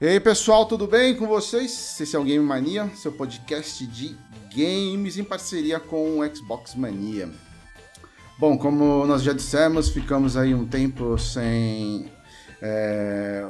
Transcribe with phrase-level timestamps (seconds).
[0.00, 2.00] E aí pessoal, tudo bem com vocês?
[2.00, 4.16] Esse é o Game Mania, seu podcast de
[4.50, 7.28] games em parceria com o Xbox Mania.
[8.38, 12.10] Bom, como nós já dissemos, ficamos aí um tempo sem
[12.62, 13.46] é,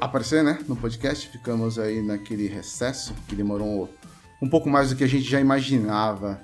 [0.00, 3.92] aparecer né, no podcast, ficamos aí naquele recesso que demorou
[4.40, 6.40] um pouco mais do que a gente já imaginava.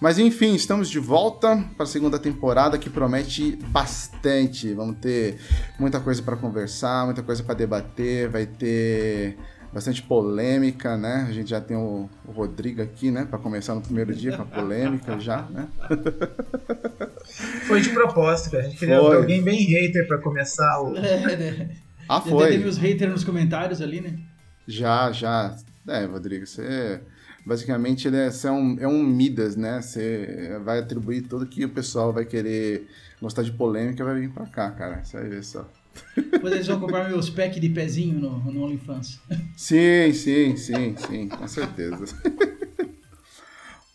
[0.00, 4.72] Mas enfim, estamos de volta para a segunda temporada que promete bastante.
[4.72, 5.38] Vamos ter
[5.78, 9.36] muita coisa para conversar, muita coisa para debater, vai ter
[9.70, 11.26] bastante polêmica, né?
[11.28, 14.42] A gente já tem o, o Rodrigo aqui, né, para começar no primeiro dia com
[14.42, 15.68] a polêmica já, né?
[17.68, 18.64] Foi de propósito, cara.
[18.64, 19.16] A gente queria foi.
[19.16, 21.76] alguém bem hater para começar o é, né?
[22.08, 22.44] Ah, foi.
[22.44, 24.18] Já teve os haters nos comentários ali, né?
[24.66, 25.56] Já, já.
[25.86, 27.00] É, Rodrigo, você
[27.44, 29.80] basicamente ele é, é, um, é um Midas, né?
[29.80, 32.88] Você vai atribuir tudo que o pessoal vai querer
[33.20, 35.04] gostar de polêmica vai vir pra cá, cara.
[35.04, 35.68] Você vai ver só.
[36.16, 39.20] Depois eles vão comprar meus packs de pezinho no, no OnlyFans.
[39.56, 42.16] Sim, sim, sim, sim, com certeza.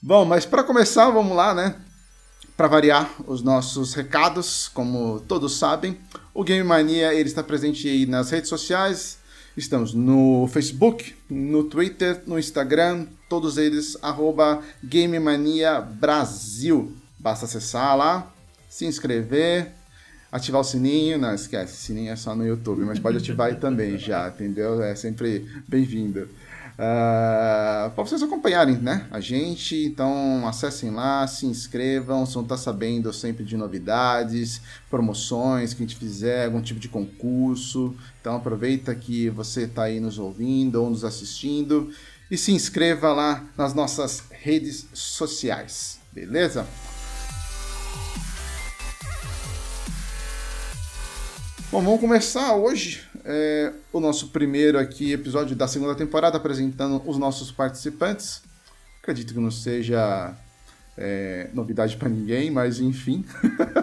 [0.01, 1.75] Bom, mas para começar, vamos lá, né?
[2.55, 5.97] Para variar os nossos recados, como todos sabem,
[6.33, 9.17] o Game Mania ele está presente aí nas redes sociais,
[9.57, 14.61] Estamos no Facebook, no Twitter, no Instagram, todos eles arroba
[15.79, 16.91] Brasil.
[17.17, 18.33] Basta acessar lá,
[18.69, 19.71] se inscrever,
[20.29, 21.17] ativar o sininho.
[21.17, 24.83] Não, esquece, sininho é só no YouTube, mas pode ativar aí também já, entendeu?
[24.83, 26.27] É sempre bem-vindo.
[26.77, 32.57] Uh, ah, para vocês acompanharem né, a gente, então acessem lá, se inscrevam, vão estar
[32.57, 37.95] sabendo sempre de novidades, promoções que a gente fizer, algum tipo de concurso.
[38.19, 41.91] Então aproveita que você está aí nos ouvindo ou nos assistindo
[42.29, 46.67] e se inscreva lá nas nossas redes sociais, beleza?
[51.71, 57.17] Bom, vamos começar hoje é, o nosso primeiro aqui episódio da segunda temporada apresentando os
[57.17, 58.43] nossos participantes.
[59.01, 60.33] Acredito que não seja
[60.95, 63.25] é, novidade para ninguém, mas enfim.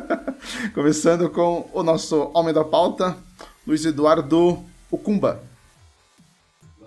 [0.72, 3.16] Começando com o nosso homem da pauta,
[3.66, 5.42] Luiz Eduardo Okumba.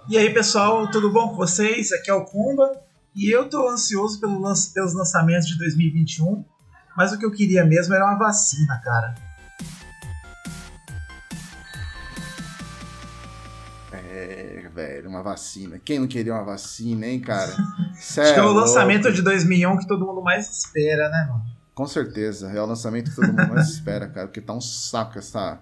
[0.08, 1.92] E aí pessoal, tudo bom com vocês?
[1.92, 2.80] Aqui é o Kumba
[3.16, 4.40] e eu tô ansioso pelo
[4.74, 6.46] pelos lançamentos de 2021,
[6.96, 9.25] mas o que eu queria mesmo era uma vacina, cara.
[14.74, 15.80] Velho, uma vacina.
[15.84, 17.52] Quem não queria uma vacina, hein, cara?
[18.00, 21.44] Sério, Acho que é o lançamento de 2001 que todo mundo mais espera, né, mano?
[21.74, 25.20] Com certeza, é o lançamento que todo mundo mais espera, cara, porque tá um saco
[25.20, 25.60] essa.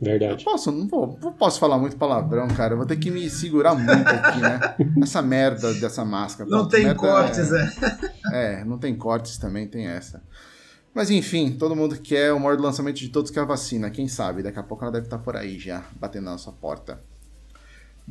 [0.00, 0.32] Verdade.
[0.32, 2.72] Eu posso, não, vou, não posso falar muito palavrão, cara.
[2.72, 4.76] Eu vou ter que me segurar muito aqui, né?
[5.02, 6.48] Essa merda dessa máscara.
[6.48, 7.70] Não tem cortes, é,
[8.32, 8.60] é.
[8.60, 10.22] É, não tem cortes também, tem essa.
[10.94, 13.90] Mas enfim, todo mundo quer o maior lançamento de todos que é a vacina.
[13.90, 14.42] Quem sabe?
[14.42, 17.00] Daqui a pouco ela deve estar por aí já, batendo na nossa porta.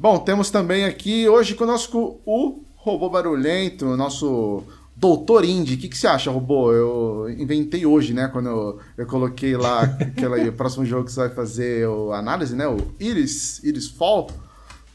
[0.01, 4.63] Bom, temos também aqui hoje conosco o Robô Barulhento, nosso
[4.95, 5.75] Doutor Indie.
[5.75, 6.71] O que, que você acha, Robô?
[6.71, 8.29] Eu inventei hoje, né?
[8.29, 12.65] Quando eu, eu coloquei lá aquele próximo jogo que você vai fazer a análise, né?
[12.65, 14.27] O Iris, Iris Fall.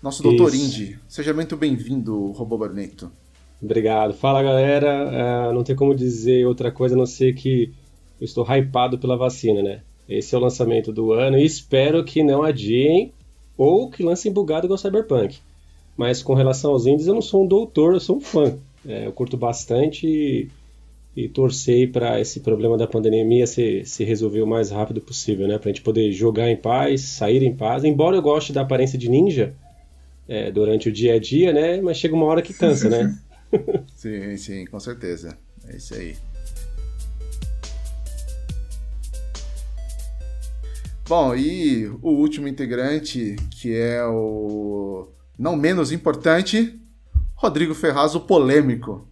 [0.03, 0.99] Nosso Doutor Indie.
[1.07, 3.13] Seja muito bem-vindo, Robô Barulhento.
[3.61, 4.15] Obrigado.
[4.15, 5.51] Fala, galera.
[5.51, 7.75] Uh, não tem como dizer outra coisa a não ser que
[8.19, 9.83] eu estou hypado pela vacina, né?
[10.09, 13.13] Esse é o lançamento do ano e espero que não adiem
[13.57, 15.39] ou que lancem bugado igual Cyberpunk.
[15.97, 18.57] Mas com relação aos indies, eu não sou um doutor, eu sou um fã.
[18.87, 20.49] É, eu curto bastante e,
[21.17, 25.59] e torcei para esse problema da pandemia se, se resolver o mais rápido possível, né?
[25.59, 27.85] Pra gente poder jogar em paz, sair em paz.
[27.85, 29.55] Embora eu goste da aparência de ninja
[30.29, 31.81] é, durante o dia a dia, né?
[31.81, 33.17] Mas chega uma hora que cansa, né?
[33.95, 35.39] sim, sim, com certeza.
[35.69, 36.17] É isso aí.
[41.07, 45.07] Bom, e o último integrante, que é o
[45.39, 46.81] não menos importante,
[47.35, 49.07] Rodrigo Ferraz, o polêmico.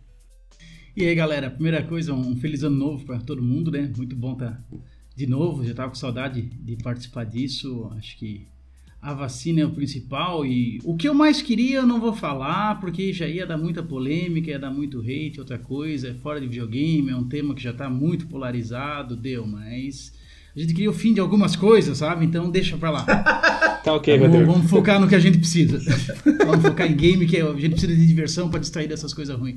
[0.96, 3.92] E aí, galera, primeira coisa, um feliz ano novo para todo mundo, né?
[3.94, 4.62] Muito bom estar tá
[5.14, 7.90] de novo, já estava com saudade de participar disso.
[7.98, 8.46] Acho que
[9.00, 12.80] a vacina é o principal e o que eu mais queria eu não vou falar
[12.80, 16.46] porque já ia dar muita polêmica, ia dar muito hate, outra coisa, é fora de
[16.46, 20.12] videogame, é um tema que já está muito polarizado, deu, mas
[20.54, 22.26] a gente queria o fim de algumas coisas, sabe?
[22.26, 23.06] Então deixa pra lá.
[23.82, 25.80] Tá ok, vamos, vamos focar no que a gente precisa.
[26.46, 29.56] vamos focar em game, que a gente precisa de diversão para distrair dessas coisas ruins.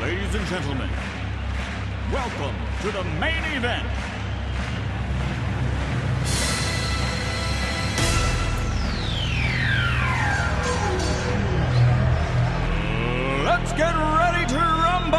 [0.00, 0.88] Ladies and gentlemen,
[2.10, 3.84] welcome to the main event.
[13.66, 15.18] Let's get ready to rumble!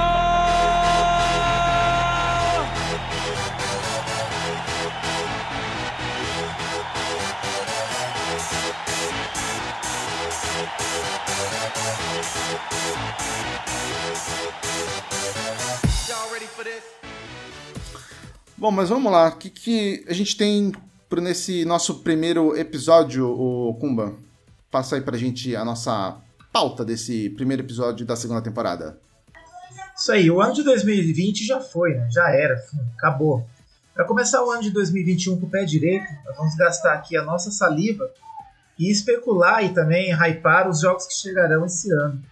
[16.32, 16.84] Ready for this?
[18.58, 19.28] Bom, mas vamos lá.
[19.28, 20.72] O que, que a gente tem
[21.20, 24.16] nesse nosso primeiro episódio, o Kumba?
[24.72, 26.22] Passa aí pra gente a nossa
[26.58, 28.98] pauta desse primeiro episódio da segunda temporada.
[29.96, 32.10] Isso aí, o ano de 2020 já foi, né?
[32.10, 32.60] Já era,
[32.98, 33.48] acabou.
[33.94, 37.22] Para começar o ano de 2021 com o pé direito, nós vamos gastar aqui a
[37.22, 38.10] nossa saliva
[38.80, 42.24] e especular e também hypar os jogos que chegarão esse ano.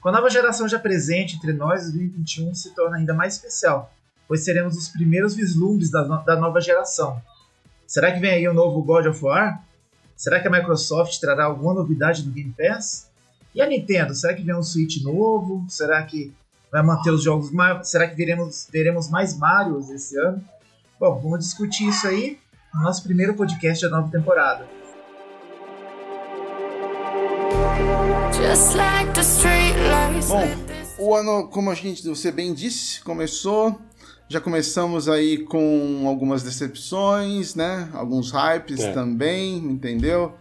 [0.00, 3.92] Com a nova geração já presente entre nós, 2021 se torna ainda mais especial,
[4.28, 7.20] pois seremos os primeiros vislumbres da, da nova geração.
[7.84, 9.60] Será que vem aí o um novo God of War?
[10.16, 13.10] Será que a Microsoft trará alguma novidade no Game Pass?
[13.54, 15.66] E a Nintendo, será que vem um Switch novo?
[15.68, 16.32] Será que
[16.70, 17.86] vai manter os jogos mais.
[17.86, 20.42] Será que veremos, veremos mais Marios esse ano?
[20.98, 22.38] Bom, vamos discutir isso aí
[22.72, 24.66] no nosso primeiro podcast da nova temporada.
[30.28, 30.48] Bom,
[30.98, 33.78] o ano, como a gente, você bem disse, começou.
[34.30, 37.90] Já começamos aí com algumas decepções, né?
[37.92, 38.92] Alguns hypes é.
[38.92, 40.34] também, entendeu?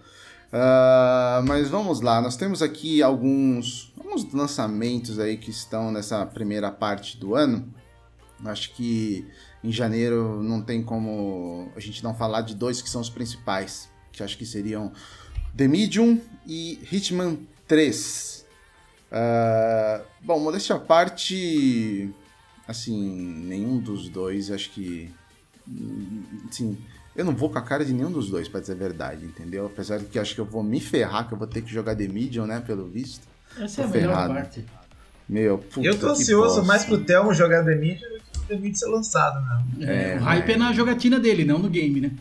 [0.52, 6.70] Uh, mas vamos lá, nós temos aqui alguns, alguns lançamentos aí que estão nessa primeira
[6.70, 7.74] parte do ano.
[8.44, 9.26] Acho que
[9.64, 13.90] em janeiro não tem como a gente não falar de dois que são os principais,
[14.12, 14.92] que acho que seriam
[15.56, 17.38] The Medium e Hitman
[17.68, 18.46] 3.
[19.12, 22.10] Uh, ah, bom, modéstia à parte,
[22.68, 23.00] assim,
[23.46, 25.10] nenhum dos dois acho que.
[26.50, 26.78] Assim,
[27.16, 29.66] eu não vou com a cara de nenhum dos dois, pra dizer a verdade, entendeu?
[29.66, 31.96] Apesar de que acho que eu vou me ferrar, que eu vou ter que jogar
[31.96, 33.28] The Medium, né, pelo visto.
[33.60, 34.34] Essa tô é a ferrado.
[34.34, 34.66] melhor parte.
[35.28, 38.56] Meu, puta Eu tô ansioso mais pro Thelmo jogar The Medium do que o The
[38.56, 39.42] Medium ser lançado,
[39.78, 40.16] né?
[40.16, 42.12] É, o hype é na jogatina dele, não no game, né?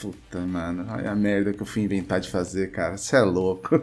[0.00, 2.98] Puta, mano, olha a merda que eu fui inventar de fazer, cara.
[2.98, 3.80] Você é louco.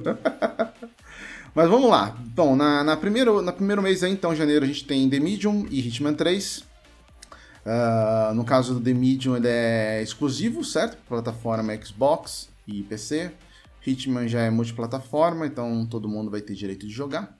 [1.55, 2.15] Mas vamos lá.
[2.35, 5.67] Bom, na, na, primeiro, na primeiro mês aí, então, janeiro, a gente tem The Medium
[5.69, 6.63] e Hitman 3.
[7.65, 10.97] Uh, no caso do The Medium, ele é exclusivo, certo?
[11.07, 13.31] Plataforma Xbox e PC.
[13.85, 17.37] Hitman já é multiplataforma, então todo mundo vai ter direito de jogar.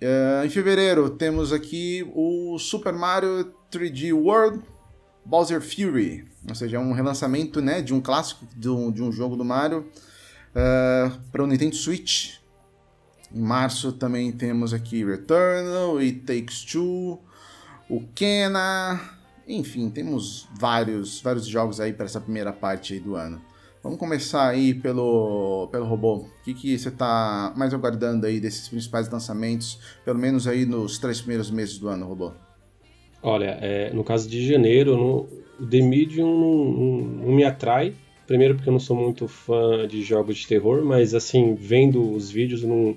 [0.00, 4.62] Uh, em fevereiro, temos aqui o Super Mario 3D World
[5.24, 9.10] Bowser Fury, ou seja, é um relançamento né, de um clássico de um, de um
[9.10, 9.90] jogo do Mario
[10.50, 12.36] uh, para o Nintendo Switch.
[13.34, 17.20] Em março também temos aqui Returnal, It Takes Two,
[17.88, 19.00] o Kena,
[19.46, 23.40] enfim, temos vários, vários jogos aí para essa primeira parte do ano.
[23.82, 26.16] Vamos começar aí pelo, pelo robô.
[26.16, 30.98] O que, que você está mais aguardando aí desses principais lançamentos, pelo menos aí nos
[30.98, 32.32] três primeiros meses do ano, robô?
[33.22, 35.28] Olha, é, no caso de janeiro, no,
[35.60, 37.94] o The Medium não, não, não, me atrai.
[38.26, 42.28] Primeiro porque eu não sou muito fã de jogos de terror, mas assim, vendo os
[42.28, 42.96] vídeos, não,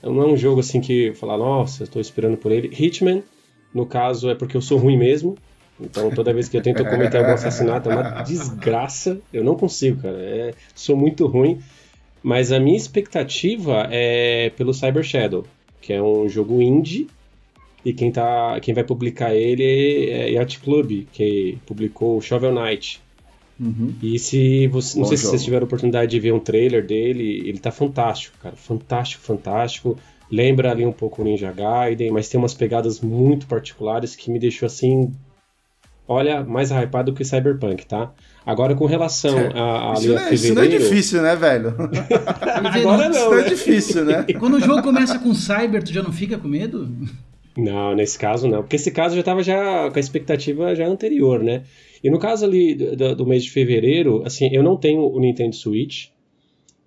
[0.00, 2.68] não é um jogo assim que falar, nossa, estou esperando por ele.
[2.68, 3.24] Hitman
[3.74, 5.36] no caso, é porque eu sou ruim mesmo.
[5.80, 9.20] Então, toda vez que eu tento cometer algum assassinato, é uma desgraça.
[9.32, 10.18] Eu não consigo, cara.
[10.18, 11.60] É, sou muito ruim.
[12.22, 15.46] Mas a minha expectativa é pelo Cyber Shadow,
[15.80, 17.06] que é um jogo indie.
[17.84, 23.00] E quem, tá, quem vai publicar ele é Yacht Club, que publicou Shovel Knight.
[23.58, 23.94] Uhum.
[24.02, 24.98] E se você.
[24.98, 25.26] Não sei jogo.
[25.26, 28.56] se vocês tiveram a oportunidade de ver um trailer dele, ele tá fantástico, cara.
[28.56, 29.98] Fantástico, fantástico.
[30.30, 34.38] Lembra ali um pouco o Ninja Gaiden, mas tem umas pegadas muito particulares que me
[34.38, 35.12] deixou assim.
[36.06, 38.12] Olha, mais hypado que Cyberpunk, tá?
[38.44, 41.74] Agora, com relação a, a isso, não é, isso não é difícil, né, velho?
[42.64, 43.10] Agora não.
[43.10, 43.48] Isso não é né?
[43.48, 44.26] difícil, né?
[44.38, 46.88] Quando o jogo começa com Cyber, tu já não fica com medo?
[47.56, 48.62] Não, nesse caso não.
[48.62, 51.64] Porque esse caso já estava já com a expectativa já anterior, né?
[52.02, 55.54] E no caso ali do, do mês de fevereiro, assim, eu não tenho o Nintendo
[55.54, 56.06] Switch,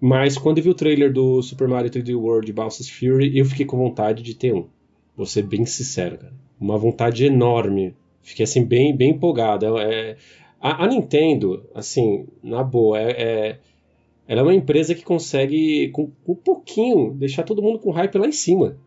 [0.01, 3.67] mas quando eu vi o trailer do Super Mario 3D World Bowser's Fury, eu fiquei
[3.67, 4.67] com vontade de ter um.
[5.15, 6.33] Vou ser bem sincero, cara.
[6.59, 7.95] Uma vontade enorme.
[8.23, 9.77] Fiquei assim, bem, bem empolgado.
[9.77, 10.17] É,
[10.59, 13.59] a, a, Nintendo, assim, na boa, é, é,
[14.27, 18.25] ela é uma empresa que consegue, com, um pouquinho, deixar todo mundo com hype lá
[18.25, 18.77] em cima.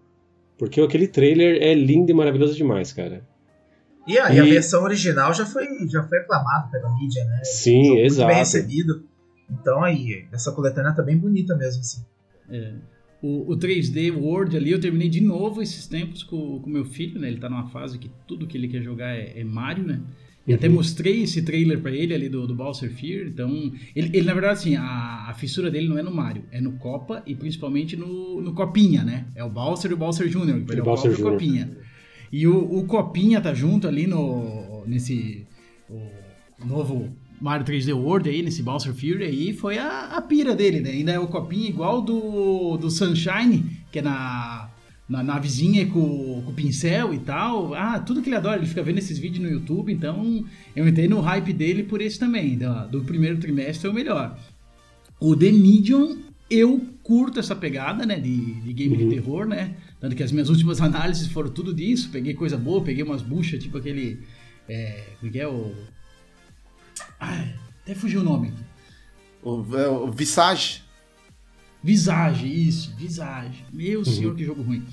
[0.59, 3.25] Porque aquele trailer é lindo e maravilhoso demais, cara.
[4.05, 4.41] E a, e...
[4.41, 7.41] a versão original já foi, já foi aclamada pela mídia, né?
[7.45, 8.29] Sim, exato.
[8.29, 9.05] bem recebido.
[9.51, 12.05] Então aí, essa coletânea tá bem bonita mesmo, assim.
[12.49, 12.75] É.
[13.23, 17.19] O, o 3D World ali, eu terminei de novo esses tempos com o meu filho,
[17.19, 17.29] né?
[17.29, 20.01] Ele tá numa fase que tudo que ele quer jogar é, é Mario, né?
[20.47, 20.57] E uhum.
[20.57, 23.29] até mostrei esse trailer para ele ali do, do Bowser Fear.
[23.29, 26.61] Então, ele, ele, na verdade, assim, a, a, fissura dele não é no Mario, é
[26.61, 29.27] no Copa e principalmente no, no Copinha, né?
[29.35, 31.71] É o Bowser e o Bowser Jr., ele o Bowser Copa e o Copinha.
[32.31, 35.47] E o, o Copinha tá junto ali no, nesse
[35.89, 37.11] o novo
[37.45, 40.93] Mario 3D World aí, nesse Bowser Fury aí, foi a, a pira dele, né?
[40.93, 44.71] Ainda é o copinho igual do, do Sunshine, que é na,
[45.07, 47.75] na navezinha com, com o pincel e tal.
[47.75, 50.43] Ah, tudo que ele adora, ele fica vendo esses vídeos no YouTube, então
[50.75, 52.57] eu entrei no hype dele por esse também.
[52.57, 54.39] Do, do primeiro trimestre é o melhor.
[55.21, 56.17] O The Medium,
[56.49, 59.07] eu curto essa pegada, né, de, de game uhum.
[59.07, 59.75] de terror, né?
[60.01, 62.09] Tanto que as minhas últimas análises foram tudo disso.
[62.11, 64.21] Peguei coisa boa, peguei umas buchas, tipo aquele.
[64.67, 65.75] É, como é que é o.
[67.19, 68.53] Ai, até fugiu o nome.
[69.43, 70.83] O, é, o Visage.
[71.83, 73.65] Visage, isso, Visage.
[73.73, 74.05] Meu uhum.
[74.05, 74.87] senhor, que jogo ruim.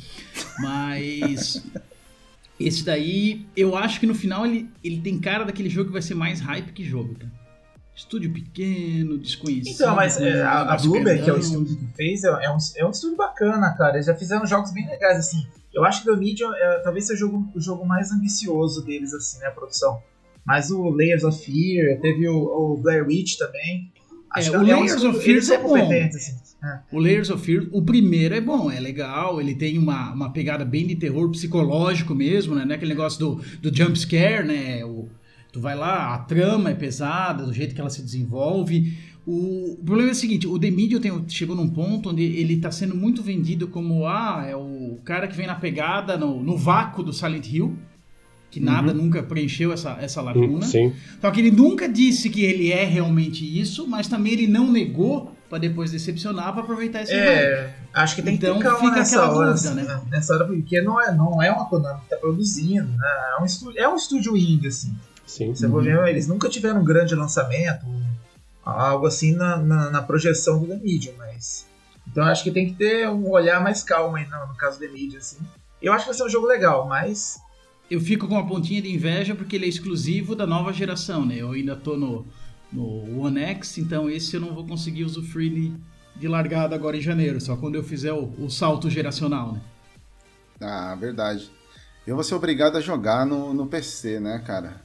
[0.59, 1.63] Mas.
[2.59, 6.01] esse daí, eu acho que no final ele, ele tem cara daquele jogo que vai
[6.01, 7.27] ser mais hype que jogo, tá?
[7.95, 9.73] Estúdio pequeno, desconhecido.
[9.73, 12.57] Então, mas é, a, a Blueber, que é o estúdio que fez, é, é, um,
[12.77, 13.95] é um estúdio bacana, cara.
[13.95, 15.45] Eles já fizeram jogos bem legais, assim.
[15.73, 18.83] Eu acho que o The Medium é, talvez seja o jogo, o jogo mais ambicioso
[18.83, 20.01] deles, assim, né, a produção.
[20.45, 23.91] Mas o Layers of Fear, teve o, o Blair Witch também.
[24.33, 25.75] Acho é, que o Layers of Fear é bom.
[25.75, 26.35] Assim.
[26.63, 26.79] É.
[26.91, 30.63] O Layers of Fear, o primeiro é bom, é legal, ele tem uma, uma pegada
[30.63, 32.75] bem de terror psicológico mesmo, né?
[32.75, 34.85] Aquele negócio do, do jump scare, né?
[34.85, 35.09] O,
[35.51, 38.97] tu vai lá, a trama é pesada, do jeito que ela se desenvolve.
[39.25, 42.53] O, o problema é o seguinte, o The Medium tem, chegou num ponto onde ele
[42.53, 46.55] está sendo muito vendido como ah, é o cara que vem na pegada, no, no
[46.57, 47.75] vácuo do Silent Hill
[48.51, 48.97] que nada uhum.
[48.97, 50.65] nunca preencheu essa, essa lacuna.
[50.65, 50.93] Sim.
[51.21, 55.33] Só que ele nunca disse que ele é realmente isso, mas também ele não negou
[55.49, 59.21] para depois decepcionar para aproveitar esse É, acho que tem então, que ter calma nessa
[59.21, 60.01] hora, dúvida, assim, né?
[60.09, 63.07] Nessa hora, porque não é, não é uma Konami que tá produzindo, né?
[63.37, 64.93] É um estúdio, é um estúdio indie, assim.
[65.25, 65.55] Sim.
[65.55, 65.71] Você uhum.
[65.71, 67.85] vai ver, eles nunca tiveram um grande lançamento,
[68.63, 71.65] algo assim na, na, na projeção do The Medium, mas...
[72.09, 74.85] Então acho que tem que ter um olhar mais calmo aí no, no caso do
[74.85, 75.37] The Medium, assim.
[75.81, 77.39] Eu acho que vai ser um jogo legal, mas
[77.91, 81.35] eu fico com uma pontinha de inveja porque ele é exclusivo da nova geração, né?
[81.35, 82.25] Eu ainda tô no,
[82.71, 85.73] no One X, então esse eu não vou conseguir usufruir de,
[86.15, 89.61] de largada agora em janeiro, só quando eu fizer o, o, salto geracional, né?
[90.61, 91.51] Ah, verdade.
[92.07, 94.81] Eu vou ser obrigado a jogar no, no PC, né, cara?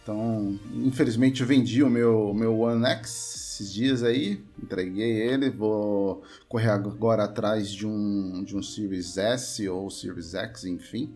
[0.00, 6.22] Então, infelizmente eu vendi o meu, meu One X esses dias aí, entreguei ele, vou
[6.48, 11.14] correr agora atrás de um, de um Series S ou Series X, enfim.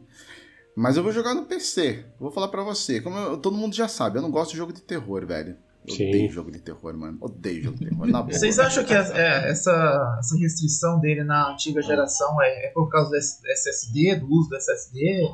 [0.76, 2.04] Mas eu vou jogar no PC.
[2.18, 3.00] Vou falar para você.
[3.00, 5.56] Como eu, todo mundo já sabe, eu não gosto de jogo de terror, velho.
[5.86, 6.08] Eu Sim.
[6.08, 7.18] odeio jogo de terror, mano.
[7.20, 8.06] Odeio jogo de terror.
[8.06, 8.32] Na boa.
[8.32, 13.10] Vocês acham que é, essa, essa restrição dele na antiga geração é, é, por causa
[13.10, 15.30] do SSD, do uso do SSD?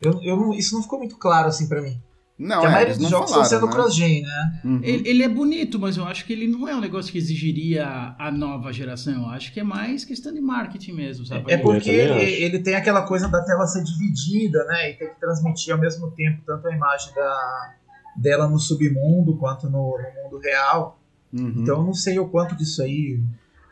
[0.00, 2.00] Eu, eu isso não ficou muito claro assim para mim.
[2.38, 3.72] Não, que a é, maioria dos jogos estão sendo né?
[3.72, 4.60] cross-gen, né?
[4.64, 4.80] Uhum.
[4.80, 8.14] Ele, ele, é bonito, mas eu acho que ele não é um negócio que exigiria
[8.16, 9.24] a nova geração.
[9.24, 11.50] Eu acho que é mais questão de marketing mesmo, sabe?
[11.50, 14.90] É, é porque ele, ele, tem aquela coisa da tela ser dividida, né?
[14.90, 17.74] E ter que transmitir ao mesmo tempo tanto a imagem da,
[18.16, 21.00] dela no submundo quanto no, no mundo real.
[21.32, 21.54] Uhum.
[21.56, 23.20] Então eu não sei o quanto disso aí.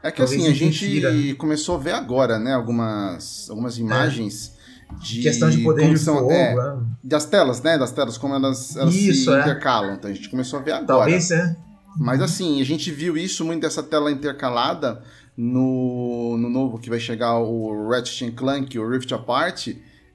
[0.02, 2.52] É que assim, a gente começou a ver agora, né?
[2.52, 4.54] Algumas, algumas imagens.
[4.54, 4.55] É
[5.00, 7.78] de questão de poder de fogo, é, é, das telas, né?
[7.78, 9.40] Das telas, como elas, elas isso, se é.
[9.40, 9.94] intercalam.
[9.94, 10.86] Então a gente começou a ver agora.
[10.86, 11.56] Talvez, é.
[11.98, 15.02] Mas assim, a gente viu isso muito dessa tela intercalada
[15.36, 19.68] no, no novo que vai chegar o Ratchet Clank, o Rift Apart.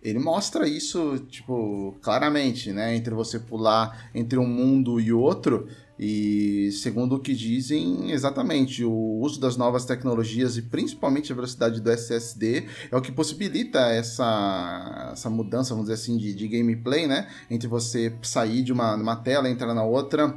[0.04, 2.96] Ele mostra isso, tipo, claramente, né?
[2.96, 5.68] Entre você pular entre um mundo e outro.
[6.03, 11.79] E segundo o que dizem, exatamente, o uso das novas tecnologias e principalmente a velocidade
[11.79, 17.05] do SSD é o que possibilita essa, essa mudança, vamos dizer assim, de, de gameplay,
[17.05, 17.29] né?
[17.51, 20.36] Entre você sair de uma, uma tela entrar na outra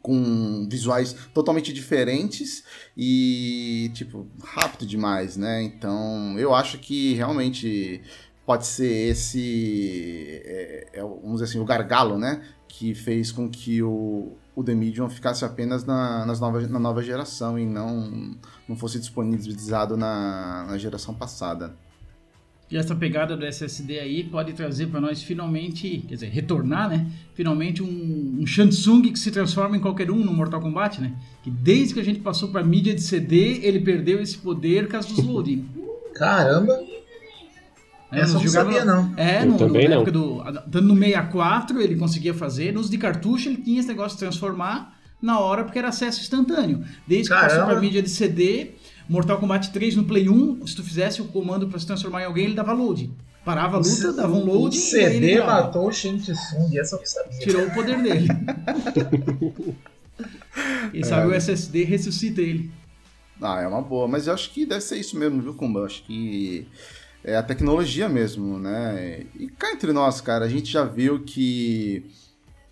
[0.00, 2.62] com visuais totalmente diferentes
[2.96, 5.64] e, tipo, rápido demais, né?
[5.64, 8.00] Então, eu acho que realmente
[8.46, 12.40] pode ser esse, é, é, vamos dizer assim, o gargalo, né?
[12.68, 17.02] Que fez com que o, o The Medium ficasse apenas na, nas novas, na nova
[17.02, 18.36] geração e não,
[18.68, 21.74] não fosse disponibilizado na, na geração passada.
[22.70, 27.06] E essa pegada do SSD aí pode trazer para nós finalmente, quer dizer, retornar, né?
[27.34, 31.14] Finalmente um, um Shansung que se transforma em qualquer um no Mortal Kombat, né?
[31.42, 34.92] Que desde que a gente passou para mídia de CD, ele perdeu esse poder por
[34.92, 35.68] causa dos loading.
[36.14, 36.82] Caramba!
[38.12, 39.14] É, Essa não sabia, não.
[39.16, 40.04] É, no, também no, não.
[40.04, 44.18] Do, tanto no 64 ele conseguia fazer, nos de cartucho ele tinha esse negócio de
[44.18, 46.84] transformar na hora porque era acesso instantâneo.
[47.06, 47.54] Desde que Caramba.
[47.54, 48.72] passou pra mídia de CD,
[49.08, 52.26] Mortal Kombat 3 no Play 1, se tu fizesse o comando para se transformar em
[52.26, 53.10] alguém, ele dava load.
[53.44, 54.76] Parava a luta, dava um load.
[54.76, 57.38] O CD matou o Shin Tsung, essa eu sabia.
[57.38, 58.28] Tirou o poder dele.
[60.92, 61.26] e sabe, é.
[61.28, 62.70] o SSD ressuscita ele.
[63.40, 65.80] Ah, é uma boa, mas eu acho que deve ser isso mesmo, viu, Kumba?
[65.80, 66.68] Eu acho que
[67.24, 69.24] é a tecnologia mesmo, né?
[69.38, 72.10] E cá entre nós, cara, a gente já viu que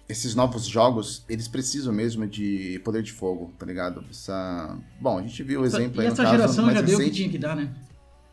[0.08, 4.04] esses novos jogos, eles precisam mesmo de poder de fogo, tá ligado?
[4.10, 4.76] Essa...
[5.00, 7.02] Bom, a gente viu o exemplo e aí essa no geração caso já deu o
[7.02, 7.72] que tinha que dar, né?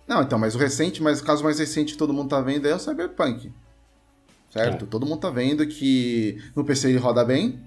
[0.08, 2.68] Não, então, mas o recente, mas o caso mais recente que todo mundo tá vendo
[2.68, 3.52] é o Cyberpunk.
[4.50, 4.86] Certo?
[4.86, 4.88] É.
[4.88, 7.60] Todo mundo tá vendo que no PC ele roda bem.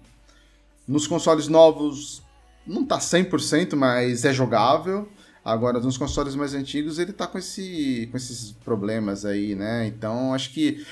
[0.88, 2.22] Nos consoles novos
[2.66, 5.08] não tá 100%, mas é jogável.
[5.44, 9.86] Agora, nos consoles mais antigos, ele tá com, esse, com esses problemas aí, né?
[9.86, 10.84] Então, acho que.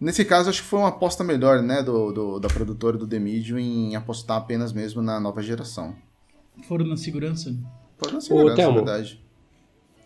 [0.00, 1.82] Nesse caso, acho que foi uma aposta melhor, né?
[1.82, 5.94] Do, do- da produtora do The Medium em apostar apenas mesmo na nova geração.
[6.68, 7.54] Foram na segurança.
[7.96, 8.76] Pode não segurança, Thelmo.
[8.76, 9.20] verdade.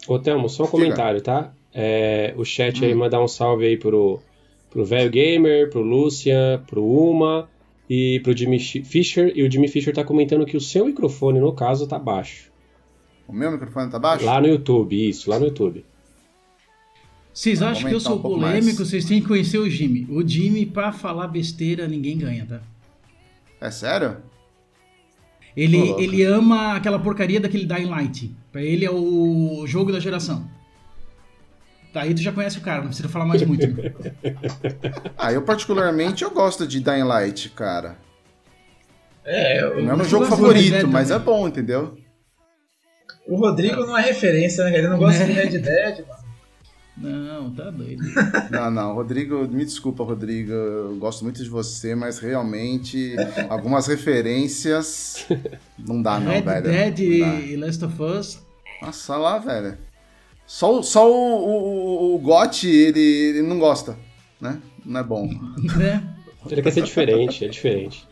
[0.09, 0.79] Ô, Thelmo, só um Diga.
[0.79, 1.53] comentário, tá?
[1.75, 2.87] É, o chat Hum.
[2.87, 4.21] aí mandar um salve aí pro,
[4.71, 7.49] pro Velho Gamer, pro Lucian, pro Uma
[7.91, 9.33] e pro Jimmy Fisher.
[9.35, 12.52] E o Jimmy Fisher tá comentando que o seu microfone, no caso, tá baixo.
[13.33, 14.25] O meu microfone tá baixo?
[14.27, 15.85] Lá no YouTube, isso, lá no YouTube.
[17.33, 18.67] Vocês Tá, acham que eu sou um polêmico?
[18.67, 18.79] mais.
[18.79, 20.07] Vocês têm que conhecer o Jimmy.
[20.11, 22.61] O Jimmy, pra falar besteira, ninguém ganha, tá?
[23.59, 24.19] É sério?
[25.57, 28.35] Ele, ele ama aquela porcaria daquele Dying Light.
[28.51, 30.47] Pra ele é o jogo da geração.
[31.93, 33.67] Tá, aí tu já conhece o cara, não precisa falar mais muito.
[33.67, 33.93] né?
[35.17, 37.97] Ah, eu particularmente eu gosto de Dying Light, cara.
[39.25, 41.25] É, o, Não é meu Eu jogo favorito, mas é também.
[41.35, 41.97] bom, entendeu?
[43.27, 44.77] O Rodrigo não é referência, né?
[44.79, 45.27] Ele não gosta Né?
[45.27, 46.23] de Red Dead, mano.
[46.95, 48.03] Não, tá doido.
[48.51, 53.17] Não, não, Rodrigo, me desculpa, Rodrigo, eu gosto muito de você, mas realmente
[53.49, 55.27] algumas referências
[55.79, 56.63] não dá não, Red velho.
[56.63, 57.41] Dead Não dá.
[57.41, 58.39] e Last of Us.
[58.83, 59.79] Nossa, lá, velho.
[60.47, 63.97] Só, o- só o, o, o Gotti, ele, ele não gosta,
[64.41, 64.61] né?
[64.85, 65.27] Não é bom.
[65.79, 66.03] Né?
[66.51, 68.07] Ele quer ser diferente, é diferente.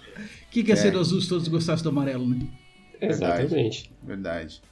[0.47, 0.76] O que, que é, É.
[0.76, 2.47] ser do azul se todos gostassem do amarelo, né?
[3.00, 3.43] Verdade.
[3.45, 3.90] Exatamente.
[4.02, 4.62] Verdade.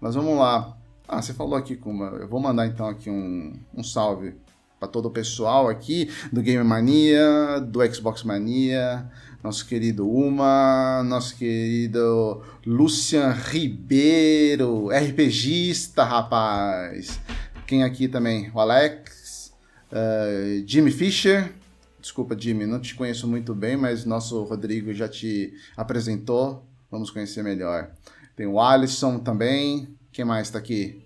[0.00, 0.76] Mas vamos lá.
[1.06, 2.06] Ah, você falou aqui, Kuma.
[2.20, 4.34] Eu vou mandar então aqui um, um salve
[4.78, 9.10] para todo o pessoal aqui do Game Mania, do Xbox Mania,
[9.44, 17.20] nosso querido Uma, nosso querido Lucian Ribeiro, RPGista, rapaz.
[17.66, 18.50] Quem aqui também?
[18.54, 19.52] O Alex,
[19.92, 21.52] eh, Jimmy Fisher.
[22.00, 26.64] Desculpa, Jimmy, não te conheço muito bem, mas nosso Rodrigo já te apresentou.
[26.90, 27.90] Vamos conhecer melhor.
[28.34, 29.94] Tem o Alisson também.
[30.20, 31.02] Quem mais tá aqui?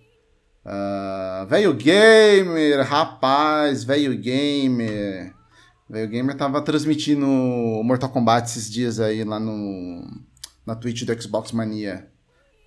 [0.65, 5.33] Ah, Velho Gamer, rapaz, Velho Gamer.
[5.89, 10.05] Velho Gamer tava transmitindo Mortal Kombat esses dias aí lá no
[10.67, 12.09] na Twitch do Xbox Mania.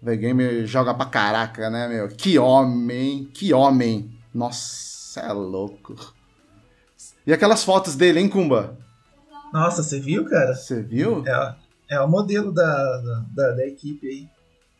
[0.01, 2.07] Velho Gamer joga pra caraca, né, meu?
[2.07, 4.17] Que homem, que homem.
[4.33, 5.97] Nossa, é louco.
[7.25, 8.77] E aquelas fotos dele, hein, Kumba?
[9.51, 10.55] Nossa, você viu, cara?
[10.55, 11.25] Você viu?
[11.27, 11.55] É,
[11.89, 12.63] é o modelo da,
[13.01, 14.36] da, da, da equipe aí.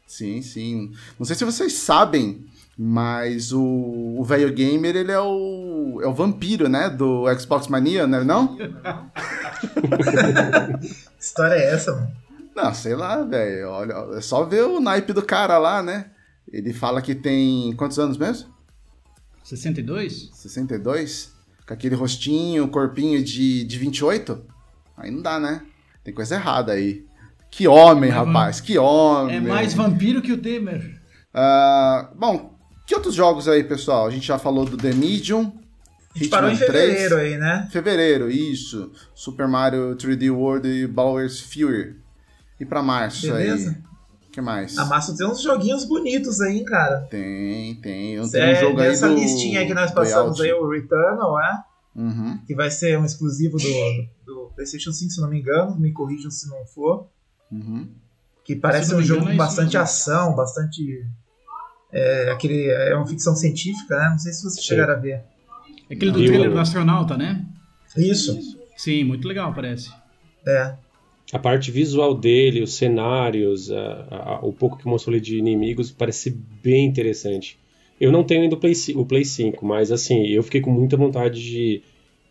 [0.07, 0.93] Sim, sim.
[1.19, 6.13] Não sei se vocês sabem, mas o, o velho gamer, ele é o, é o
[6.13, 6.89] vampiro, né?
[6.89, 8.55] Do Xbox Mania, não é não?
[8.55, 8.63] Que
[11.19, 12.11] história é essa, mano?
[12.55, 13.69] Não, sei lá, velho.
[13.69, 16.11] Olha, é só ver o naipe do cara lá, né?
[16.51, 18.49] Ele fala que tem quantos anos mesmo?
[19.43, 20.29] 62?
[20.33, 21.33] 62?
[21.67, 24.41] Com aquele rostinho, corpinho de, de 28?
[24.95, 25.63] Aí não dá, né?
[26.03, 27.06] Tem coisa errada aí.
[27.51, 29.37] Que homem, É rapaz, que homem.
[29.37, 30.99] É mais vampiro que o Temer.
[31.33, 32.55] Ah, bom,
[32.85, 34.05] que outros jogos aí, pessoal?
[34.07, 35.51] A gente já falou do The Medium.
[36.15, 36.85] A gente parou em Hitman 3.
[36.89, 37.67] fevereiro aí, né?
[37.71, 38.91] Fevereiro, isso.
[39.13, 41.95] Super Mario 3D World e Bowser's Fury.
[42.59, 43.69] E pra março Beleza.
[43.69, 43.87] aí.
[44.27, 44.77] O que mais?
[44.77, 47.01] A Massa tem uns joguinhos bonitos aí, hein, cara.
[47.09, 48.19] Tem, tem.
[48.29, 51.35] Tem É, um jogo aí dessa do, listinha aí que nós passamos aí, o Returnal,
[51.35, 51.63] né?
[51.95, 52.39] Uhum.
[52.45, 53.65] Que vai ser um exclusivo do,
[54.25, 55.75] do PlayStation 5, se não me engano.
[55.79, 57.07] Me corrijam se não for.
[57.51, 57.87] Uhum.
[58.43, 61.05] Que parece um jogo com é isso bastante ação, bastante.
[61.91, 64.09] É, aquele, é uma ficção científica, né?
[64.11, 64.69] Não sei se vocês Sim.
[64.69, 65.21] chegaram a ver.
[65.89, 67.45] Aquele do trailer do astronauta, né?
[67.95, 68.37] Isso.
[68.75, 69.89] Sim, muito legal, parece.
[70.45, 70.75] É.
[71.33, 75.91] A parte visual dele, os cenários, a- a- o pouco que mostrou ali de inimigos,
[75.91, 76.29] parece
[76.63, 77.57] bem interessante.
[77.99, 80.95] Eu não tenho ainda o Play, o Play 5, mas assim, eu fiquei com muita
[80.95, 81.81] vontade de,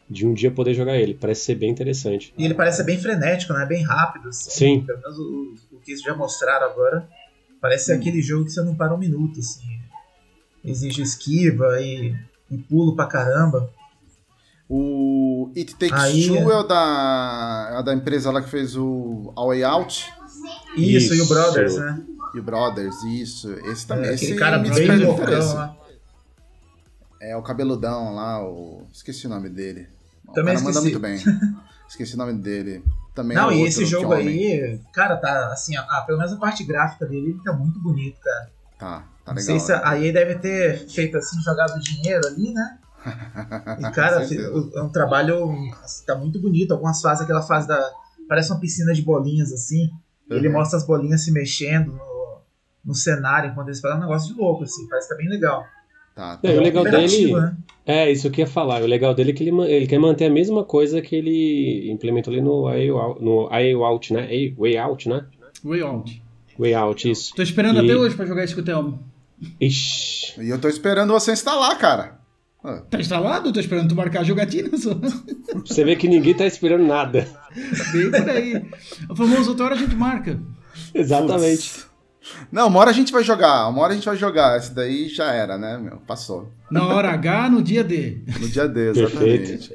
[0.09, 1.15] de um dia poder jogar ele.
[1.15, 2.33] Parece ser bem interessante.
[2.39, 3.65] E ele parece ser bem frenético, né?
[3.67, 4.29] Bem rápido.
[4.29, 4.51] Assim.
[4.51, 4.85] Sim.
[4.87, 7.09] Pelo menos o, o que eles já mostraram agora.
[7.61, 8.01] Parece ser Hum.
[8.01, 9.81] aquele jogo que você não para um minuto, assim.
[10.65, 12.15] Exige esquiva e,
[12.51, 13.71] e pulo pra caramba.
[14.69, 16.55] O It Takes Aí, Two é.
[16.55, 20.13] é o da, é da empresa lá que fez o A Way Out
[20.77, 21.29] Isso, e o Isso.
[21.33, 22.03] Brothers, né?
[22.35, 23.53] e o Brothers, isso.
[23.71, 24.11] Esse também.
[24.11, 25.77] É, esse cara me bem loucão lá.
[27.21, 28.87] É o cabeludão lá, o...
[28.93, 29.89] esqueci o nome dele.
[30.35, 30.83] Também o cara manda esqueci.
[30.83, 31.17] muito bem.
[31.89, 32.83] esqueci o nome dele.
[33.15, 36.65] Também Não, é e esse jogo aí, cara, tá assim, ah, pelo menos a parte
[36.65, 38.51] gráfica dele ele tá muito bonito, cara.
[38.79, 39.43] Tá, tá Não legal.
[39.43, 42.79] sei se a a EA deve ter feito assim, jogado dinheiro ali, né?
[43.79, 44.71] E, cara, certeza.
[44.75, 45.51] é um trabalho.
[45.83, 46.73] assim, Tá muito bonito.
[46.73, 47.91] Algumas fases, aquela fase da.
[48.29, 49.89] Parece uma piscina de bolinhas, assim.
[50.29, 50.55] Ele Uhum.
[50.55, 52.39] mostra as bolinhas se mexendo no,
[52.85, 54.87] no cenário enquanto eles fazem um negócio de louco, assim.
[54.89, 55.65] Parece que tá bem legal.
[56.17, 57.33] Tá, É, o legal dele.
[57.35, 57.57] Né?
[57.85, 58.83] É, isso que eu ia falar.
[58.83, 62.33] O legal dele é que ele, ele quer manter a mesma coisa que ele implementou
[62.33, 64.23] ali no Way Out, no Way Out, né?
[64.27, 65.25] Way- Way Out, né?
[65.63, 66.23] Way Out.
[66.59, 67.35] Way Out, isso.
[67.37, 68.99] Tô esperando E- até hoje pra jogar isso com o Thelmo.
[69.61, 70.41] Ixi.
[70.43, 72.19] E eu tô esperando você instalar, cara.
[72.65, 73.53] Ah, Tá instalado?
[73.53, 74.99] Tô esperando tu marcar a jogatina só.
[75.67, 77.29] Você vê que ninguém tá esperando nada.
[77.93, 78.65] Bem por aí.
[79.11, 80.41] O famoso outra hora a gente marca.
[80.95, 81.69] Exatamente.
[81.71, 81.86] putz.
[82.51, 84.57] Não, uma hora a gente vai jogar, uma hora a gente vai jogar.
[84.57, 85.99] Esse daí já era, né, meu?
[85.99, 86.51] Passou.
[86.71, 88.23] Na hora H, no dia D.
[88.41, 89.75] No dia D, exatamente.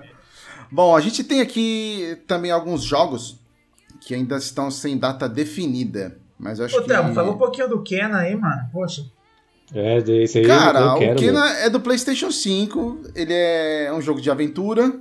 [0.70, 3.38] Bom, a gente tem aqui também alguns jogos
[4.00, 6.16] que ainda estão sem data definida.
[6.38, 6.88] Mas eu acho Ô, que.
[6.88, 8.68] Thelmo, fala um pouquinho do Ken aí, mano.
[8.72, 9.04] Poxa.
[9.74, 11.12] É, esse aí Cara, eu quero.
[11.12, 11.16] o meu.
[11.16, 13.00] Kena é do PlayStation 5.
[13.14, 14.92] Ele é um jogo de aventura.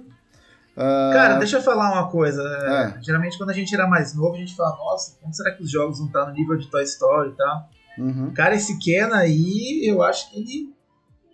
[0.82, 2.42] Ah, Cara, deixa eu falar uma coisa.
[2.42, 3.04] É.
[3.04, 5.70] Geralmente quando a gente era mais novo, a gente fala, nossa, como será que os
[5.70, 7.70] jogos vão estar no nível de Toy Story e tal?
[8.00, 8.34] uhum.
[8.34, 10.74] Cara, esse Ken aí, eu acho que ele.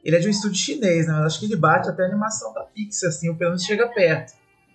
[0.03, 1.13] Ele é de um estúdio chinês, né?
[1.13, 3.87] Mas acho que ele bate até a animação da Pixar, assim, ou pelo menos chega
[3.87, 4.33] perto.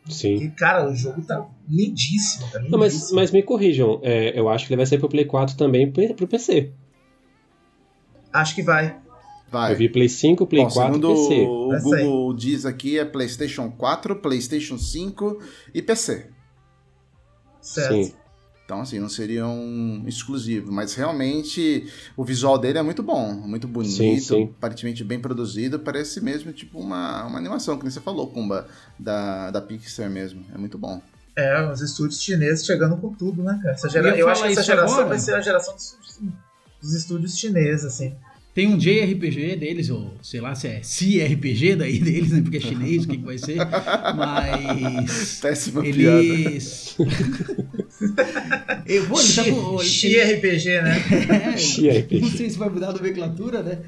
[0.08, 0.34] Sim.
[0.34, 2.70] E, cara, o jogo tá lindíssimo, tá lindíssimo.
[2.70, 4.00] Não, mas, mas me corrijam.
[4.02, 6.72] é, eu acho que ele vai sair pro Play 4 também pro pro PC.
[8.32, 8.96] Acho que vai.
[9.52, 9.72] Vai.
[9.72, 11.40] Eu vi Play 5, Play Bom, 4 segundo PC.
[11.42, 15.38] o Google diz aqui, é PlayStation 4, PlayStation 5
[15.74, 16.30] e PC.
[17.60, 17.92] Certo.
[17.94, 18.12] Sim.
[18.64, 20.72] Então, assim, não seria um exclusivo.
[20.72, 21.86] Mas realmente
[22.16, 24.44] o visual dele é muito bom, muito bonito, Sim, sim.
[24.56, 25.78] aparentemente bem produzido.
[25.78, 28.66] Parece mesmo tipo uma, uma animação, que nem você falou, Kumba,
[28.98, 30.42] da, da Pixar mesmo.
[30.54, 31.02] É muito bom.
[31.36, 33.74] É, os estúdios chineses chegando com tudo, né, cara?
[33.74, 34.08] Essa gera...
[34.10, 35.08] Eu Eu, acho que essa geração agora.
[35.08, 35.98] vai ser a geração dos,
[36.80, 38.14] dos estúdios chineses, assim.
[38.54, 42.42] Tem um JRPG deles, ou sei lá se é CRPG daí deles, né?
[42.42, 43.56] Porque é chinês, o que, que vai ser.
[44.14, 45.38] Mas.
[45.42, 46.22] Péssima piada.
[46.22, 46.96] Eles.
[48.86, 49.80] Eu, ele tá com.
[49.80, 50.96] ele- Xi RPG, né?
[51.88, 53.78] É, não sei se vai mudar a nomenclatura, né?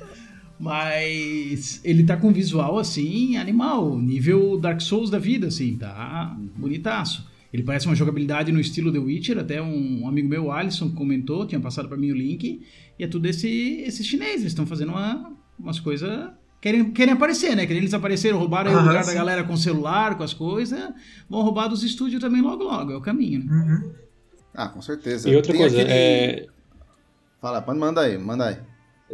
[0.59, 7.27] Mas ele tá com visual assim, animal, nível Dark Souls da vida, assim, tá bonitaço.
[7.53, 11.47] Ele parece uma jogabilidade no estilo The Witcher, até um, um amigo meu, Alisson, comentou,
[11.47, 12.63] tinha passado para mim o link,
[12.99, 16.31] e é tudo esse, esse chinês, eles estão fazendo uma, umas coisas.
[16.61, 17.67] Querem, querem aparecer, né?
[17.67, 19.15] Querem eles apareceram, roubaram aí o lugar da sim.
[19.15, 20.81] galera com celular, com as coisas,
[21.29, 23.53] vão roubar dos estúdios também logo logo, é o caminho, né?
[23.53, 23.93] Uhum.
[24.55, 25.29] Ah, com certeza.
[25.29, 26.47] E outra Tem coisa, aquele- é...
[27.41, 28.57] Fala, pode- manda aí, manda aí.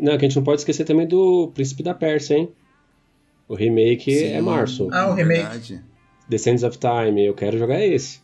[0.00, 2.52] Não, que a gente não pode esquecer também do Príncipe da Pérsia, hein?
[3.48, 4.88] O remake Sim, é março.
[4.92, 5.40] Ah, o remake.
[5.40, 5.82] verdade.
[6.28, 8.20] The Sands of Time, eu quero jogar esse.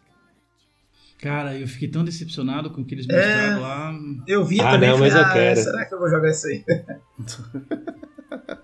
[1.18, 3.14] Cara, eu fiquei tão decepcionado com o que eles É.
[3.16, 3.94] mostraram lá.
[4.26, 5.60] Eu vi Ah, também não, falei, mas eu ah, quero.
[5.60, 6.64] será que eu vou jogar isso aí?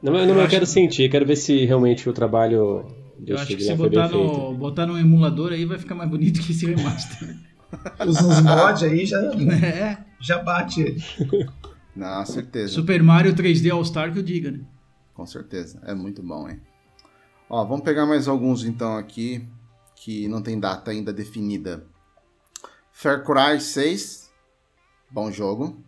[0.02, 2.84] Não, mas- não, eu quero sentir, quero ver se realmente o trabalho
[3.24, 6.40] Eu acho que de se botar no, botar no emulador aí vai ficar mais bonito
[6.40, 7.36] que esse remaster.
[8.06, 10.04] Usa uns mods aí, já, né?
[10.20, 11.02] já bate ele.
[11.94, 12.72] Não, certeza.
[12.72, 14.60] Super Mario 3D All Star que eu diga, né?
[15.14, 15.80] Com certeza.
[15.84, 16.60] É muito bom, hein?
[17.48, 19.46] Ó, vamos pegar mais alguns então aqui
[19.94, 21.84] que não tem data ainda definida.
[22.92, 24.30] Far Cry 6.
[25.10, 25.82] Bom jogo.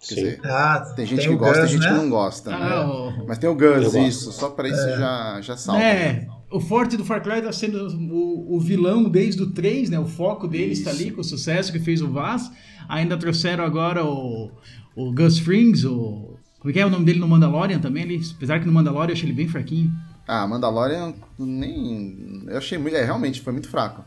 [0.00, 0.14] Quer Sim.
[0.16, 1.88] dizer, Ah, tem gente tem que o gosta, tem Gus, gente né?
[1.88, 2.54] que não gosta.
[2.54, 2.76] Ah, né?
[3.22, 4.30] o, Mas tem o Gus, isso.
[4.32, 5.82] Só pra isso já, já salva.
[5.82, 9.98] é, o forte do Far Cry tá sendo o, o vilão desde o 3, né?
[9.98, 11.00] O foco deles tá Isso.
[11.02, 12.50] ali com o sucesso que fez o Vaz.
[12.88, 14.50] Ainda trouxeram agora o,
[14.94, 16.36] o Gus Frings, o.
[16.60, 18.04] Como é que é o nome dele no Mandalorian também?
[18.04, 19.90] Ele, apesar que no Mandalorian eu achei ele bem fraquinho.
[20.28, 22.44] Ah, Mandalorian nem.
[22.46, 22.96] Eu achei muito.
[22.96, 24.04] É, realmente, foi muito fraco.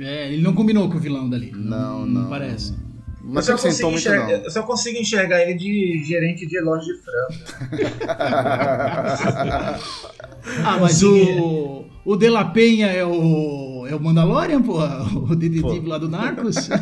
[0.00, 1.52] É, ele não combinou com o vilão dali.
[1.54, 2.28] Não, não.
[2.28, 2.74] parece.
[3.22, 4.44] Não Eu só, consigo muito, enxergar, não.
[4.44, 7.34] eu só consigo enxergar ele de gerente de loja de frango.
[10.64, 14.78] Ah, mas o, o De La Penha é o, é o Mandalorian, pô?
[14.78, 15.88] O detetive Pô.
[15.88, 16.68] lá do Narcos?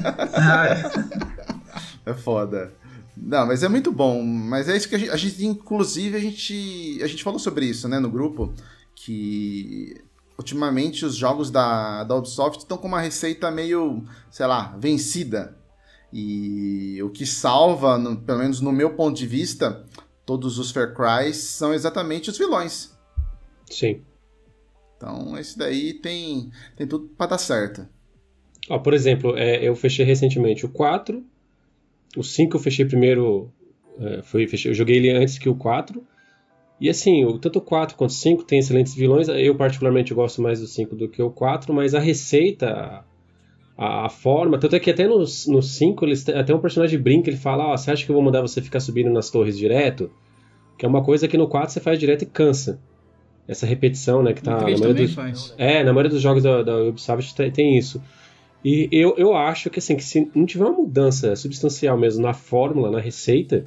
[2.07, 2.73] É foda.
[3.17, 4.23] Não, mas é muito bom.
[4.23, 7.67] Mas é isso que a gente, a gente, inclusive, a gente, a gente falou sobre
[7.67, 8.55] isso, né, no grupo,
[8.95, 9.97] que
[10.39, 15.57] ultimamente os jogos da, da Ubisoft estão com uma receita meio, sei lá, vencida.
[16.13, 19.85] E o que salva, no- pelo menos no meu ponto de vista,
[20.25, 22.97] todos os Far Cry são exatamente os vilões.
[23.71, 24.03] Sim.
[24.97, 27.87] Então, esse daí tem, tem tudo pra dar certo.
[28.71, 31.23] Ó, por exemplo, é, eu fechei recentemente o 4.
[32.17, 33.53] O 5 eu fechei primeiro.
[33.99, 36.03] é, foi, fechei- eu joguei ele antes que o 4.
[36.81, 39.29] E assim, o, tanto o 4 quanto o 5 tem excelentes vilões.
[39.29, 43.05] Eu, particularmente, gosto mais do 5 do que o 4, mas a receita,
[43.77, 44.59] a, a forma.
[44.59, 47.77] Tanto é que até no, no 5, eles, até um personagem brinca, ele fala: Ó,
[47.77, 50.11] você acha que eu vou mandar você ficar subindo nas torres direto?
[50.77, 52.79] Que é uma coisa que no 4 você faz direto e cansa.
[53.49, 54.35] Essa repetição, né?
[54.35, 55.55] Que tá na 3 maioria dos, faz.
[55.57, 58.03] é, na maioria dos jogos da, da Ubisoft tem, tem isso.
[58.65, 62.35] E eu, eu acho que assim, que se não tiver uma mudança substancial mesmo na
[62.35, 63.65] fórmula, na receita,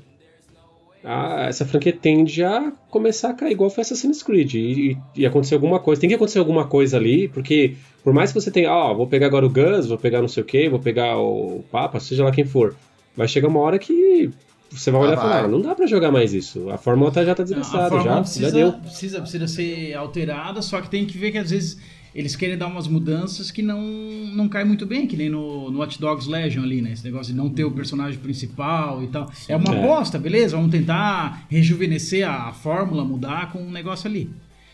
[1.03, 4.53] a, essa franquia tende a começar a cair igual foi Assassin's Creed.
[4.55, 6.01] E, e, acontecer alguma coisa.
[6.01, 9.07] Tem que acontecer alguma coisa ali, porque por mais que você tenha, ó, oh, vou
[9.07, 12.23] pegar agora o Gus, vou pegar não sei o que, vou pegar o Papa, seja
[12.23, 12.75] lá quem for,
[13.15, 14.29] vai chegar uma hora que
[14.71, 16.69] você vai olhar ah, e falar, não dá para jogar mais isso.
[16.69, 18.73] A fórmula tá, já tá desgastada, já, precisa, já deu.
[18.73, 21.79] Precisa, precisa ser alterada, só que tem que ver que às vezes
[22.19, 25.79] eles querem dar umas mudanças que não, não cai muito bem, que nem no, no
[25.79, 26.91] Watch Dogs Legion ali, né?
[26.91, 29.32] Esse negócio de não ter o personagem principal e tal.
[29.34, 29.79] Sim, é uma é.
[29.79, 30.58] aposta, beleza?
[30.58, 34.29] Vamos tentar rejuvenescer a, a, fórmula, mudar com um negócio ali.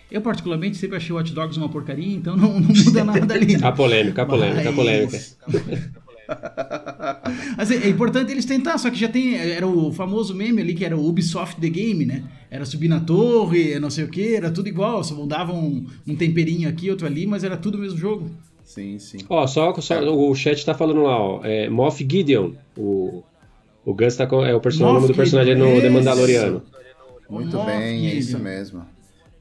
[0.10, 3.58] Eu, particularmente, sempre achei o Watch Dogs uma porcaria, então não, não muda nada ali.
[3.58, 3.68] Né?
[3.68, 4.68] A polêmica, a polêmica, Mas...
[4.68, 6.05] a polêmica.
[7.58, 9.36] Mas é, é, importante eles tentar, só que já tem.
[9.36, 12.24] Era o famoso meme ali que era o Ubisoft The Game, né?
[12.50, 16.16] Era subir na torre, não sei o que, era tudo igual, só mudavam um, um,
[16.16, 18.30] temperinho aqui, outro ali, mas era tudo o mesmo jogo.
[18.64, 19.20] Sim, sim.
[19.30, 20.10] Ó, só, só é.
[20.10, 21.42] o chat tá falando lá, ó.
[21.44, 23.24] É, Moff Gideon, o,
[23.86, 26.64] o Gus tá com, é o, person, nome do personagem no The Mandaloriano.
[27.30, 28.12] Muito Moff bem, Gideon.
[28.12, 28.86] é isso mesmo.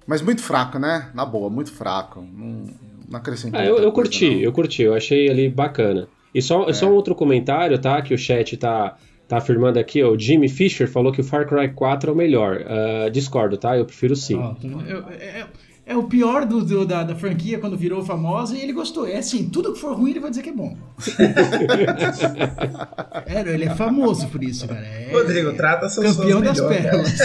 [0.07, 1.11] Mas muito fraco, né?
[1.15, 2.21] Na boa, muito fraco.
[2.21, 2.65] Não,
[3.09, 3.59] não acrescentou.
[3.59, 4.41] Ah, eu, eu curti, não.
[4.41, 6.09] eu curti, eu achei ali bacana.
[6.35, 6.73] E só, é.
[6.73, 8.03] só um outro comentário, tá?
[8.03, 8.97] Que o chat tá,
[9.29, 12.61] tá afirmando aqui, o Jimmy Fisher falou que o Far Cry 4 é o melhor.
[12.61, 13.79] Uh, discordo, tá?
[13.79, 14.39] Eu prefiro sim.
[14.39, 15.47] Ah, eu, é,
[15.87, 19.07] é, o pior do, do da, da, franquia quando virou famosa e ele gostou.
[19.07, 20.77] É assim, tudo que for ruim ele vai dizer que é bom.
[23.27, 24.85] é, ele é famoso por isso, cara.
[24.85, 27.19] É, Rodrigo, trata seus Campeão das melhor, pérolas.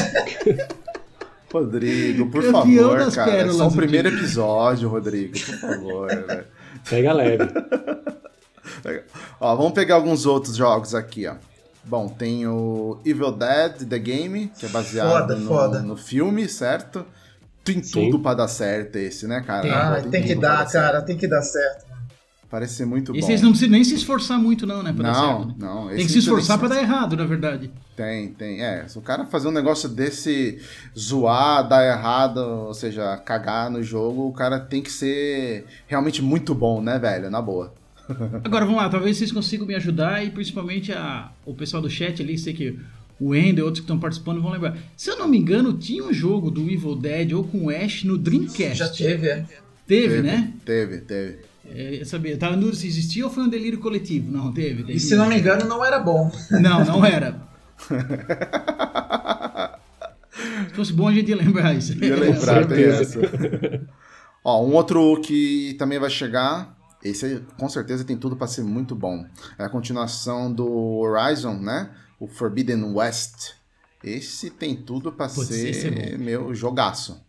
[1.52, 3.32] Rodrigo, por Campeão favor, cara.
[3.32, 6.26] Pérolas, é só o primeiro episódio, Rodrigo, por favor.
[6.28, 6.44] Né?
[6.88, 7.46] Pega leve.
[9.40, 11.36] ó, vamos pegar alguns outros jogos aqui, ó.
[11.84, 15.82] Bom, tem o Evil Dead The Game, que é baseado foda, no, foda.
[15.82, 17.06] no filme, certo?
[17.64, 18.12] Tem Sim.
[18.12, 19.98] tudo pra dar certo esse, né, cara?
[19.98, 21.90] Ah, tem, tem que dar, cara, tem que dar certo.
[22.50, 23.20] Parece ser muito e bom.
[23.20, 24.92] E vocês não precisam nem se esforçar muito, não, né?
[24.92, 25.56] Pra não, dar certo, né?
[25.60, 25.88] não.
[25.88, 27.72] Tem que se esforçar pra dar errado, na verdade.
[27.96, 28.64] Tem, tem.
[28.64, 30.60] É, se o cara fazer um negócio desse,
[30.98, 36.56] zoar, dar errado, ou seja, cagar no jogo, o cara tem que ser realmente muito
[36.56, 37.30] bom, né, velho?
[37.30, 37.72] Na boa.
[38.44, 42.22] Agora vamos lá, talvez vocês consigam me ajudar e principalmente a, o pessoal do chat
[42.22, 42.80] ali, sei que
[43.20, 44.78] o Ender e outros que estão participando vão lembrar.
[44.96, 48.04] Se eu não me engano, tinha um jogo do Evil Dead ou com o Ash
[48.04, 48.78] no Dreamcast.
[48.78, 49.46] Já teve, é.
[49.86, 50.54] Teve, teve né?
[50.66, 51.40] Teve, teve.
[51.72, 54.32] É, eu sabia, tava no se existia ou foi um delírio coletivo?
[54.32, 54.84] Não, teve.
[54.84, 56.32] teve e se não me engano, não era bom.
[56.50, 57.48] Não, não era.
[60.68, 61.94] se fosse bom, a gente ia lembrar isso.
[62.04, 63.20] Ia lembrar, tem essa.
[64.44, 68.96] Ó, um outro que também vai chegar esse com certeza tem tudo para ser muito
[68.96, 69.26] bom.
[69.58, 71.92] É a continuação do Horizon, né?
[72.20, 73.54] O Forbidden West.
[74.04, 77.22] Esse tem tudo para ser é meu jogaço.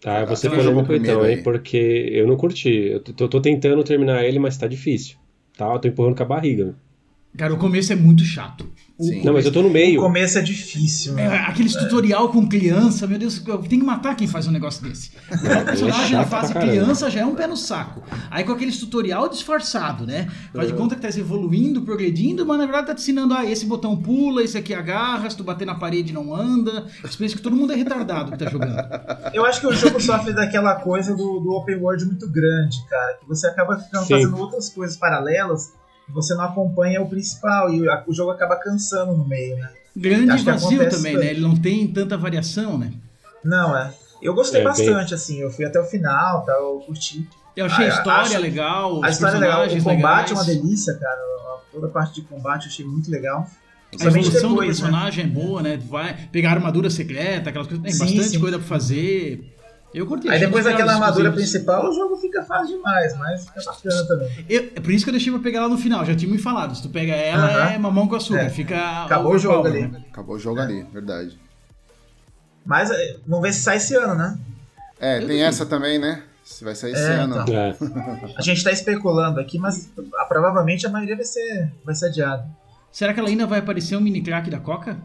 [0.00, 1.42] Tá, você polêmico então, hein?
[1.42, 1.76] Porque
[2.12, 2.68] eu não curti.
[2.68, 5.16] Eu tô, tô, tentando terminar ele, mas tá difícil.
[5.56, 5.72] Tá?
[5.72, 6.74] Eu tô empurrando com a barriga.
[7.36, 8.70] Cara, o começo é muito chato.
[9.24, 10.00] Não, mas eu tô no meio.
[10.00, 11.14] O começo é difícil.
[11.14, 11.24] Né?
[11.24, 11.80] É, aqueles é.
[11.80, 15.10] tutorial com criança, meu Deus, tem que matar quem faz um negócio desse.
[15.30, 18.02] O é personagem na fase criança já é um pé no saco.
[18.30, 20.28] Aí com aqueles tutorial disfarçado, né?
[20.54, 23.66] Faz de conta que tá evoluindo, progredindo, mas na verdade tá te ensinando, ah, esse
[23.66, 26.86] botão pula, esse aqui agarra, se tu bater na parede não anda.
[27.02, 28.76] Você pensa que todo mundo é retardado que tá jogando.
[29.34, 33.14] Eu acho que o jogo sofre daquela coisa do, do open world muito grande, cara,
[33.14, 34.14] que você acaba ficando Sim.
[34.14, 35.72] fazendo outras coisas paralelas
[36.08, 39.70] você não acompanha o principal e o jogo acaba cansando no meio, né?
[39.96, 41.30] Grande vazio também, né?
[41.30, 42.92] Ele não tem tanta variação, né?
[43.44, 43.92] Não, é.
[44.20, 45.14] Eu gostei é, bastante, bem...
[45.14, 45.40] assim.
[45.40, 46.52] Eu fui até o final, tá?
[46.52, 47.28] Eu curti.
[47.56, 50.30] Eu achei a, a história legal, a história é legal, o combate legais.
[50.30, 51.20] é uma delícia, cara.
[51.70, 53.46] Toda a parte de combate eu achei muito legal.
[54.00, 54.66] A evolução depois, do né?
[54.66, 55.30] personagem né?
[55.30, 55.76] é boa, né?
[55.76, 57.82] Vai pegar armadura secreta, aquelas coisas.
[57.82, 58.40] Tem sim, bastante sim.
[58.40, 59.54] coisa pra fazer.
[59.94, 60.28] Eu curti.
[60.28, 64.44] Aí depois daquela armadura principal, o jogo fica fácil demais, mas fica bacana também.
[64.48, 66.36] Eu, é por isso que eu deixei pra pegar ela no final, já tinha me
[66.36, 66.74] falado.
[66.74, 67.74] Se tu pega ela, uh -huh.
[67.74, 68.40] é mamão com açúcar.
[68.40, 68.50] É.
[68.50, 69.04] Fica.
[69.04, 69.86] Acabou o jogo ali.
[69.86, 70.04] Né?
[70.10, 70.62] Acabou o jogo é.
[70.64, 71.38] ali, verdade.
[72.66, 74.36] Mas é, vamos ver se sai esse ano, né?
[74.98, 76.24] É, eu tem essa também, né?
[76.42, 77.40] Se vai sair esse é, ano.
[77.42, 77.54] Então.
[77.54, 77.76] É.
[78.36, 79.90] A gente tá especulando aqui, mas
[80.28, 82.46] provavelmente a maioria vai ser, vai ser adiada.
[82.90, 84.98] Será que ela ainda vai aparecer um mini crack da Coca?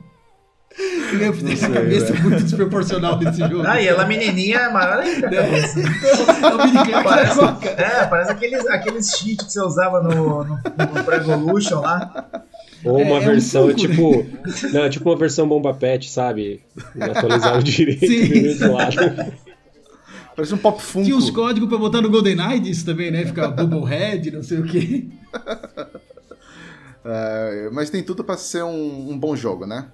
[0.77, 2.19] Eu fiz a cabeça né?
[2.21, 3.63] muito desproporcional desse jogo.
[3.65, 5.27] Ah, e ela menininha é maior ainda.
[5.27, 10.55] É, é o mini parece, É, parece aqueles, aqueles cheats que você usava no, no,
[10.55, 12.43] no Pro Evolution lá.
[12.85, 14.25] Ou uma é, versão, é um tipo.
[14.71, 16.61] Não, tipo uma versão bomba pet, sabe?
[16.99, 18.57] Atualizado direito Sim.
[20.35, 21.05] Parece um pop funko.
[21.05, 23.25] Tinha os códigos pra botar no GoldenEye disso também, né?
[23.25, 25.07] Ficar Bubblehead, não sei o quê.
[27.11, 29.87] É, mas tem tudo para ser um, um bom jogo, né?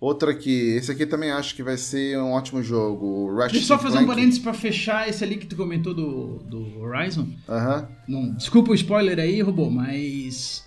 [0.00, 3.34] Outro aqui, esse aqui também acho que vai ser um ótimo jogo.
[3.34, 4.04] Ratchet Deixa eu só fazer Clank.
[4.04, 7.28] um parênteses pra fechar esse ali que tu comentou do, do Horizon.
[7.48, 7.88] Aham.
[8.06, 10.64] Não, desculpa o spoiler aí, robô, mas.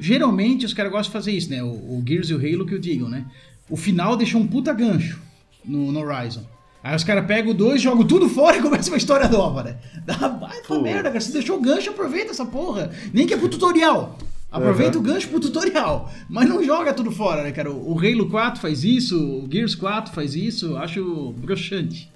[0.00, 1.62] Geralmente os caras gostam de fazer isso, né?
[1.62, 3.26] O, o Gears e o Halo que eu digo, né?
[3.70, 5.20] o final deixou um puta gancho
[5.64, 6.42] no, no Horizon.
[6.82, 9.78] Aí os caras pegam o 2, jogam tudo fora e começa uma história nova, né?
[10.04, 11.20] Dá baita merda, cara.
[11.20, 12.90] Você deixou o gancho, aproveita essa porra.
[13.12, 14.18] Nem que é pro tutorial.
[14.50, 15.04] Aproveita uhum.
[15.04, 16.10] o gancho pro tutorial.
[16.28, 17.70] Mas não joga tudo fora, né, cara?
[17.70, 20.76] O Halo 4 faz isso, o Gears 4 faz isso.
[20.76, 22.10] Acho broxante.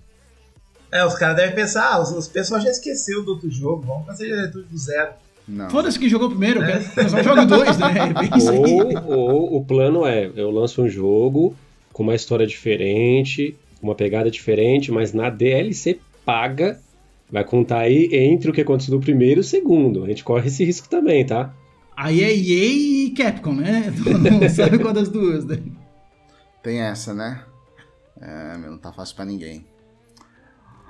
[0.91, 4.07] É, os caras devem pensar, ah, os, os pessoal já esqueceu do outro jogo, vamos
[4.07, 5.11] fazer tudo do zero.
[5.71, 6.67] Foda-se quem jogou primeiro, é.
[6.67, 7.09] cara.
[7.09, 7.87] Só joga dois, né?
[7.95, 11.55] É ou, ou o plano é, eu lanço um jogo
[11.93, 16.81] com uma história diferente, uma pegada diferente, mas na DLC paga
[17.31, 20.05] vai contar aí entre o que aconteceu no primeiro e o segundo.
[20.05, 21.53] A gente corre esse risco também, tá?
[21.97, 23.93] Aí é EA e Capcom, né?
[24.41, 25.63] Não sabe qual das duas, né?
[26.63, 27.45] Tem essa, né?
[28.21, 29.67] É, não tá fácil para ninguém.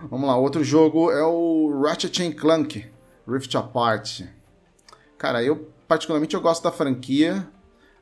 [0.08, 2.86] Vamos lá, outro jogo é o Ratchet Clank
[3.26, 4.22] Rift Apart.
[5.18, 7.48] Cara, eu particularmente eu gosto da franquia.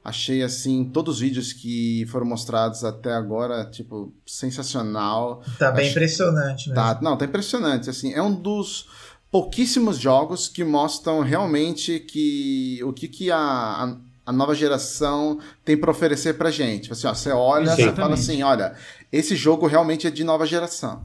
[0.04, 5.42] Achei assim todos os vídeos que foram mostrados até agora, tipo, sensacional.
[5.58, 5.92] Tá bem Acho...
[5.92, 6.74] impressionante, né?
[6.74, 8.88] Tá, não, tá impressionante, assim, é um dos
[9.32, 15.74] pouquíssimos jogos que mostram realmente que o que que a, a, a nova geração tem
[15.74, 16.92] para oferecer pra gente.
[16.92, 18.74] Assim, ó, você olha, e você fala assim, olha,
[19.10, 21.02] esse jogo realmente é de nova geração.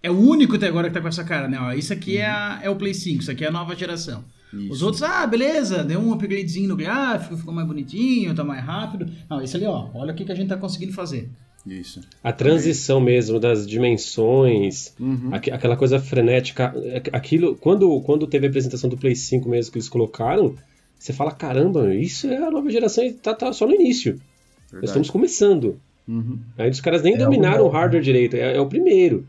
[0.00, 1.58] É o único até agora que tá com essa cara, né?
[1.60, 4.24] Ó, isso aqui é, a, é o Play 5, isso aqui é a nova geração.
[4.52, 4.72] Isso.
[4.72, 9.12] Os outros, ah, beleza, deu um upgradezinho no gráfico, ficou mais bonitinho, tá mais rápido.
[9.28, 11.28] Não, esse ali, ó, olha o que, que a gente tá conseguindo fazer.
[11.66, 12.00] Isso.
[12.22, 15.28] A transição mesmo das dimensões, uhum.
[15.32, 19.72] aqu aquela coisa frenética, é, aquilo, quando, quando teve a apresentação do Play 5 mesmo
[19.72, 20.56] que eles colocaram,
[20.98, 24.12] você fala, caramba, isso é a nova geração e tá, tá só no início.
[24.12, 24.80] Verdade.
[24.80, 25.80] Nós estamos começando.
[26.06, 26.38] Uhum.
[26.58, 29.26] Aí os caras nem é dominaram o hardware direito, é, é o primeiro.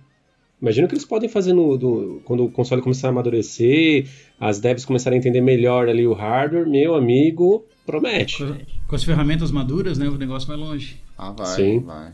[0.62, 4.08] Imagina o que eles podem fazer no, do, quando o console começar a amadurecer,
[4.39, 8.46] as devs começarem a entender melhor ali o hardware, meu amigo, promete.
[8.46, 11.02] Com, com as ferramentas maduras, né, o negócio vai longe.
[11.17, 11.80] Ah, vai, Sim.
[11.80, 12.13] vai.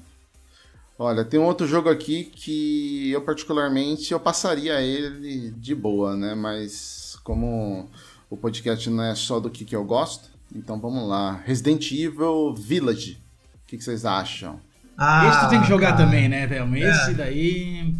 [1.00, 6.34] Olha, tem um outro jogo aqui que eu particularmente eu passaria ele de boa, né?
[6.34, 7.88] Mas como
[8.30, 11.42] o podcast não é só do que, que eu gosto, então vamos lá.
[11.46, 13.20] Resident Evil Village.
[13.64, 14.60] O que, que vocês acham?
[14.98, 16.06] Ah, esse tu tem que jogar cara.
[16.06, 16.76] também, né, velho?
[16.76, 17.14] Esse é.
[17.14, 17.96] daí.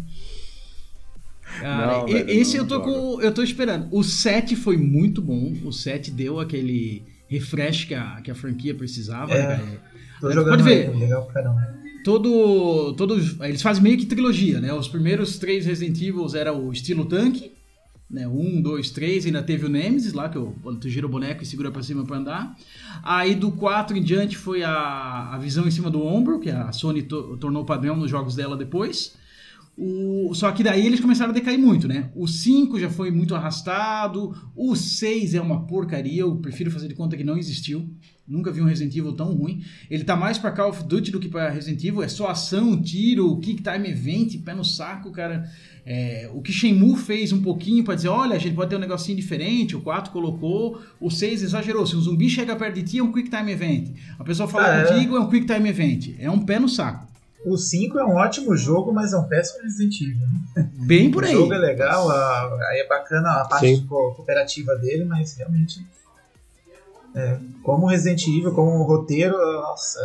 [1.60, 3.20] Cara, não, velho, esse eu tô com.
[3.20, 3.86] Eu tô esperando.
[3.92, 5.54] O 7 foi muito bom.
[5.64, 9.32] O 7 deu aquele refresh que a, que a franquia precisava.
[9.32, 9.78] É, né,
[10.20, 10.90] tô jogando Pode ver.
[10.90, 11.77] Aí, legal caramba.
[12.08, 14.72] Todo, todo, eles fazem meio que trilogia, né?
[14.72, 17.52] Os primeiros três Resident Evil era o estilo tanque,
[18.10, 18.26] né?
[18.26, 20.38] Um, dois, três, ainda teve o Nemesis lá, que
[20.80, 22.56] tu gira o boneco e segura pra cima pra andar.
[23.02, 26.72] Aí do 4 em diante foi a, a visão em cima do ombro, que a
[26.72, 29.14] Sony to, tornou padrão nos jogos dela depois.
[29.76, 32.10] O, só que daí eles começaram a decair muito, né?
[32.16, 36.94] O 5 já foi muito arrastado, o 6 é uma porcaria, eu prefiro fazer de
[36.94, 37.86] conta que não existiu.
[38.28, 39.64] Nunca vi um Resident Evil tão ruim.
[39.90, 42.02] Ele tá mais pra Call of Duty do que pra Resident Evil.
[42.02, 45.50] É só ação, tiro, kick time event, pé no saco, cara.
[45.86, 48.80] É, o que Shenmue fez um pouquinho para dizer, olha, a gente pode ter um
[48.80, 51.86] negocinho diferente, o 4 colocou, o 6 exagerou.
[51.86, 53.96] Se um zumbi chega perto de ti, é um quick time event.
[54.18, 55.20] A pessoa fala ah, contigo, é.
[55.20, 56.14] um quick time event.
[56.18, 57.08] É um pé no saco.
[57.46, 60.26] O 5 é um ótimo jogo, mas é um péssimo Resident Evil.
[60.54, 60.70] Né?
[60.86, 61.34] Bem por aí.
[61.34, 63.86] O jogo é legal, aí é bacana a parte Sim.
[63.86, 65.80] cooperativa dele, mas realmente.
[67.14, 69.98] É, como Resident Evil, como roteiro, nossa.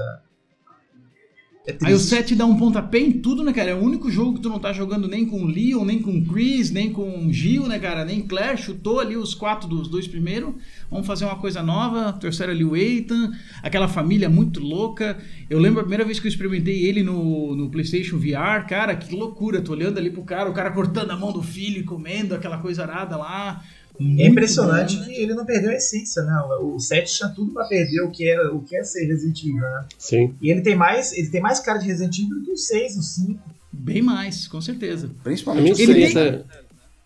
[1.66, 3.72] É Aí o 7 dá um pontapé em tudo, né, cara?
[3.72, 6.70] É o único jogo que tu não tá jogando nem com Leon, nem com Chris,
[6.72, 8.04] nem com Gil, né, cara?
[8.04, 8.58] Nem Claire.
[8.58, 10.54] Chutou ali os quatro dos dois primeiros.
[10.92, 12.12] Vamos fazer uma coisa nova.
[12.12, 13.32] Terceiro ali o Ethan.
[13.62, 15.18] Aquela família muito louca.
[15.50, 18.68] Eu lembro a primeira vez que eu experimentei ele no, no PlayStation VR.
[18.68, 19.62] Cara, que loucura.
[19.62, 22.58] Tô olhando ali pro cara, o cara cortando a mão do filho e comendo aquela
[22.58, 23.64] coisa arada lá.
[24.00, 25.08] Muito é impressionante bom, né?
[25.08, 26.36] que ele não perdeu a essência, né?
[26.62, 29.62] O 7 tinha tudo para perder o que, é, o que é ser Resident Evil,
[29.62, 29.86] né?
[29.98, 30.34] Sim.
[30.42, 32.98] E ele tem mais, ele tem mais cara de Resident Evil do que o 6,
[32.98, 33.40] o 5.
[33.72, 35.12] Bem mais, com certeza.
[35.24, 36.44] Principalmente ele tem, é-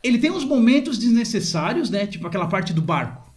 [0.04, 2.08] ele tem uns momentos desnecessários, né?
[2.08, 3.28] Tipo aquela parte do barco.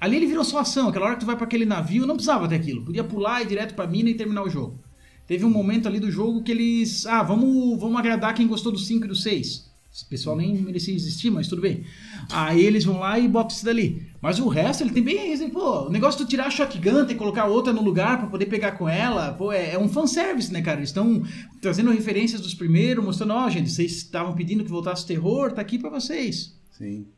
[0.00, 2.48] Ali ele virou só ação, aquela hora que tu vai para aquele navio, não precisava
[2.48, 2.84] ter aquilo.
[2.84, 4.78] Podia pular e ir direto pra mina e terminar o jogo.
[5.26, 7.04] Teve um momento ali do jogo que eles.
[7.04, 9.68] Ah, vamos, vamos agradar quem gostou do 5 e do 6.
[9.98, 11.82] Esse pessoal nem merecia existir, mas tudo bem.
[12.30, 14.06] Aí eles vão lá e botam isso dali.
[14.22, 15.50] Mas o resto, ele tem bem.
[15.50, 18.72] Pô, o negócio de tirar a shotgun e colocar outra no lugar para poder pegar
[18.78, 20.78] com ela, pô, é, é um fanservice, né, cara?
[20.78, 21.24] Eles estão
[21.60, 25.50] trazendo referências dos primeiros, mostrando, ó, oh, gente, vocês estavam pedindo que voltasse o terror,
[25.50, 26.56] tá aqui para vocês.
[26.70, 27.08] Sim.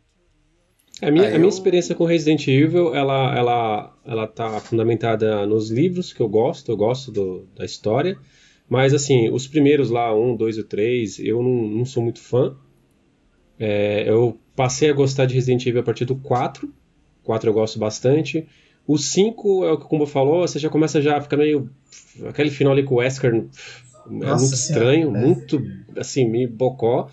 [1.03, 6.15] A minha, a minha experiência com Resident Evil, ela, ela, ela tá fundamentada nos livros
[6.15, 8.17] que eu gosto, eu gosto do, da história.
[8.71, 12.57] Mas, assim, os primeiros lá, um, dois e três, eu não, não sou muito fã.
[13.61, 16.73] É, eu passei a gostar de Resident Evil a partir do 4.
[17.23, 18.49] 4 eu gosto bastante.
[18.87, 21.69] O 5 é o que o Kumba falou, você já começa já a ficar meio.
[22.27, 23.39] Aquele final ali com o Wesker é
[24.11, 25.21] Nossa muito Senhora, estranho, é.
[25.21, 25.63] muito
[25.95, 27.11] assim, me bocó.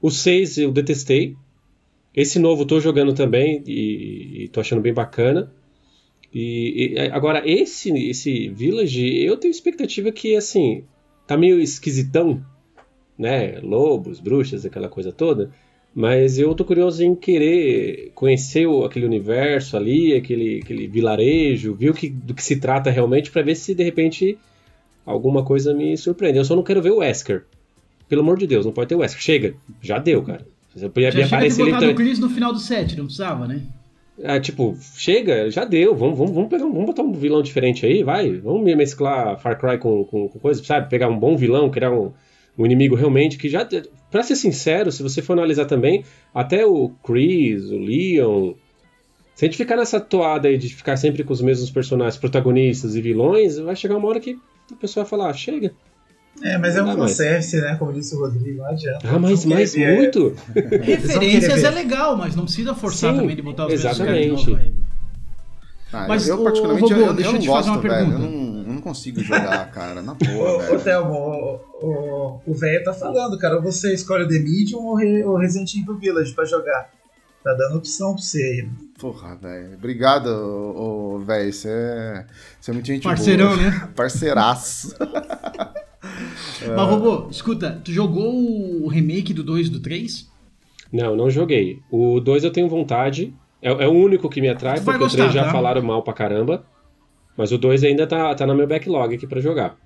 [0.00, 1.34] O 6 eu detestei.
[2.14, 5.50] Esse novo eu tô jogando também e, e tô achando bem bacana.
[6.32, 10.84] E, e, agora, esse, esse Village, eu tenho expectativa que, assim,
[11.26, 12.44] tá meio esquisitão,
[13.18, 13.58] né?
[13.60, 15.50] Lobos, bruxas, aquela coisa toda.
[15.98, 21.88] Mas eu tô curioso em querer conhecer o- aquele universo ali, aquele, aquele vilarejo, ver
[21.88, 24.36] o que, do que se trata realmente, pra ver se de repente
[25.06, 26.36] alguma coisa me surpreende.
[26.36, 27.44] Eu só não quero ver o Wesker.
[28.10, 29.22] Pelo amor de Deus, não pode ter o Wesker.
[29.22, 30.46] Chega, já deu, cara.
[30.74, 31.94] Você podia Já chega de aparecer botar também.
[31.94, 33.62] do Chris no final do set, não precisava, né?
[34.22, 35.94] Ah, tipo, chega, já deu.
[35.94, 38.34] Vamos, vamos, vamos, pegar, vamos botar um vilão diferente aí, vai.
[38.34, 40.90] Vamos mesclar Far Cry com, com, com coisa, sabe?
[40.90, 42.12] Pegar um bom vilão, criar um,
[42.58, 43.66] um inimigo realmente que já.
[44.10, 46.04] Pra ser sincero, se você for analisar também,
[46.34, 48.54] até o Chris, o Leon.
[49.34, 52.94] Se a gente ficar nessa toada aí de ficar sempre com os mesmos personagens, protagonistas
[52.96, 54.38] e vilões, vai chegar uma hora que
[54.72, 55.72] a pessoa vai falar, ah, chega.
[56.42, 57.76] É, mas é um fanservice, né?
[57.78, 58.98] Como disse o Rodrigo, não adianta.
[59.04, 60.34] Ah, mas, mas ver- muito.
[60.82, 64.22] Referências é legal, mas não precisa forçar Sim, também de botar os mesmos caras de
[64.28, 64.50] exatamente.
[64.50, 64.62] novo.
[64.62, 64.72] aí.
[65.92, 67.94] Ah, Mas, eu, eu particularmente, Robô, eu, eu deixa eu te fazer gosto, uma velho.
[67.94, 68.28] Eu pergunta.
[68.86, 70.02] Não, eu não consigo jogar, cara.
[70.02, 70.80] Na boa, Ô, ô velho.
[70.80, 73.60] Thelmo, o- o- o velho tá falando, cara.
[73.60, 76.90] Você escolhe o The Medium ou, Re- ou Resident Evil Village pra jogar.
[77.44, 78.68] Tá dando opção pra você aí.
[78.98, 79.74] Porra, velho.
[79.74, 81.52] Obrigado, ô, ô, velho.
[81.52, 82.26] Você é,
[82.60, 83.70] você é muito gente Parceirão, boa.
[83.70, 83.88] né?
[83.94, 84.94] Parceiraço.
[86.76, 88.32] Mas, Robô, escuta, tu jogou
[88.82, 90.28] o remake do 2 e do 3?
[90.92, 91.80] Não, não joguei.
[91.90, 93.34] O 2 eu tenho vontade.
[93.60, 95.52] É, é o único que me atrai, Tu porque o 3 gostar, já tá?
[95.52, 96.64] falaram mal pra caramba.
[97.36, 99.76] Mas o 2 ainda tá, tá no meu backlog aqui pra jogar.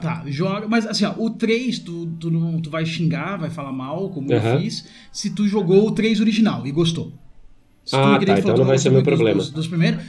[0.00, 0.68] Tá, joga.
[0.68, 4.32] Mas assim, ó, o 3 tu, tu, não, tu vai xingar, vai falar mal, como
[4.32, 4.60] eu Aham.
[4.60, 7.12] fiz, se tu jogou o 3 original e gostou.
[7.84, 9.38] Se Ah, que tá, então não vai ser meu dos- problema.
[9.38, 10.02] Dos, dos primeiros.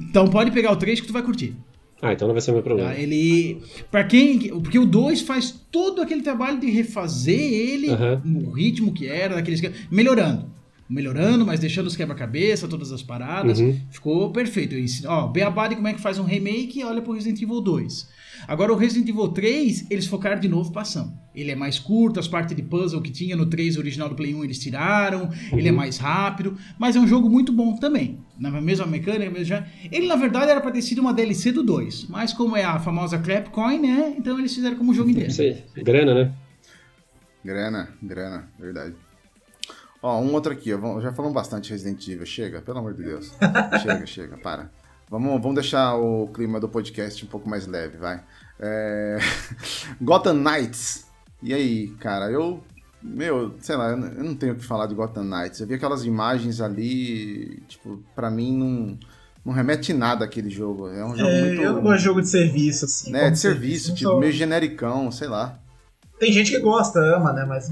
[0.00, 1.56] Então pode pegar o 3 que tu vai curtir.
[2.00, 2.90] Ah, então não vai ser meu problema.
[2.90, 2.98] Tá?
[3.00, 3.62] Ele.
[3.90, 4.38] Pra quem.
[4.60, 7.88] Porque o 2 faz todo aquele trabalho de refazer ele
[8.22, 9.62] no ritmo que era, daqueles.
[9.90, 10.44] Melhorando.
[10.88, 13.58] Melhorando, mas deixando os quebra-cabeça, todas as paradas.
[13.58, 13.76] Uhum.
[13.90, 14.74] Ficou perfeito.
[14.74, 17.60] Eu ensino- Ó, Beabá de como é que faz um remake, olha pro Resident Evil
[17.60, 18.08] 2.
[18.46, 21.12] Agora o Resident Evil 3, eles focaram de novo pra ação.
[21.34, 24.32] Ele é mais curto, as partes de puzzle que tinha no 3 original do Play
[24.34, 25.76] 1 eles tiraram, ele é Uhum.
[25.76, 28.20] mais rápido, mas é um jogo muito bom também.
[28.38, 29.66] Na mesma mecânica, mesmo já.
[29.90, 32.78] Ele na verdade era pra ter sido uma DLC do 2, mas como é a
[32.78, 34.14] famosa Clapcoin, né?
[34.16, 35.30] Então eles fizeram como jogo inteiro.
[35.30, 36.32] Isso aí, grana, né?
[37.44, 38.94] Grana, grana, verdade.
[40.06, 43.32] Ó, um outro aqui, ó, já falamos bastante Resident Evil, chega, pelo amor de Deus.
[43.82, 44.70] chega, chega, para.
[45.10, 48.22] Vamos, vamos deixar o clima do podcast um pouco mais leve, vai.
[48.60, 49.18] É...
[50.00, 51.06] Gotham Knights.
[51.42, 52.62] E aí, cara, eu.
[53.02, 55.60] Meu, sei lá, eu não- tenho o que falar de Gotham Knights.
[55.60, 58.98] Eu vi aquelas imagens ali, tipo, pra mim não,
[59.44, 60.88] não remete nada aquele jogo.
[60.88, 61.62] É um jogo É, muito.
[61.62, 63.10] Eu não gosto de jogo de serviço, assim.
[63.10, 65.58] né, de serviço, Não tipo, sou- meio genericão, sei lá.
[66.18, 67.44] Tem gente que gosta, ama, né?
[67.44, 67.70] Mas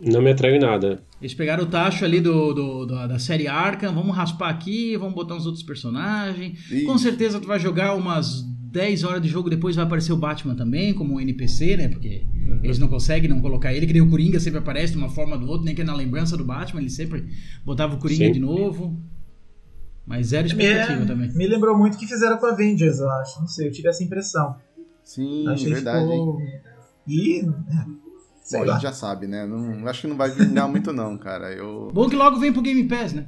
[0.00, 1.02] Não me atraiu em nada.
[1.20, 5.14] Eles pegaram o tacho ali do, do- do- da série Arkham, vamos raspar aqui, vamos
[5.14, 6.58] botar uns outros personagens.
[6.70, 6.84] Isso.
[6.86, 10.54] Com certeza tu vai jogar umas 10 horas de jogo, depois vai aparecer o Batman
[10.54, 11.88] também, como um NPC, né?
[11.88, 12.22] Porque
[12.62, 15.34] eles não conseguem não colocar ele, que nem o Coringa sempre aparece de uma forma
[15.34, 17.26] ou do outro, nem que é na lembrança do Batman, ele sempre
[17.64, 18.32] botava o Coringa Sim.
[18.32, 18.96] de novo.
[20.06, 21.30] Mas zero me, expectativa também.
[21.34, 23.40] me lembrou muito o que fizeram com Avengers, eu acho.
[23.40, 24.54] Não sei, eu tive essa impressão.
[25.02, 26.04] Sim, Achei verdade.
[26.04, 26.10] hein?
[26.10, 26.40] ficou...
[27.06, 27.42] E.
[28.48, 28.72] é, Sei Bom, a lá.
[28.74, 29.46] gente já sabe, né?
[29.46, 31.52] Não, acho que não vai vingar muito, não, cara.
[31.52, 31.90] Eu.
[31.94, 33.26] Bom que logo vem pro Game Pass, né?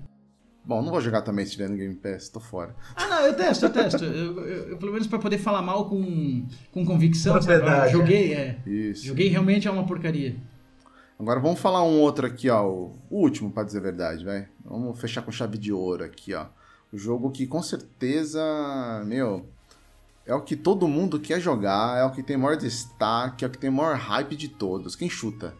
[0.64, 2.76] Bom, não vou jogar também se tiver no Game Pass, tô fora.
[2.94, 4.04] Ah, não, eu testo, eu testo.
[4.04, 7.54] Eu, eu- eu, pelo menos pra poder falar mal com, com convicção, sabe?
[7.54, 8.58] Ah, Propriedade, joguei, é.
[8.66, 9.06] Isso.
[9.06, 10.36] Joguei realmente é uma porcaria.
[11.18, 12.64] Agora vamos falar um outro aqui, ó.
[12.66, 14.48] O último, pra dizer a verdade, vai.
[14.64, 16.46] Vamos fechar com chave de ouro aqui, ó.
[16.92, 18.40] O jogo que com certeza,
[19.06, 19.46] meu,
[20.30, 23.50] é o que todo mundo quer jogar, é o que tem maior destaque, é o
[23.50, 24.94] que tem maior hype de todos.
[24.94, 25.54] Quem chuta?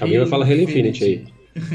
[0.00, 1.26] Alguém vai falar Halo Infinite aí.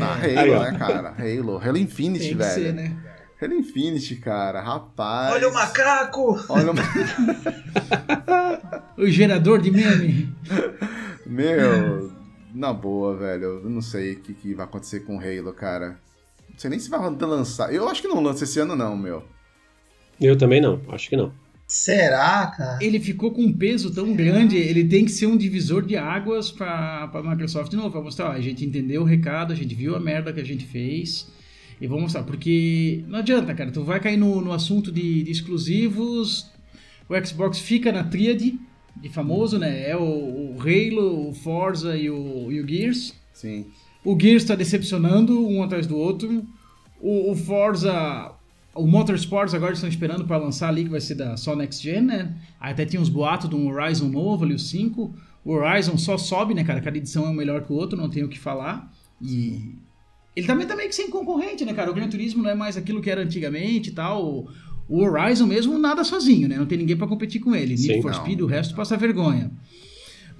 [0.01, 1.13] Ah, Halo, Aí, né, cara?
[1.19, 1.57] Halo.
[1.57, 2.53] Halo Infinity, Tem que velho.
[2.53, 2.95] ser, né?
[3.41, 4.61] Halo Infinity, cara.
[4.61, 5.33] Rapaz.
[5.33, 6.45] Olha o macaco!
[6.47, 6.75] Olha o
[9.03, 10.33] O gerador de meme.
[11.27, 12.13] Meu,
[12.53, 13.59] na boa, velho.
[13.61, 15.99] Eu não sei o que, que vai acontecer com o Halo, cara.
[16.49, 17.73] Não sei nem se vai lançar.
[17.73, 19.21] Eu acho que não lança esse ano, não, meu.
[20.19, 21.33] Eu também não, acho que não.
[21.69, 22.79] Será, cara?
[22.81, 26.49] Ele ficou com um peso tão grande, ele tem que ser um divisor de águas
[26.49, 29.75] pra, pra Microsoft de novo, pra mostrar, ó, a gente entendeu o recado, a gente
[29.75, 31.27] viu a merda que a gente fez
[31.79, 35.31] e vamos mostrar, porque não adianta, cara, tu vai cair no, no assunto de, de
[35.31, 36.49] exclusivos,
[37.07, 38.59] o Xbox fica na tríade
[38.99, 43.67] de famoso, né, é o, o Halo, o Forza e o, e o Gears, Sim.
[44.03, 46.43] o Gears está decepcionando um atrás do outro.
[46.99, 48.33] O, o Forza,
[48.79, 52.01] o Motorsports agora estão esperando para lançar ali, que vai ser da só Next Gen,
[52.01, 52.35] né?
[52.59, 55.13] Aí até tinha uns boatos de um Horizon novo ali, o 5.
[55.43, 56.81] O Horizon só sobe, né, cara?
[56.81, 58.91] Cada edição é um melhor que o outro, não tenho o que falar.
[59.21, 59.75] E
[60.35, 61.91] ele também tá meio que sem concorrente, né, cara?
[61.91, 64.47] O Gran Turismo não é mais aquilo que era antigamente e tal.
[64.87, 66.57] O Horizon mesmo nada sozinho, né?
[66.57, 67.75] Não tem ninguém para competir com ele.
[67.75, 68.13] Need for.
[68.13, 69.51] Speed, o resto passa vergonha.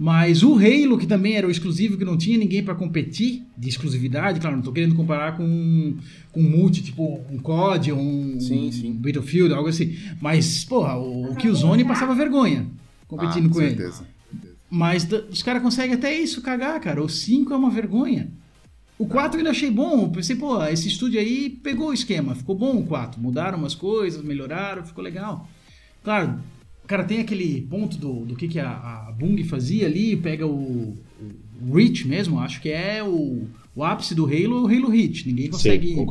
[0.02, 3.68] Mas o Halo, que também era o exclusivo, que não tinha ninguém para competir, de
[3.68, 5.96] exclusividade, claro, não tô querendo comparar com
[6.32, 8.94] com multi, tipo um COD um Sim, sim.
[8.94, 9.98] Battlefield, algo assim.
[10.22, 12.66] Mas, porra, o, o Killzone passava vergonha
[13.10, 13.76] competindo Ah, com ele.
[13.76, 14.08] certeza.
[14.70, 17.04] Mas da- os caras conseguem até isso cagar, cara.
[17.04, 18.30] O 5 é uma vergonha.
[18.98, 20.04] O 4 eu ainda achei bom.
[20.04, 22.36] Eu pensei, pô, esse estúdio aí pegou o esquema.
[22.36, 23.20] Ficou bom o 4.
[23.20, 25.50] Mudaram umas coisas, melhoraram, ficou legal.
[26.04, 26.40] Claro,
[26.90, 30.18] cara, tem aquele ponto do, do que, que a, a Bung fazia ali.
[30.18, 30.98] Pega o,
[31.62, 33.44] o Reach mesmo, acho que é o,
[33.76, 35.28] o ápice do Halo, o Halo Reach.
[35.28, 36.08] Ninguém consegue Sim,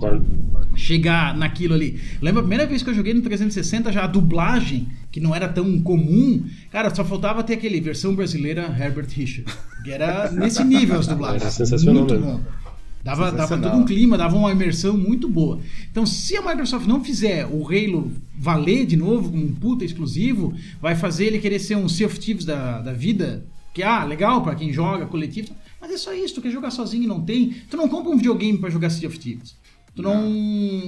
[0.76, 2.00] chegar naquilo ali.
[2.22, 5.48] Lembra a primeira vez que eu joguei no 360 já a dublagem, que não era
[5.48, 9.52] tão comum, cara, só faltava ter aquele versão brasileira Herbert Richard,
[9.82, 11.42] que era nesse nível as dublagens.
[11.42, 12.32] Era sensacional muito mesmo.
[12.34, 12.67] bom.
[13.02, 15.60] Dava, dava todo um clima, dava uma imersão muito boa.
[15.90, 20.54] Então, se a Microsoft não fizer o Halo valer de novo como um puta exclusivo,
[20.80, 24.42] vai fazer ele querer ser um Sea of Thieves da, da vida, que, ah, legal
[24.42, 27.54] pra quem joga, coletivo, mas é só isso, tu quer jogar sozinho e não tem.
[27.70, 29.56] Tu não compra um videogame pra jogar Sea of Thieves.
[29.94, 30.28] Tu não,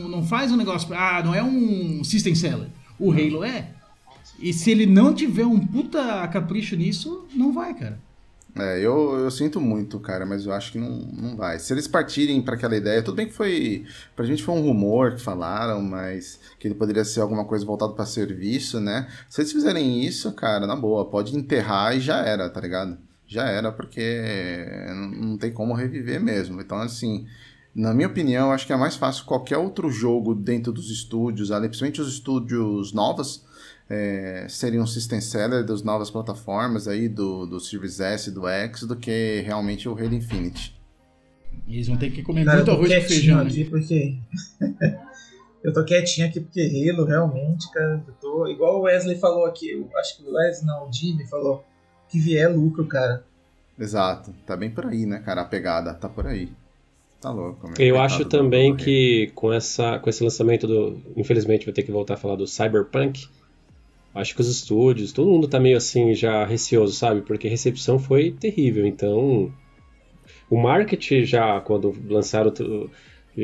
[0.09, 0.87] não faz um negócio.
[0.89, 2.69] pra- Ah, não é um system seller.
[2.99, 3.71] O Halo é.
[4.39, 7.99] E se ele não tiver um puta capricho nisso, não vai, cara.
[8.57, 11.59] É, eu, eu sinto muito, cara, mas eu acho que não, não vai.
[11.59, 13.85] Se eles partirem para aquela ideia, tudo bem que foi.
[14.17, 17.93] Pra gente foi um rumor que falaram, mas que ele poderia ser alguma coisa voltada
[17.93, 19.09] para serviço, né?
[19.29, 22.99] Se eles fizerem isso, cara, na boa, pode enterrar e já era, tá ligado?
[23.27, 24.21] Já era, porque
[25.17, 26.61] não tem como reviver mesmo.
[26.61, 27.27] Então, assim,
[27.75, 31.69] na minha opinião, acho que é mais fácil qualquer outro jogo dentro dos estúdios, ali,
[31.69, 33.45] principalmente os estúdios novos,
[33.91, 38.47] é, seria um system seller das novas plataformas aí, do, do Series S e do
[38.47, 40.81] X, do que realmente o Halo Infinite.
[41.67, 43.41] E eles vão ter que comer Cara, muito arroz quietinho feijão.
[43.41, 44.17] aqui porque.
[45.65, 48.47] eu tô quietinho aqui porque Halo, realmente, cara, eu tô.
[48.47, 51.65] Igual o Wesley falou aqui, eu acho que o Wesley não, o Jimmy falou
[52.09, 53.25] que vier é lucro, cara.
[53.77, 55.41] Exato, tá bem por aí, né, cara?
[55.41, 56.53] A pegada tá por aí.
[57.21, 57.67] Tá louco.
[57.67, 57.75] meu.
[57.79, 61.03] Eu acho também que com, essa, com esse lançamento do.
[61.17, 63.29] Infelizmente, vou ter que voltar a falar do Cyberpunk.
[64.15, 67.23] Acho que os estúdios, todo mundo tá meio assim já receoso, sabe?
[67.23, 68.85] Porque a recepção foi terrível.
[68.87, 69.53] Então,
[70.51, 72.53] o marketing já, quando lançaram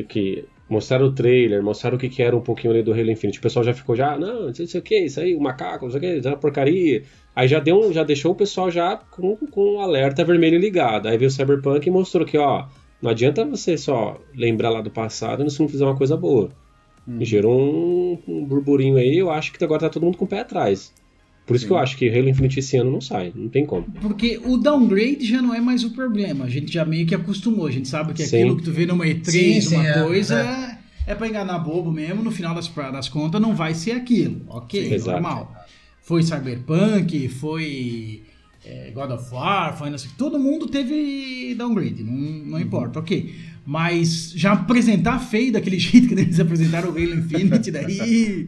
[0.09, 3.39] que mostraram o trailer, mostraram o que, que era um pouquinho ali do Halo Infinite,
[3.39, 5.91] o pessoal já ficou já, não, não sei o que, isso aí, o macaco, não
[5.91, 7.03] sei o que, isso é uma porcaria.
[7.35, 11.07] Aí já deu, um- já deixou o pessoal já com, com o alerta vermelho ligado.
[11.07, 12.67] Aí veio o Cyberpunk e mostrou que, ó,
[13.01, 16.49] não adianta você só lembrar lá do passado se não fizer uma coisa boa.
[17.19, 20.27] E gerou um, um burburinho aí, eu acho que agora tá todo mundo com o
[20.27, 20.91] pé atrás.
[21.45, 21.67] Por isso Sim.
[21.69, 23.85] que eu acho que Halo Infinite esse ano não sai, não tem como.
[24.01, 26.43] Porque o downgrade já não é mais o problema.
[26.43, 27.67] A gente já meio que acostumou.
[27.67, 28.39] A gente sabe que Sim.
[28.43, 30.37] aquilo que tu vê numa E3, Sim, uma é, coisa,
[31.07, 31.11] é.
[31.11, 32.21] é, pra enganar bobo mesmo.
[32.21, 34.41] No final das, das contas, não vai ser aquilo.
[34.49, 35.11] Ok, Sim, exato.
[35.21, 35.55] normal.
[36.01, 38.23] Foi Cyberpunk, foi
[38.65, 42.11] é, God of War, foi não sei- Todo mundo teve downgrade, não,
[42.51, 43.33] não importa, ok.
[43.69, 48.47] Mas já apresentar feio daquele jeito que eles apresentaram o Halo Infinite, daí.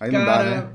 [0.00, 0.68] Aí não dá, né?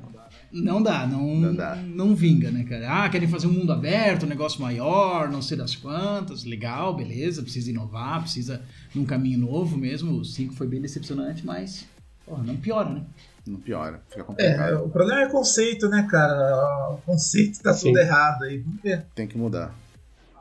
[0.50, 2.16] Não dá, não, Não não, dá.
[2.16, 3.04] vinga, né, cara?
[3.04, 7.44] Ah, querem fazer um mundo aberto, um negócio maior, não sei das quantas, legal, beleza,
[7.44, 8.62] precisa inovar, precisa
[8.96, 10.14] num caminho novo mesmo.
[10.14, 11.86] O 5 foi bem decepcionante, mas,
[12.26, 13.02] porra, não piora, né?
[13.46, 14.86] Não piora, fica É, complicado.
[14.86, 16.92] o problema é conceito, né, cara?
[16.94, 17.88] O conceito tá Sim.
[17.88, 18.60] tudo errado aí.
[18.60, 19.76] Vamos ver Tem que mudar.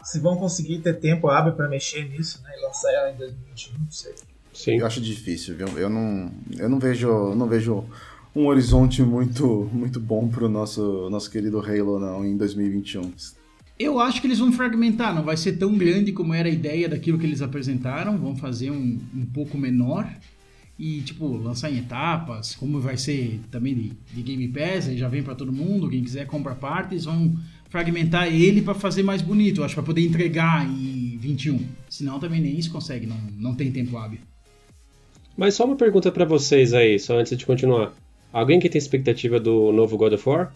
[0.07, 2.51] Se vão conseguir ter tempo hábil pra mexer nisso, né?
[2.57, 4.15] E lançar ela em 2021, não sei.
[4.55, 4.79] Sim.
[4.79, 5.67] Eu acho difícil, viu?
[5.77, 7.85] Eu não, eu não vejo, não vejo
[8.35, 13.13] um horizonte muito, muito bom pro nosso, nosso querido Halo não em 2021.
[13.79, 16.89] Eu acho que eles vão fragmentar, não vai ser tão grande como era a ideia
[16.89, 20.09] daquilo que eles apresentaram, vão fazer um, um pouco menor
[20.79, 25.09] e, tipo, lançar em etapas, como vai ser também de, de Game Pass, aí já
[25.09, 27.35] vem pra todo mundo, quem quiser compra partes, vão
[27.69, 31.67] fragmentar ele pra fazer mais bonito, eu acho, pra poder entregar em 21.
[31.89, 34.21] Senão também nem isso consegue, não, não tem tempo hábil.
[35.37, 37.93] Mas só uma pergunta pra vocês aí, só antes de continuar.
[38.33, 40.53] Alguém que tem expectativa do novo God of War?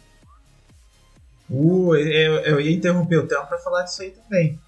[1.51, 4.59] Uh, eu, eu ia interromper o Thelma pra falar disso aí também.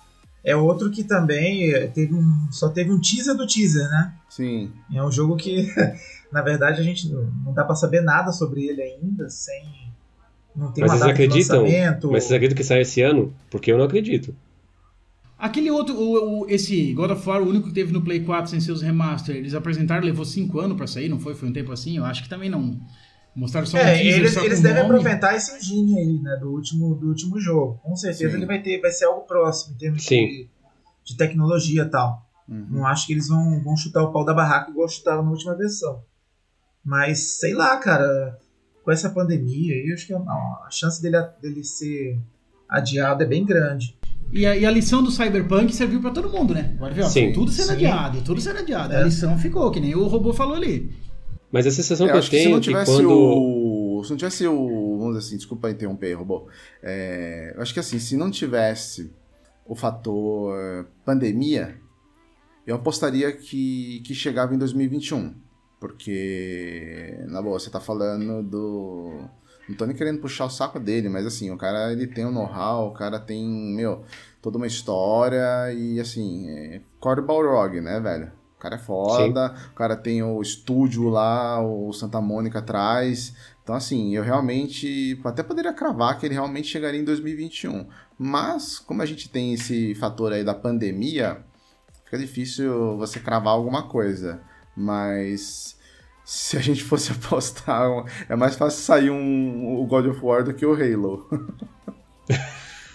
[0.45, 4.15] É outro que também é, teve um, só teve um teaser do teaser, né?
[4.29, 5.69] Sim, É um jogo que,
[6.33, 9.63] na verdade, a gente não, não dá pra saber nada sobre ele ainda, sem.
[10.55, 11.63] Não tem Mas uma vocês data de acreditam?
[11.63, 12.11] lançamento.
[12.13, 13.35] Mas vocês acreditam que sai esse ano?
[13.51, 14.35] Porque eu não acredito.
[15.39, 18.51] Aquele outro, o, o- esse God of War, o único que teve no Play 4
[18.51, 21.35] sem seus remaster, eles apresentaram, levou 5 anos pra sair, não foi?
[21.35, 21.97] Foi um tempo assim?
[21.97, 22.79] Eu acho que também não.
[23.35, 24.95] Mostraram só um É, teaser, eles, só eles devem nome.
[24.95, 27.81] aproveitar esse engine aí, né, do último, do último jogo.
[27.83, 28.37] Com certeza Sim.
[28.37, 30.27] ele vai ter, vai ser algo próximo em termos Sim.
[30.29, 30.49] de,
[31.07, 32.23] de tecnologia e tal.
[32.47, 32.67] Uhum.
[32.71, 35.57] Não acho que eles vão, vão chutar o pau da barraca igual chutaram na última
[35.57, 36.03] versão.
[36.85, 38.39] Mas, sei lá, cara,
[38.85, 42.19] com essa pandemia aí, eu acho que a, a chance dele, dele ser
[42.69, 43.97] adiado é bem grande.
[44.33, 46.73] E a, e a lição do Cyberpunk serviu pra todo mundo, né?
[46.77, 47.05] Agora, viu?
[47.05, 47.33] Sim.
[47.33, 47.73] Tudo sendo Sim.
[47.73, 48.95] adiado, tudo sendo adiado.
[48.95, 49.03] É.
[49.03, 50.91] A lição ficou, que nem o robô falou ali.
[51.51, 52.91] Mas a sensação É, que eu eu acho que se tenho não é que tivesse
[52.93, 53.11] quando.
[53.11, 54.05] o.
[54.05, 54.99] Se não tivesse o.
[54.99, 56.49] Vamos dizer assim, desculpa interromper aí, robô.
[56.83, 59.13] É, eu acho que assim, se não tivesse
[59.67, 61.77] o fator pandemia,
[62.67, 65.35] eu apostaria que, que chegava em 2021.
[65.83, 69.25] Porque, na boa, você tá falando do.
[69.69, 72.31] Não tô nem querendo puxar o saco dele, mas assim, o cara ele tem um
[72.31, 74.05] know-how, o cara tem, meu,
[74.41, 78.31] toda uma história e assim, é core Balrog, né, velho?
[78.57, 83.35] O cara é foda, o cara tem o estúdio lá, o Santa Mônica atrás.
[83.65, 87.89] Então, assim, eu realmente até poderia cravar que ele realmente chegaria em 2021.
[88.17, 91.45] Mas, como a gente tem esse fator aí da pandemia,
[92.05, 94.41] fica difícil você cravar alguma coisa.
[94.77, 95.77] Mas
[96.25, 97.89] se a gente fosse apostar,
[98.29, 101.29] é mais fácil sair um, o God of War do que o Halo.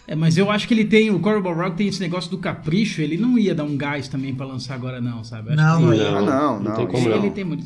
[0.07, 3.01] É, mas eu acho que ele tem, o Corbin Rock tem esse negócio do capricho,
[3.01, 5.53] ele não ia dar um gás também pra lançar agora não, sabe?
[5.53, 6.17] Não, que não.
[6.17, 7.17] Ah, não, não, tem como não.
[7.17, 7.65] ele tem muito...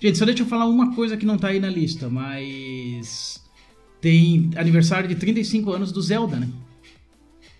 [0.00, 3.44] Gente, só deixa eu falar uma coisa que não tá aí na lista, mas
[4.00, 6.48] tem aniversário de 35 anos do Zelda, né?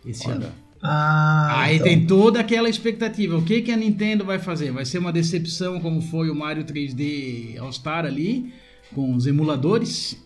[0.07, 0.47] Esse ano.
[0.83, 1.87] Ah, Aí então.
[1.87, 3.37] tem toda aquela expectativa.
[3.37, 4.71] O que, que a Nintendo vai fazer?
[4.71, 8.53] Vai ser uma decepção como foi o Mario 3D All Star ali,
[8.95, 10.17] com os emuladores,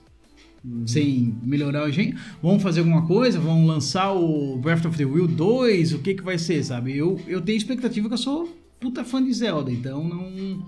[0.87, 2.17] sem melhorar o engenho?
[2.43, 3.39] Vão fazer alguma coisa?
[3.41, 5.95] Vão lançar o Breath of the Wild 2?
[5.95, 6.97] O que, que vai ser, sabe?
[6.97, 10.65] Eu, eu tenho expectativa que eu sou puta fã de Zelda, então não.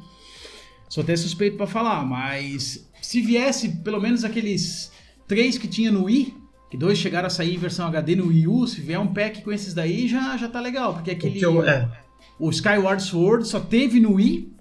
[0.88, 4.92] Sou até suspeito pra falar, mas se viesse pelo menos aqueles
[5.26, 6.34] três que tinha no Wii,
[6.74, 9.42] que dois chegaram a sair em versão HD no Wii U, se vier um pack
[9.42, 11.38] com esses daí já, já tá legal, porque aquele.
[11.44, 11.88] eu- é,
[12.36, 14.52] O Skyward Sword só teve no Wii,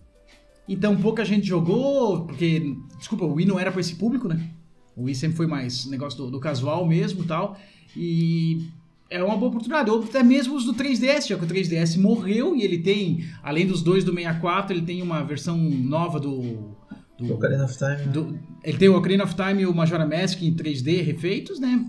[0.70, 4.48] então pouca gente jogou, porque, desculpa, o Wii não era pra esse público, né?
[4.96, 7.58] O Wii sempre foi mais negócio do, do casual mesmo e tal,
[7.98, 8.68] e
[9.10, 9.90] é uma boa oportunidade.
[9.90, 13.66] Ou até mesmo os do 3DS, já que o 3DS morreu e ele tem, além
[13.66, 16.76] dos dois do 64, ele tem uma versão nova do...
[17.18, 17.90] do Ocarina of Time.
[18.06, 18.12] né?
[18.12, 21.84] do- ele tem o Ocarina of Time e o Majora Mask em 3D refeitos, né?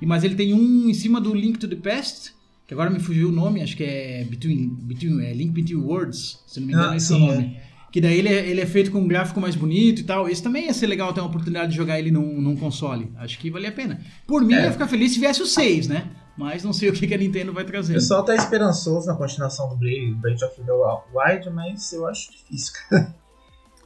[0.00, 2.32] E, mas ele tem um em cima do Link to the Past,
[2.66, 6.40] que agora me fugiu o nome, acho que é Between, Between é Link Between Worlds,
[6.46, 7.60] se não me engano Ah, é esse sim, o nome.
[7.92, 10.26] Que daí ele é, ele é feito com um gráfico mais bonito e tal.
[10.26, 13.12] Esse também ia ser legal ter uma oportunidade de jogar ele num, num console.
[13.18, 14.00] Acho que valia a pena.
[14.26, 14.60] Por mim, É.
[14.60, 16.10] eu ia ficar feliz se viesse o 6, né?
[16.34, 17.92] Mas não sei o que, que a Nintendo vai O trazer.
[17.92, 22.72] pessoal tá esperançoso na continuação do Blade, Blade of the Wild, mas eu acho difícil,
[22.88, 23.14] cara.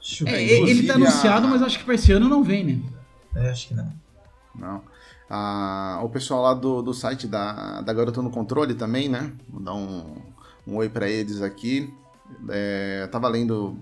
[0.00, 2.78] Deixa eu É, ele tá anunciado, mas acho que pra esse ano não vem, né?
[3.34, 3.92] É, acho que não.
[4.56, 4.82] Não.
[5.28, 9.32] Ah, o pessoal lá do, do site da, da Garota no Controle também, né?
[9.48, 10.16] Vou dar um,
[10.66, 11.92] um oi pra eles aqui.
[12.48, 13.76] É, eu tava lendo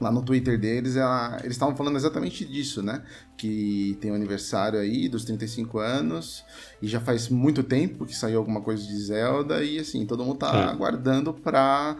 [0.00, 3.02] lá no Twitter deles, ela- eles estavam falando exatamente disso, né?
[3.36, 6.44] Que tem o aniversário aí dos 35 anos
[6.80, 10.38] e já faz muito tempo que saiu alguma coisa de Zelda e assim, todo mundo
[10.38, 10.64] tá É.
[10.70, 11.96] aguardando pra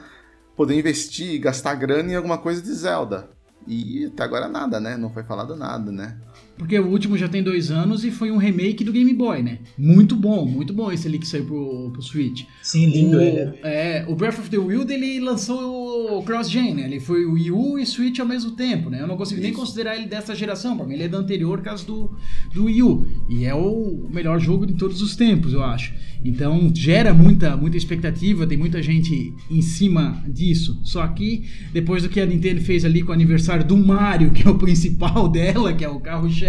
[0.57, 3.29] poder investir e gastar grana em alguma coisa de Zelda.
[3.67, 4.97] E até agora nada, né?
[4.97, 6.17] Não foi falado nada, né?
[6.59, 9.59] Porque o último já tem dois anos e foi um remake do Game Boy, né?
[9.79, 12.45] Muito bom, muito bom esse ali que saiu pro, pro Switch.
[12.63, 13.59] Sim, lindo o, ele.
[13.63, 16.85] É, o Breath of the Wild ele lançou o cross-gen, né?
[16.85, 19.01] Ele foi o Wii U e Switch ao mesmo tempo, né?
[19.01, 19.61] Eu não consigo nem Isso.
[19.61, 22.11] considerar ele dessa geração, pra mim ele é da anterior caso do,
[22.53, 23.07] do Wii U.
[23.29, 25.95] E é o melhor jogo de todos os tempos, eu acho.
[26.25, 30.81] Então gera muita, muita expectativa, tem muita gente em cima disso.
[30.83, 34.47] Só que depois do que a Nintendo fez ali com o aniversário do Mario, que
[34.47, 36.48] é o principal dela, que é o carro-chefe,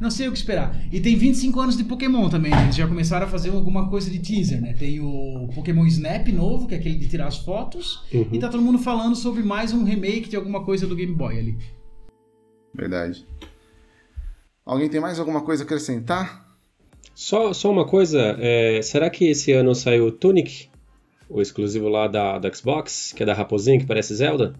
[0.00, 0.74] não sei o que esperar.
[0.92, 2.64] E tem 25 anos de Pokémon também, né?
[2.64, 4.74] Eles já começaram a fazer alguma coisa de teaser, né?
[4.78, 8.02] Tem o Pokémon Snap novo, que é aquele de tirar as fotos.
[8.12, 8.28] Uhum.
[8.32, 11.38] E tá todo mundo falando sobre mais um remake de alguma coisa do Game Boy
[11.38, 11.58] ali.
[12.74, 13.26] Verdade.
[14.64, 16.48] Alguém tem mais alguma coisa a acrescentar?
[17.14, 20.68] Só, só uma coisa, é, será que esse ano saiu o Tunic,
[21.28, 24.54] o exclusivo lá da, da Xbox, que é da Raposinha, que parece Zelda?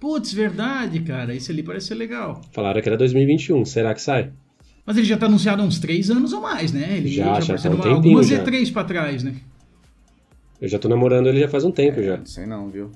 [0.00, 1.34] Putz, verdade, cara.
[1.34, 2.40] Esse ali parece ser legal.
[2.52, 4.32] Falaram que era 2021, será que sai?
[4.84, 6.98] Mas ele já tá anunciado há uns 3 anos ou mais, né?
[6.98, 8.44] Ele Já, já apareceu tá um tempinho algumas já.
[8.44, 9.34] E3 pra trás, né?
[10.60, 12.18] Eu já tô namorando ele já faz um tempo já.
[12.18, 12.90] Não sei não, viu?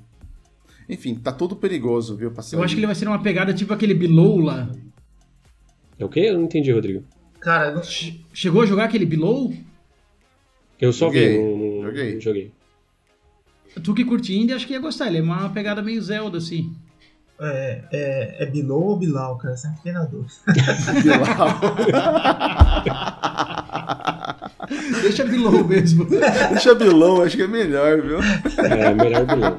[0.89, 2.31] Enfim, tá tudo perigoso, viu?
[2.31, 4.71] Pra Eu acho que ele vai ser uma pegada tipo aquele Below lá.
[5.99, 6.21] É o quê?
[6.21, 7.05] Eu não entendi, Rodrigo.
[7.41, 9.53] Cara, não- Che- Chegou a jogar aquele Below?
[10.81, 12.15] Eu só Joguei, vi, não, não- joguei.
[12.15, 12.53] não joguei.
[13.83, 15.09] Tu que curte indie, acho que ia gostar.
[15.09, 16.73] Ele é uma pegada meio Zelda, assim.
[17.41, 19.57] É, é, é Bilou ou Bilal, cara?
[19.57, 20.35] Sempre fiquei na dúvida.
[25.03, 26.05] Deixa below mesmo.
[26.05, 28.19] Deixa vilão, acho que é melhor, viu?
[28.19, 29.57] É, melhor vilão.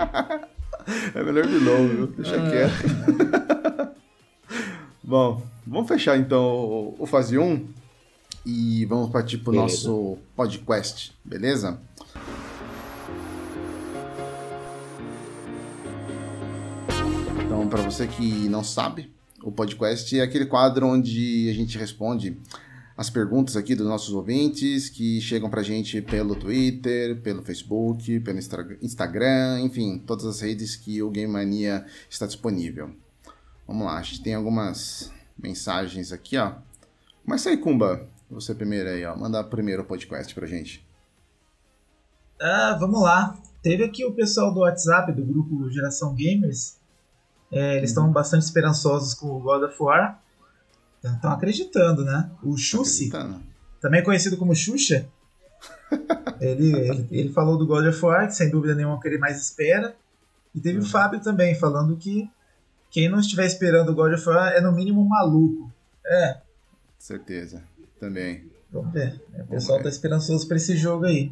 [1.16, 2.08] É melhor vilão, viu?
[2.08, 3.94] Deixa quieto.
[5.04, 7.66] Bom, vamos fechar então o, o fase 1
[8.46, 9.88] e vamos partir pro Beleza.
[9.88, 11.80] nosso podcast, beleza?
[17.70, 19.14] Para você que não sabe,
[19.44, 22.36] o podcast é aquele quadro onde a gente responde
[22.98, 28.40] as perguntas aqui dos nossos ouvintes que chegam pra gente pelo Twitter, pelo Facebook, pelo
[28.82, 32.92] Instagram, enfim, todas as redes que o Game Mania está disponível.
[33.68, 36.56] Vamos lá, a gente tem algumas mensagens aqui, ó.
[37.24, 38.08] Começa aí, Kumba.
[38.32, 39.16] Você primeiro aí, ó.
[39.16, 40.86] Manda primeiro o podcast pra gente.
[42.42, 43.40] Ah, vamos lá.
[43.62, 46.79] Teve aqui o pessoal do WhatsApp, do grupo Geração Gamers.
[47.52, 50.22] É, eles estão bastante esperançosos com o God of War.
[51.04, 52.30] Estão acreditando, né?
[52.44, 53.42] O Acreditando.
[53.82, 55.08] também conhecido como Xuxa,
[56.40, 59.08] ele, ele, ele falou do God of War, que sem dúvida nenhuma é o que
[59.08, 59.96] ele mais espera.
[60.54, 62.30] E teve o Fábio também, falando que
[62.90, 65.72] quem não estiver esperando o God of War é no mínimo maluco.
[66.06, 66.38] É,
[66.98, 67.64] Certeza.
[68.00, 68.50] Também.
[68.72, 69.22] vamos ver.
[69.40, 71.32] O pessoal tá esperançoso pra esse jogo aí.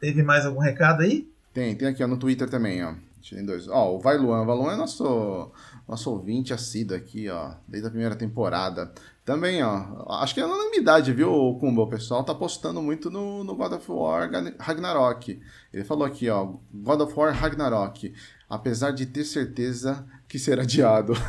[0.00, 1.30] Teve mais algum recado aí?
[1.52, 2.94] Tem, tem aqui ó, no Twitter também, ó.
[3.30, 3.68] Tem dois.
[3.68, 4.42] Ó, o Vai Luan.
[4.42, 5.50] O Vai Luan é nosso,
[5.88, 7.52] nosso ouvinte assíduo aqui, ó.
[7.68, 8.92] Desde a primeira temporada.
[9.24, 10.04] Também, ó.
[10.20, 11.82] Acho que é unanimidade, viu, Kumba?
[11.82, 15.40] O pessoal tá postando muito no, no God of War Ragnarok.
[15.72, 16.54] Ele falou aqui, ó.
[16.72, 18.12] God of War Ragnarok.
[18.50, 21.12] Apesar de ter certeza que será adiado.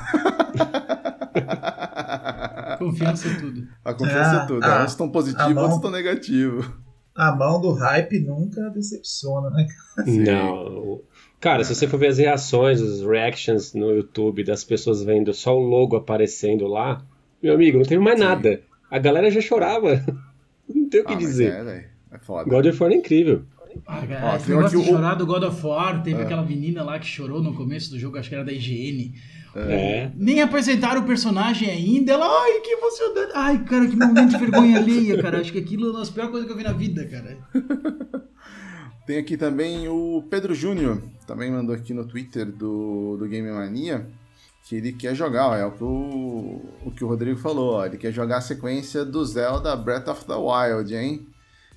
[2.80, 3.68] Confiança em tudo.
[3.84, 4.64] A confiança Ah, é tudo.
[4.66, 6.66] ah, Uns estão a positivos, outros estão negativos.
[7.16, 9.68] A mão do hype nunca decepciona, né?
[10.08, 11.00] Não.
[11.44, 15.54] Cara, se você for ver as reações, os reactions no YouTube das pessoas vendo só
[15.54, 17.04] o logo aparecendo lá,
[17.41, 18.24] meu amigo, não teve mais Sim.
[18.26, 18.62] nada.
[18.89, 20.02] A galera já chorava.
[20.74, 21.52] Não tem o que Ah, dizer.
[21.52, 21.86] é, velho.
[22.14, 22.50] É foda.
[22.50, 23.41] God of War é incrível.
[23.86, 26.24] Ah, cara, esse negócio de o- chorar do God of War, teve É.
[26.24, 29.14] aquela menina lá que chorou no começo do jogo, acho que era da IGN.
[29.56, 30.10] É.
[30.16, 33.32] Nem apresentaram o personagem ainda, ela, ai, que emocionante.
[33.36, 35.41] Ai, cara, que momento de vergonha alheia, cara.
[35.41, 37.38] Acho que aquilo é uma das piores coisas que eu vi na vida, cara.
[39.06, 44.08] Tem aqui também o Pedro Júnior, também mandou aqui no Twitter do, do Game Mania,
[44.64, 47.86] que ele quer jogar, ó, é o que o, o que o Rodrigo falou, ó,
[47.86, 51.28] ele quer jogar a sequência do Zelda Breath of the Wild, hein?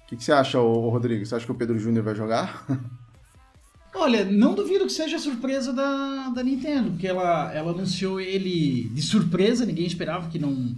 [0.05, 1.27] O que, que você acha, ô, Rodrigo?
[1.27, 2.65] Você acha que o Pedro Júnior vai jogar?
[3.93, 9.03] Olha, não duvido que seja surpresa da, da Nintendo, porque ela, ela anunciou ele de
[9.03, 10.77] surpresa, ninguém esperava que não,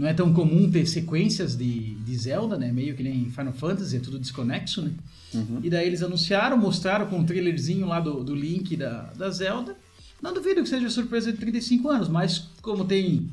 [0.00, 2.72] não é tão comum ter sequências de, de Zelda, né?
[2.72, 4.94] Meio que nem Final Fantasy, é tudo desconexo, né?
[5.62, 9.76] E daí eles anunciaram, mostraram com um trailerzinho lá do, do Link da, da Zelda.
[10.22, 13.28] Não duvido que seja surpresa de 35 anos, mas como tem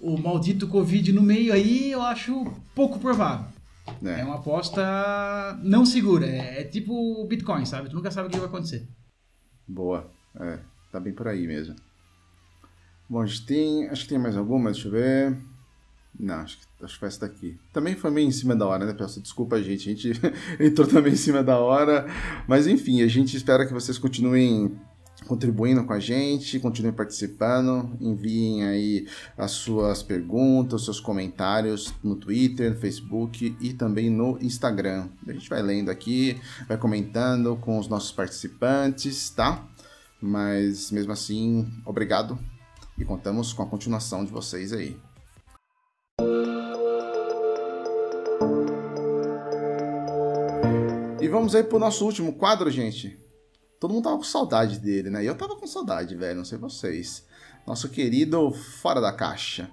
[0.00, 3.46] o maldito Covid no meio aí, eu acho pouco provável.
[4.04, 4.82] É É, uma aposta
[5.62, 7.90] não segura, é, é tipo o Bitcoin, sabe?
[7.90, 8.88] Tu nunca sabe o que vai acontecer.
[9.68, 10.10] boa.
[10.40, 10.58] É,
[10.90, 11.76] tá bem por aí mesmo.
[13.08, 13.88] Bom, a gente tem.
[13.88, 15.47] Acho que tem mais alguma, deixa eu ver.
[16.18, 17.56] Não, acho que, acho que foi essa daqui.
[17.72, 19.22] Também foi meio em cima da hora, né, pessoal?
[19.22, 20.20] Desculpa a gente, a gente
[20.58, 22.06] entrou também em cima da hora.
[22.46, 24.76] Mas enfim, a gente espera que vocês continuem
[25.26, 29.06] contribuindo com a gente, continuem participando, enviem aí
[29.36, 35.08] as suas perguntas, os seus comentários no Twitter, no Facebook e também no Instagram.
[35.26, 39.64] A gente vai lendo aqui, vai comentando com os nossos participantes, tá?
[40.20, 42.38] Mas mesmo assim, obrigado
[42.96, 44.96] e contamos com a continuação de vocês aí.
[51.28, 53.22] E vamos aí pro nosso último quadro, gente.
[53.78, 55.22] Todo mundo tava com saudade dele, né?
[55.22, 57.26] E eu tava com saudade, velho, não sei vocês.
[57.66, 59.70] Nosso querido Fora da Caixa.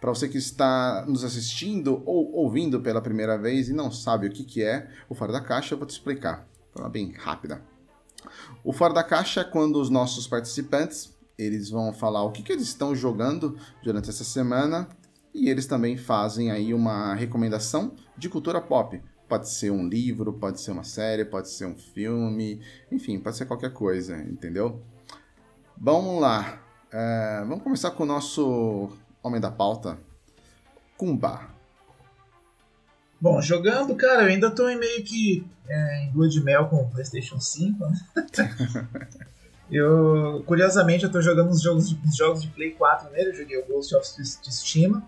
[0.00, 4.30] Para você que está nos assistindo ou ouvindo pela primeira vez e não sabe o
[4.30, 6.46] que, que é o Fora da Caixa, eu vou te explicar.
[6.72, 7.60] Forma bem rápida.
[8.62, 12.52] O Fora da Caixa é quando os nossos participantes eles vão falar o que, que
[12.52, 14.88] eles estão jogando durante essa semana
[15.34, 19.02] e eles também fazem aí uma recomendação de cultura pop.
[19.32, 22.60] Pode ser um livro, pode ser uma série, pode ser um filme,
[22.90, 24.82] enfim, pode ser qualquer coisa, entendeu?
[25.74, 26.60] Vamos lá.
[26.92, 28.90] É, vamos começar com o nosso
[29.22, 29.98] homem da pauta,
[30.98, 31.48] Kumba.
[33.18, 36.82] Bom, jogando, cara, eu ainda tô em meio que é, em lua de mel com
[36.82, 37.86] o PlayStation 5.
[37.86, 38.00] Né?
[39.72, 43.30] eu, curiosamente, eu tô jogando uns jogos, de, uns jogos de Play 4 nele.
[43.30, 45.02] Eu joguei o Ghost of Tsushima.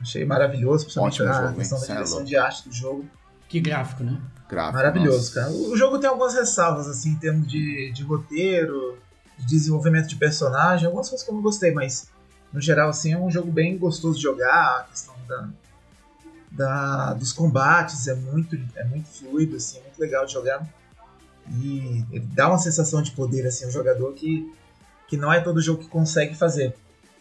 [0.00, 1.54] Achei maravilhoso, principalmente Ótimo a jogo, hein?
[1.58, 2.28] questão da é direção louco.
[2.28, 3.04] de arte do jogo.
[3.48, 4.20] Que gráfico, né?
[4.48, 5.34] Gráfico, Maravilhoso, nossa.
[5.34, 5.50] cara.
[5.52, 8.98] O jogo tem algumas ressalvas, assim, em termos de, de roteiro,
[9.38, 12.08] de desenvolvimento de personagem, algumas coisas que eu não gostei, mas
[12.52, 15.48] no geral, assim, é um jogo bem gostoso de jogar, a questão da,
[16.50, 20.66] da- dos combates é muito, é muito fluido, assim, é muito legal de jogar.
[21.52, 24.52] E ele dá uma sensação de poder, assim, ao jogador que,
[25.08, 26.74] que não é todo jogo que consegue fazer.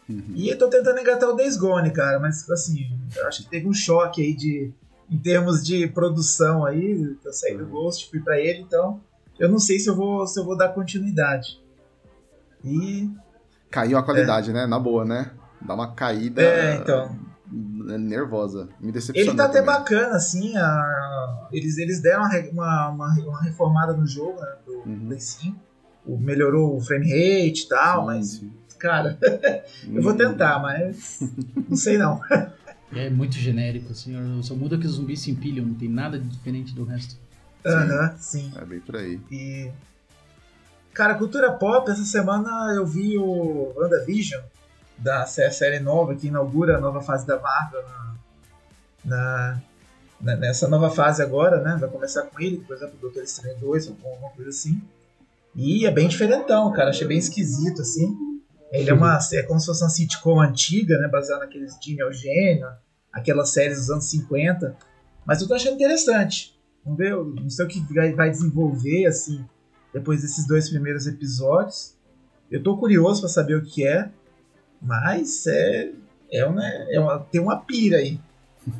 [0.09, 0.33] Uhum.
[0.35, 3.67] E eu tô tentando engatar o Days Gone, cara, mas assim, eu acho que teve
[3.67, 4.71] um choque aí de.
[5.11, 8.99] Em termos de produção aí, eu saí do Ghost, fui pra ele, então
[9.39, 11.59] eu não sei se eu vou, se eu vou dar continuidade.
[12.63, 13.09] E.
[13.71, 14.65] Caiu a qualidade, né?
[14.65, 15.31] Na boa, né?
[15.61, 17.15] Dá uma caída É, então.
[17.51, 18.69] nervosa.
[18.79, 19.75] Me decepcionou Ele tá até também.
[19.75, 25.05] bacana, assim, a- eles, eles deram uma, uma, uma, reformada no jogo, né, do Uhum.
[25.07, 25.59] Play 5.
[26.05, 28.51] O- Melhorou o frame rate e tal, Sim, mas, sim.
[28.79, 29.17] Cara,
[29.93, 31.19] eu vou tentar, mas
[31.67, 32.19] não sei não.
[32.91, 34.15] É muito genérico, assim.
[34.41, 37.15] Só muda que os zumbis se empilham, não tem nada de diferente do resto.
[37.63, 38.51] Aham, sim.
[38.59, 39.19] É bem por aí.
[39.29, 39.69] E.
[40.91, 44.41] Cara, cultura pop, essa semana eu vi o WandaVision,
[44.97, 48.15] da sé- série nova, que inaugura a nova fase da Marvel na,
[49.05, 49.61] na-
[50.19, 51.77] na- nessa nova fase agora, né?
[51.79, 54.81] Vai começar com ele, por exemplo, o Doutor Estranho 2, ou alguma coisa assim.
[55.55, 56.89] E é bem diferentão, cara.
[56.89, 58.17] Achei bem esquisito, assim.
[58.71, 59.17] Ele é uma.
[59.33, 61.07] É como se fosse uma sitcom antiga, né?
[61.07, 62.67] Baseada naqueles Gene Eugênio,
[63.11, 64.75] aquelas séries dos anos 50.
[65.25, 66.57] Mas eu tô achando interessante.
[66.83, 67.81] Vamos ver, não sei o que
[68.15, 69.45] vai, desenvolver, assim,
[69.93, 71.95] depois desses dois primeiros episódios.
[72.49, 74.09] Eu tô curioso pra saber o que é,
[74.81, 75.91] mas é.
[76.31, 78.19] É uma, é uma, tem uma pira aí.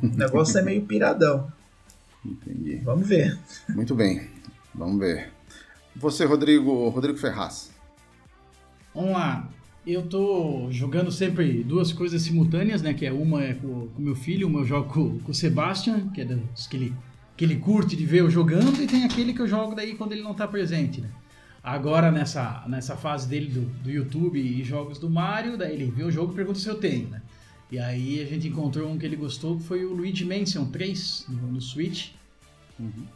[0.00, 1.52] O negócio é meio piradão.
[2.24, 2.76] Entendi.
[2.76, 3.36] Vamos ver.
[3.70, 4.30] Muito bem.
[4.72, 5.32] Vamos ver.
[5.96, 7.70] Você, Rodrigo, Rodrigo Ferraz.
[8.94, 9.48] Vamos lá.
[9.86, 12.92] Eu tô jogando sempre duas coisas simultâneas, né?
[12.92, 16.08] Que é uma é com o meu filho, uma eu jogo com, com o Sebastian,
[16.08, 16.94] que é dos que ele,
[17.36, 20.12] que ele curte de ver eu jogando, e tem aquele que eu jogo daí quando
[20.12, 21.08] ele não tá presente, né?
[21.62, 26.04] Agora nessa, nessa fase dele do, do YouTube e jogos do Mario, daí ele vê
[26.04, 27.22] o jogo e pergunta se eu tenho, né?
[27.70, 31.26] E aí a gente encontrou um que ele gostou, que foi o Luigi Mansion 3
[31.28, 32.10] no, no Switch.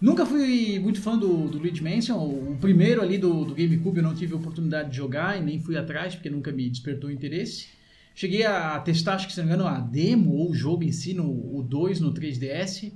[0.00, 2.16] Nunca fui muito fã do, do Luigi Mansion.
[2.18, 5.44] O, o primeiro ali do, do GameCube eu não tive a oportunidade de jogar e
[5.44, 7.68] nem fui atrás, porque nunca me despertou interesse.
[8.14, 10.92] Cheguei a testar, acho que se não me engano, a demo ou o jogo em
[10.92, 12.92] si, no, o 2 no 3DS.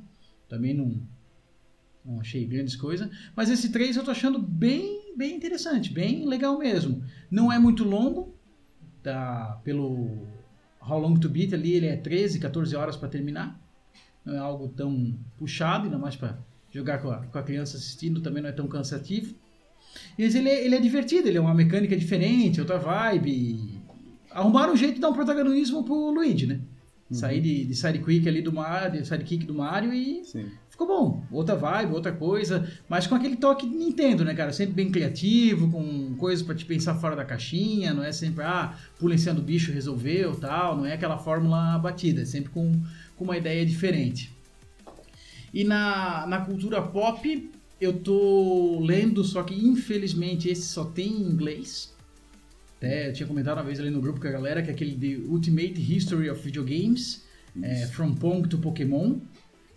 [0.48, 1.00] Também não,
[2.04, 3.08] não achei grandes coisas.
[3.34, 7.02] Mas esse 3 eu tô achando bem, bem interessante, bem legal mesmo.
[7.30, 8.34] Não é muito longo,
[9.02, 10.26] tá, pelo
[10.80, 13.60] How Long to Beat ali, ele é 13, 14 horas para terminar.
[14.24, 16.38] Não é algo tão puxado, ainda mais para
[16.78, 19.34] jogar com a, com a criança assistindo, também não é tão cansativo.
[20.18, 23.80] Mas ele é, ele é divertido, ele é uma mecânica diferente, outra vibe.
[24.30, 26.60] Arrumaram um jeito de dar um protagonismo pro Luigi, né?
[27.10, 30.44] Sair de, de sidekick ali do Mario, sidekick do Mario e Sim.
[30.68, 31.24] ficou bom.
[31.32, 34.52] Outra vibe, outra coisa, mas com aquele toque de Nintendo, né, cara?
[34.52, 38.76] Sempre bem criativo, com coisas pra te pensar fora da caixinha, não é sempre, ah,
[38.98, 42.78] pula em cima do bicho, resolveu, tal, não é aquela fórmula batida, é sempre com,
[43.16, 44.30] com uma ideia diferente.
[45.52, 51.22] E na, na cultura pop, eu tô lendo, só que infelizmente esse só tem em
[51.22, 51.94] inglês.
[52.76, 54.94] Até eu tinha comentado uma vez ali no grupo com a galera que é aquele
[54.94, 57.24] The Ultimate History of Video Games,
[57.60, 59.16] é, From Pong to Pokémon.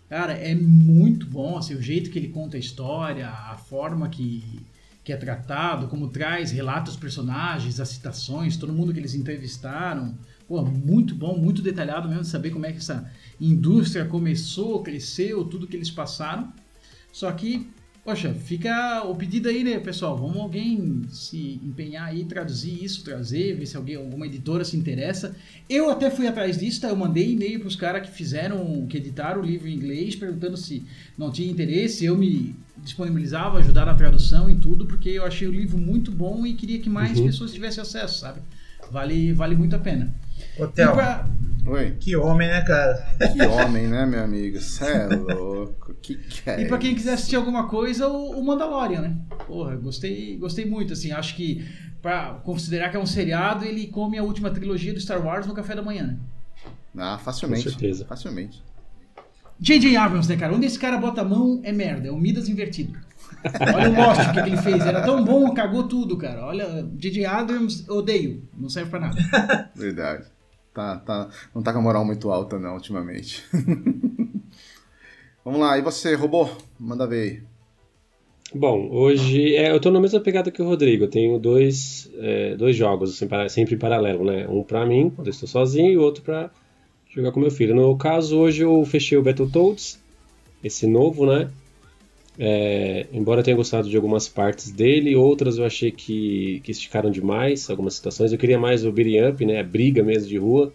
[0.08, 4.60] Cara, é muito bom, assim, o jeito que ele conta a história, a forma que,
[5.02, 10.14] que é tratado, como traz, relata os personagens, as citações, todo mundo que eles entrevistaram.
[10.52, 15.66] Pô, muito bom, muito detalhado mesmo, saber como é que essa indústria começou, cresceu, tudo
[15.66, 16.52] que eles passaram.
[17.10, 17.70] Só que,
[18.04, 20.14] poxa, fica o pedido aí, né, pessoal?
[20.14, 25.34] Vamos alguém se empenhar aí, traduzir isso, trazer, ver se alguém, alguma editora se interessa.
[25.70, 26.90] Eu até fui atrás disso, tá?
[26.90, 30.84] Eu mandei e-mail pros caras que fizeram, que editaram o livro em inglês, perguntando se
[31.16, 32.04] não tinha interesse.
[32.04, 36.46] Eu me disponibilizava, ajudar na tradução e tudo, porque eu achei o livro muito bom
[36.46, 37.24] e queria que mais Uhum.
[37.24, 38.42] pessoas tivessem acesso, sabe?
[38.90, 40.12] Vale, vale muito a pena.
[40.58, 40.92] Hotel.
[40.92, 41.26] Pra-
[41.64, 41.96] Oi.
[42.00, 42.94] Que homem, né, cara?
[43.32, 44.58] Que homem, né, meu amigo?
[44.60, 45.94] Cê é louco.
[46.02, 46.98] Que que é E pra quem isso?
[46.98, 49.16] quiser assistir alguma coisa, o, o Mandalorian, né?
[49.46, 51.64] Porra, gostei, gostei muito, assim, acho que
[52.02, 55.54] pra considerar que é um seriado, ele come a última trilogia do Star Wars no
[55.54, 56.16] café da manhã, né?
[56.98, 57.62] Ah, facilmente.
[57.64, 58.04] Com certeza.
[58.06, 58.60] Facilmente.
[59.60, 59.96] J.J.
[59.96, 60.52] Abrams, né, cara?
[60.52, 62.98] Onde esse cara bota a mão é merda, é o Midas invertido.
[63.74, 64.84] Olha o Lost, o que, que ele fez.
[64.86, 66.44] Era tão bom, cagou tudo, cara.
[66.46, 67.24] Olha, J.J.
[67.24, 68.42] Abrams, odeio.
[68.56, 69.70] Não serve pra nada.
[69.74, 70.24] Verdade.
[70.74, 73.42] Tá, tá, não tá com a moral muito alta, não, ultimamente.
[75.44, 76.48] Vamos lá, e você, robô?
[76.78, 77.42] Manda ver aí.
[78.54, 81.04] Bom, hoje é, eu tô na mesma pegada que o Rodrigo.
[81.04, 84.46] Eu tenho dois, é, dois jogos assim, para- sempre em paralelo, né?
[84.48, 86.50] Um pra mim, quando eu estou sozinho, e o outro pra
[87.10, 87.74] jogar com meu filho.
[87.74, 89.98] No caso, hoje eu fechei o Battletoads,
[90.62, 91.50] esse novo, né?
[92.38, 97.10] É, embora eu tenha gostado de algumas partes dele, outras eu achei que, que esticaram
[97.10, 98.32] demais algumas situações.
[98.32, 99.60] Eu queria mais o beating up, né?
[99.60, 100.72] A briga mesmo de rua.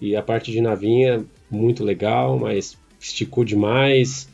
[0.00, 4.28] E a parte de navinha, muito legal, mas esticou demais.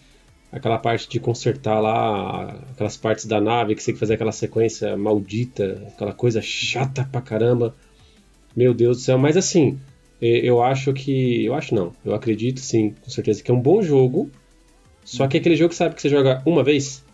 [0.52, 4.30] Aquela parte de consertar lá aquelas partes da nave que você tem que fazer aquela
[4.30, 7.74] sequência maldita, aquela coisa chata pra caramba.
[8.54, 9.80] Meu Deus do céu, mas assim,
[10.20, 11.44] eu acho que.
[11.44, 14.30] Eu acho não, eu acredito sim, com certeza, que é um bom jogo.
[15.04, 17.04] Só que aquele jogo que sabe que você joga uma vez.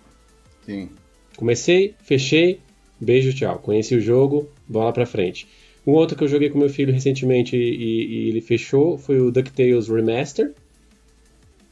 [0.65, 0.89] Sim.
[1.37, 2.61] Comecei, fechei,
[3.01, 3.59] beijo, tchau.
[3.59, 5.47] Conheci o jogo, bola pra frente.
[5.87, 9.31] Um outro que eu joguei com meu filho recentemente e, e ele fechou foi o
[9.31, 10.53] DuckTales Remaster.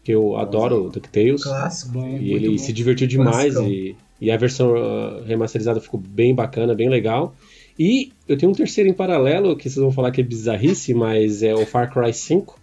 [0.03, 1.43] Que eu adoro o DuckTales.
[1.43, 1.93] Clássico.
[1.93, 2.59] Bom, E ele bom.
[2.59, 7.37] se divertiu demais e, e a versão uh, remasterizada ficou bem bacana, bem legal.
[7.79, 11.43] E eu tenho um terceiro em paralelo, que vocês vão falar que é bizarrice, mas
[11.43, 12.58] é o Far Cry 5.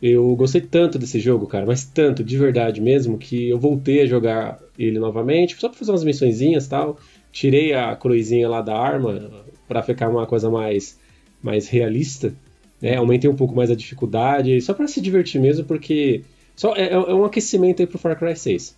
[0.00, 4.06] Eu gostei tanto desse jogo, cara, mas tanto, de verdade mesmo, que eu voltei a
[4.06, 6.98] jogar ele novamente, só pra fazer umas missõezinhas e tal.
[7.32, 9.30] Tirei a cruzinha lá da arma
[9.66, 10.98] pra ficar uma coisa mais,
[11.42, 12.32] mais realista.
[12.80, 12.96] né?
[12.96, 16.22] Aumentei um pouco mais a dificuldade, só pra se divertir mesmo, porque
[16.54, 18.76] só é, é um aquecimento aí pro Far Cry 6.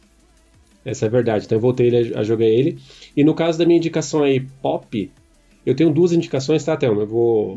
[0.85, 1.45] Essa é a verdade.
[1.45, 2.79] Então eu voltei a, a jogar ele.
[3.14, 5.11] E no caso da minha indicação aí, pop,
[5.64, 7.03] eu tenho duas indicações, tá, Thelma?
[7.03, 7.57] Eu vou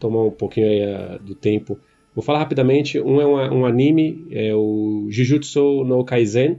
[0.00, 1.78] tomar um pouquinho aí ah, do tempo.
[2.14, 3.00] Vou falar rapidamente.
[3.00, 6.58] Um é um, anime, é o Jujutsu no Kaisen,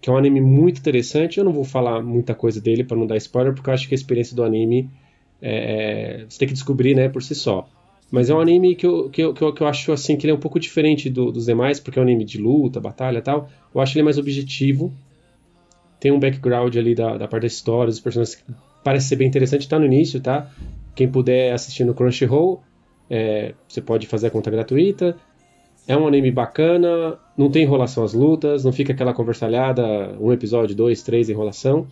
[0.00, 1.38] que é um anime muito interessante.
[1.38, 3.94] Eu não vou falar muita coisa dele para não dar spoiler, porque eu acho que
[3.94, 4.88] a experiência do anime
[5.40, 7.68] é, é, você tem que descobrir, né, por si só.
[8.10, 10.24] Mas é um anime que eu, que eu, que eu, que eu acho assim que
[10.24, 13.18] ele é um pouco diferente do- dos demais, porque é um anime de luta, batalha
[13.18, 13.48] e tal.
[13.74, 14.92] Eu acho ele mais objetivo.
[15.98, 18.44] Tem um background ali da, da parte da história, dos personagens que
[18.84, 19.68] parece ser bem interessante.
[19.68, 20.50] Tá no início, tá?
[20.94, 22.62] Quem puder assistir no Crunchyroll,
[23.10, 25.16] é, você pode fazer a conta gratuita.
[25.86, 30.74] É um anime bacana, não tem enrolação às lutas, não fica aquela conversalhada, um episódio,
[30.74, 31.86] dois, três, enrolação.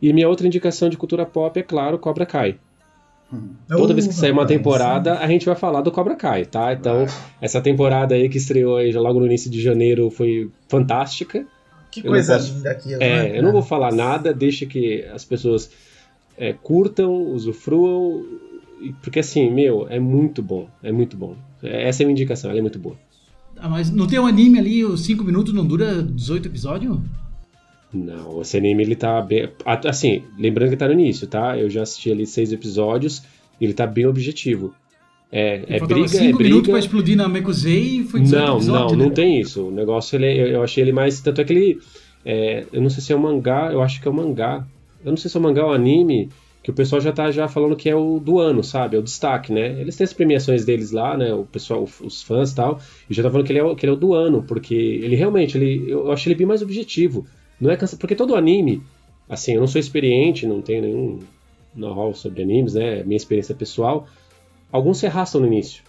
[0.00, 2.58] E minha outra indicação de cultura pop é, claro, Cobra Kai.
[3.68, 6.72] Toda vez que sair uma temporada, a gente vai falar do Cobra Kai, tá?
[6.72, 7.06] Então,
[7.40, 11.46] essa temporada aí que estreou aí já logo no início de janeiro foi fantástica.
[11.92, 13.00] Que Eu coisa posso- linda aquilo.
[13.02, 15.70] É, né, eu não vou falar nada, deixa que as pessoas
[16.36, 18.24] é, curtam, usufruam,
[19.02, 21.36] porque assim, meu, é muito bom, é muito bom.
[21.62, 22.96] Essa é a minha indicação, ela é muito boa.
[23.56, 26.98] Ah, mas não tem um anime ali, os 5 minutos não dura 18 episódios?
[27.92, 29.48] Não, esse anime ele tá bem.
[29.64, 31.58] Assim, lembrando que tá no início, tá?
[31.58, 33.22] Eu já assisti ali seis episódios
[33.60, 34.72] e ele tá bem objetivo.
[35.32, 36.70] É, é briga, é 5 minutos briga.
[36.70, 39.04] pra explodir na Mekuzei e foi 18 Não, episódios, não, né?
[39.04, 39.68] não tem isso.
[39.68, 41.20] O negócio, ele, eu, eu achei ele mais.
[41.20, 41.78] Tanto é que ele.
[42.24, 44.64] é, eu não sei se é um mangá, eu acho que é um mangá.
[45.04, 46.28] Eu não sei se é um mangá ou anime,
[46.62, 48.96] que o pessoal já tá já falando que é o do ano, sabe?
[48.96, 49.80] É o destaque, né?
[49.80, 51.32] Eles têm as premiações deles lá, né?
[51.32, 53.86] O pessoal, os fãs e tal, e já tá falando que ele, é, o- que
[53.86, 57.26] ele é o do ano, porque ele realmente, ele, eu achei ele bem mais objetivo.
[57.60, 57.96] Não é cansa...
[57.96, 58.82] Porque todo anime,
[59.28, 61.18] assim, eu não sou experiente, não tenho nenhum
[61.74, 63.02] know-how sobre animes, né?
[63.04, 64.06] Minha experiência pessoal.
[64.72, 65.82] Alguns se arrastam no início.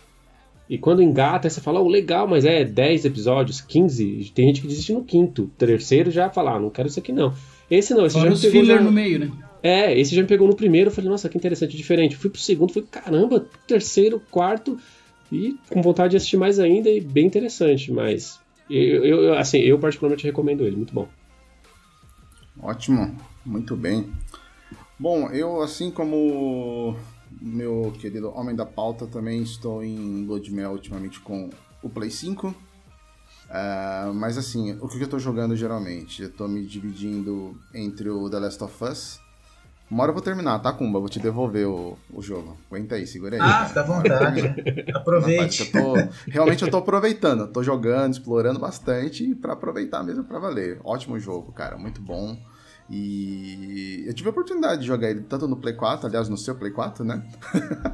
[0.69, 4.32] E quando engata, você fala, oh, legal, mas é 10 episódios, 15.
[4.34, 5.51] Tem gente que desiste no quinto.
[5.57, 7.34] Terceiro já fala, ah, não quero isso aqui não.
[7.69, 9.30] Esse não, esse Fora já os filler já- no meio, né?
[9.64, 10.89] É, esse já me pegou no primeiro.
[10.89, 12.16] Eu falei, nossa, que interessante, diferente.
[12.16, 14.78] Fui pro segundo, falei, caramba, terceiro, quarto.
[15.32, 17.91] E com vontade de assistir mais ainda e bem interessante.
[17.91, 18.39] Mas,
[18.70, 21.07] eu, eu- assim, eu particularmente recomendo ele, muito bom.
[22.62, 24.12] Ótimo, muito bem.
[24.99, 26.95] Bom, eu, assim como
[27.41, 30.39] meu querido homem da pauta, também estou em lua
[30.70, 31.49] ultimamente com
[31.82, 32.53] o Play 5.
[33.49, 36.22] Ah, mas assim, o que eu estou jogando geralmente?
[36.22, 39.20] Eu estou me dividindo entre o The Last of Us.
[39.91, 41.01] Uma hora eu vou terminar, tá, Kumba?
[41.01, 42.57] Vou te devolver o, o jogo.
[42.69, 43.41] Aguenta aí, segura aí.
[43.43, 44.39] Ah, fica à vontade.
[44.95, 45.63] Aproveite.
[45.65, 45.93] eu tô,
[46.27, 50.79] realmente eu tô aproveitando, tô jogando, explorando bastante pra aproveitar mesmo pra valer.
[50.81, 52.37] Ótimo jogo, cara, muito bom.
[52.89, 56.55] E eu tive a oportunidade de jogar ele tanto no Play 4, aliás, no seu
[56.55, 57.21] Play 4, né?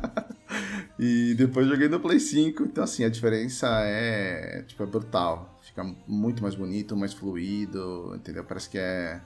[0.99, 5.57] e depois joguei no Play 5, então assim, a diferença é, tipo, é brutal.
[5.63, 8.43] Fica muito mais bonito, mais fluido, entendeu?
[8.43, 9.19] Parece que é,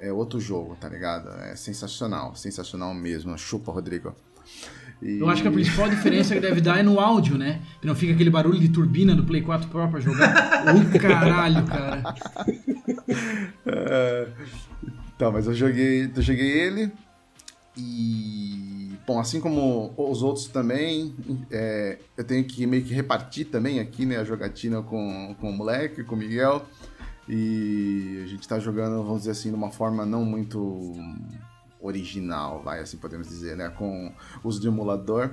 [0.00, 1.28] é outro jogo, tá ligado?
[1.42, 3.36] É sensacional, sensacional mesmo.
[3.38, 4.14] Chupa, Rodrigo.
[5.02, 7.60] E- Eu acho que a principal diferença que deve dar é no áudio, né?
[7.80, 10.64] Que não fica aquele barulho de turbina do Play 4 Pro pra jogar.
[10.94, 12.14] Ô caralho, cara.
[13.66, 14.28] É,
[15.16, 16.92] Então, mas eu joguei, eu joguei ele
[17.76, 21.14] e bom, assim como os outros também,
[21.50, 25.52] é, eu tenho que meio que repartir também aqui, né, a jogatina com, com o
[25.52, 26.64] moleque, com o Miguel.
[27.28, 30.94] E a gente tá jogando, vamos dizer assim, de uma forma não muito
[31.80, 34.12] original, vai, assim podemos dizer, né, com
[34.42, 35.30] uso de emulador.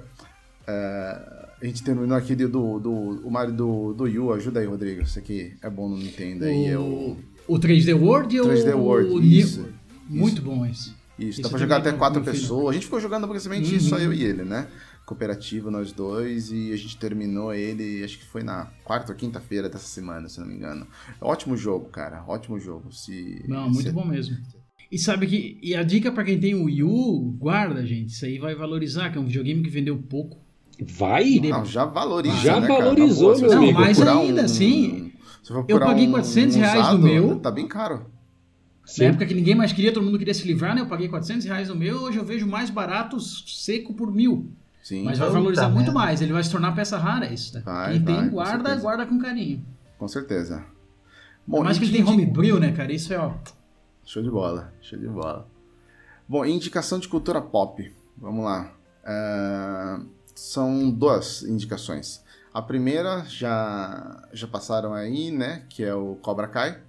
[0.68, 5.02] É, a gente terminou aquele do, do o Mario do, do Yu, ajuda aí, Rodrigo,
[5.02, 7.18] isso aqui é bom no Nintendo aí, é o...
[7.48, 9.68] O 3D World ou 3D World, o isso.
[10.08, 10.94] Muito bom esse.
[11.18, 12.70] Isso, dá pra jogar até quatro pessoas.
[12.70, 13.80] A gente ficou jogando basicamente Uhum.
[13.80, 14.68] só eu e ele, né?
[15.06, 19.68] Cooperativo, nós dois, e a gente terminou ele, acho que foi na quarta ou quinta-feira
[19.68, 20.88] dessa semana, se não me engano.
[21.20, 22.24] Ótimo jogo, cara.
[22.28, 22.92] Ótimo jogo.
[22.94, 24.38] Se, Não, muito se- bom mesmo.
[24.92, 25.58] E sabe que.
[25.62, 28.10] E a dica pra quem tem o Wii U, guarda, gente.
[28.12, 30.38] Isso aí vai valorizar, que é um videogame que vendeu pouco.
[30.82, 31.40] Vai?
[31.40, 32.36] Não, já valoriza.
[32.38, 33.80] Já né, valorizou, boa, se meu amigo.
[33.80, 35.12] mais procurar ainda, um- sim.
[35.44, 37.40] se for Eu paguei um 400 reais no meu.
[37.40, 38.06] Tá bem caro.
[38.86, 39.04] Sim.
[39.04, 40.82] Na época que ninguém mais queria, todo mundo queria se livrar, né?
[40.82, 44.52] Eu paguei 400 reais no meu, hoje eu vejo mais baratos seco por mil.
[44.84, 47.54] Sim, Mas vai Puta valorizar muito mais, ele vai se tornar peça rara, é isso.
[47.56, 47.62] Né?
[47.64, 49.64] Vai, Quem vai, tem, guarda, guarda com carinho.
[49.98, 50.64] com certeza.
[51.48, 52.92] Por mais que ele tem homebrew, né, cara?
[52.92, 53.34] Isso é, ó.
[54.06, 55.48] Show de bola, show de bola.
[56.28, 57.94] Bom, indicação de cultura pop.
[58.18, 58.72] Vamos lá.
[59.04, 60.00] É,
[60.36, 62.24] São duas indicações.
[62.54, 65.64] A primeira já, já passaram aí, né?
[65.70, 66.80] Que é o Cobra Kai.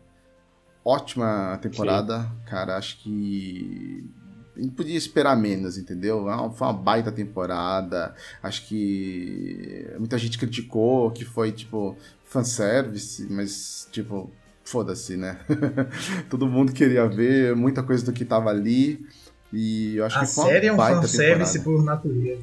[0.84, 2.76] Ótima temporada, cara.
[2.76, 4.08] Acho que
[4.56, 6.30] a gente podia esperar menos, entendeu?
[6.30, 8.14] É Foi uma baita temporada.
[8.42, 14.30] Acho que muita gente criticou que foi tipo fanservice, mas tipo,
[14.64, 15.38] foda-se, né?
[16.28, 19.06] Todo mundo queria ver muita coisa do que tava ali.
[19.52, 21.78] E eu acho A que foi uma série é um baita fanservice temporada.
[21.78, 22.42] por natureza.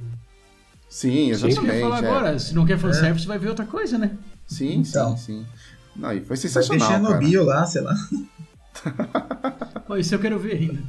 [0.89, 1.81] Sim, eu ia exatamente.
[1.81, 2.07] falar é.
[2.07, 2.39] agora.
[2.39, 4.11] Se não quer fanservice, vai ver outra coisa, né?
[4.47, 5.15] Sim, Então.
[5.15, 5.45] sim, sim.
[5.95, 6.87] Não, e foi Vai ter sensacional.
[6.87, 7.95] Chernobyl lá, sei lá.
[9.85, 10.81] Pô, isso eu quero ver ainda.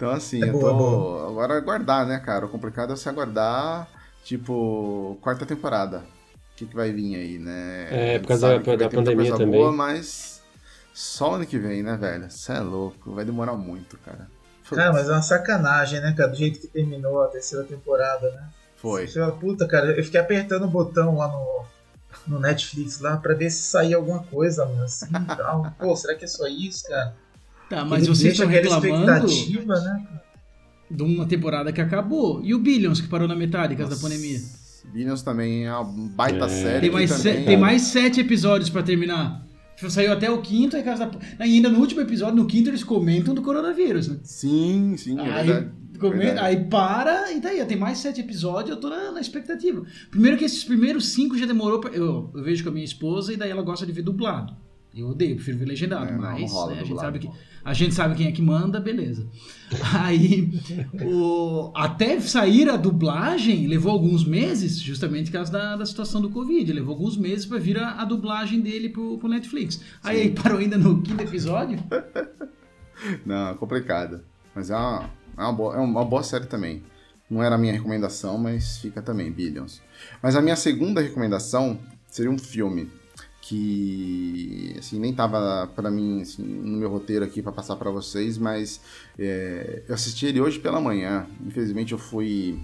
[0.00, 0.78] Então, assim, É eu boa, tô.
[0.78, 1.28] boa.
[1.28, 2.46] Agora aguardar, né, cara?
[2.46, 3.86] O complicado é você aguardar,
[4.24, 5.98] tipo, quarta temporada.
[5.98, 8.14] O que, que vai vir aí, né?
[8.14, 9.60] É, por causa da- da pandemia coisa também.
[9.60, 10.40] Boa, mas
[10.94, 12.30] só ano que vem, né, velho?
[12.30, 13.12] Você é louco.
[13.12, 14.26] Vai demorar muito, cara.
[14.70, 16.30] Cara, mas é uma sacanagem, né, cara?
[16.30, 18.48] Do jeito que terminou a terceira temporada, né?
[18.76, 19.06] Foi.
[19.06, 21.64] Você fala, puta, cara, eu fiquei apertando o botão lá no,
[22.26, 25.70] no Netflix lá pra ver se saía alguma coisa, mano, assim tal.
[25.78, 27.14] Pô, será que é só isso, cara?
[27.70, 30.06] Tá, mas Ele vocês estão aquela reclamando expectativa, né?
[30.90, 32.40] de uma temporada que acabou.
[32.44, 34.40] E o Billions, que parou na metade, por causa da pandemia.
[34.92, 36.48] Billions também é uma baita É.
[36.48, 36.80] série.
[36.80, 37.38] Tem mais, também...
[37.38, 39.46] se- tem mais sete episódios pra terminar.
[39.88, 41.18] Saiu até o quinto, aí, por causa da...
[41.38, 44.18] ainda no último episódio, no quinto, eles comentam do coronavírus, né?
[44.24, 45.70] Sim, sim, é Aí, verdade.
[45.98, 46.46] come- Verdade.
[46.46, 49.82] aí para, e daí, tem mais sete episódios, eu tô na, na expectativa.
[50.10, 51.90] Primeiro que esses primeiros cinco já demorou pra.
[51.92, 54.54] Eu, eu vejo com a minha esposa e daí ela gosta de ver dublado.
[54.94, 57.30] Eu odeio, prefiro ver legendado, É, mas rola né, a, gente dublado, sabe que,
[57.64, 59.24] a gente sabe quem é que manda, beleza.
[59.94, 60.50] Aí,
[61.04, 66.28] o, até sair a dublagem levou alguns meses, justamente por causa da, da situação do
[66.30, 66.72] Covid.
[66.72, 69.80] Levou alguns meses pra vir a, a dublagem dele pro, pro Netflix.
[70.02, 71.78] Aí parou ainda no quinto episódio.
[73.24, 74.22] Não, é complicado.
[74.54, 76.82] Mas é uma, é, uma boa, é uma boa série também.
[77.30, 79.80] Não era a minha recomendação, mas fica também, Billions.
[80.20, 81.78] Mas a minha segunda recomendação
[82.08, 82.90] seria um filme
[83.40, 88.36] que assim nem tava pra mim assim, no meu roteiro aqui pra passar pra vocês,
[88.36, 88.80] mas
[89.18, 91.26] é, eu assisti ele hoje pela manhã.
[91.44, 92.58] Infelizmente eu fui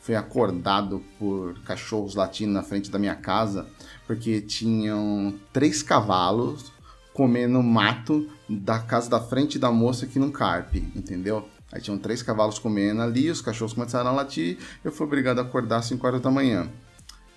[0.00, 3.66] fui acordado por cachorros latindo na frente da minha casa
[4.06, 6.72] porque tinham três cavalos
[7.14, 11.48] comendo mato da casa da frente da moça que não carpe, entendeu?
[11.72, 15.42] Aí tinham três cavalos comendo ali, os cachorros começaram a latir, eu fui obrigado a
[15.42, 16.68] acordar às 5 horas da manhã.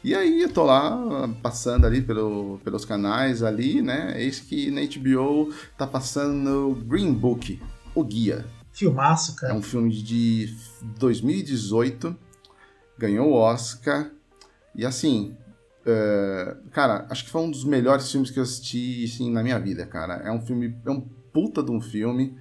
[0.03, 4.13] E aí eu tô lá, passando ali pelo, pelos canais ali, né?
[4.21, 7.59] Eis que na HBO tá passando Green Book,
[7.93, 8.45] o Guia.
[8.71, 9.55] Filmaço, É cara.
[9.55, 10.55] um filme de
[10.99, 12.15] 2018,
[12.97, 14.11] ganhou o Oscar,
[14.75, 15.35] e assim,
[15.85, 19.59] é, cara, acho que foi um dos melhores filmes que eu assisti assim, na minha
[19.59, 20.21] vida, cara.
[20.23, 22.37] É um filme, é um puta de um filme.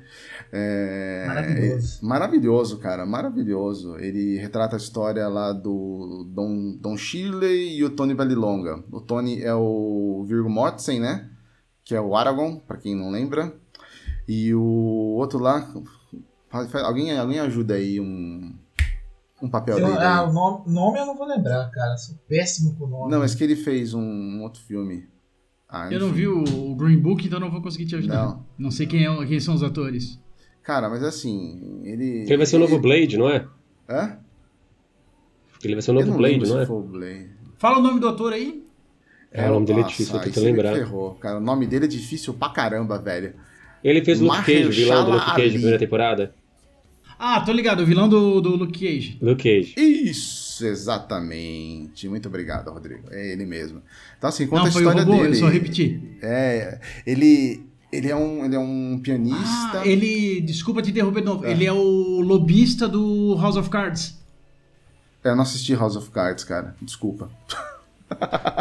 [0.52, 1.98] É, Maravilhoso.
[2.02, 3.96] é maravilhoso, cara, maravilhoso.
[3.98, 8.82] Ele retrata a história lá do Don, Don Shirley e o Tony Valilonga.
[8.90, 11.28] O Tony é o Virgo Mortensen, né?
[11.84, 13.54] Que é o Aragorn, pra quem não lembra.
[14.28, 14.62] E o
[15.16, 15.72] outro lá,
[16.48, 18.52] faz- faz- alguém, alguém ajuda aí um,
[19.42, 19.98] um papel Eu- dele.
[19.98, 20.28] ah, aí.
[20.28, 21.96] o nome, nome eu não vou lembrar, cara.
[21.96, 23.10] Sou péssimo com o nome.
[23.10, 25.08] Não, mas que ele fez um, um outro filme.
[25.68, 28.24] Ah, Eu não vi o, o Green Book, então não vou conseguir te ajudar.
[28.24, 28.46] Não.
[28.56, 30.18] Não, sei quem, é, quem são os atores.
[30.66, 32.22] Cara, mas assim, ele.
[32.22, 33.46] Ele vai ser o novo Blade, não é?
[33.88, 34.18] Hã?
[35.62, 36.66] Ele vai ser o novo não Blade, não é?
[36.66, 37.30] Blade.
[37.56, 38.64] Fala o nome do ator aí.
[39.30, 40.74] É, o nome dele é difícil, eu me lembrar.
[40.74, 41.38] Ferrou, cara.
[41.38, 43.34] O nome dele é difícil pra caramba, velho.
[43.84, 46.34] Ele fez o Luke Cage, o vilão do Luke Cage na primeira temporada.
[47.18, 49.18] Ah, tô ligado, o vilão do, do Luke Cage.
[49.22, 49.74] Luke Cage.
[49.76, 52.08] Isso, exatamente.
[52.08, 53.08] Muito obrigado, Rodrigo.
[53.10, 53.82] É ele mesmo.
[54.18, 55.36] Então, assim, conta não, a foi o história robô, dele.
[55.36, 56.00] eu só repeti.
[56.20, 59.80] É, ele, ele, é um, ele é um pianista.
[59.80, 60.40] Ah, ele.
[60.40, 61.46] Desculpa te interromper de novo.
[61.46, 61.50] É.
[61.50, 64.18] Ele é o lobista do House of Cards.
[65.22, 66.76] Eu não assisti House of Cards, cara.
[66.80, 67.30] Desculpa.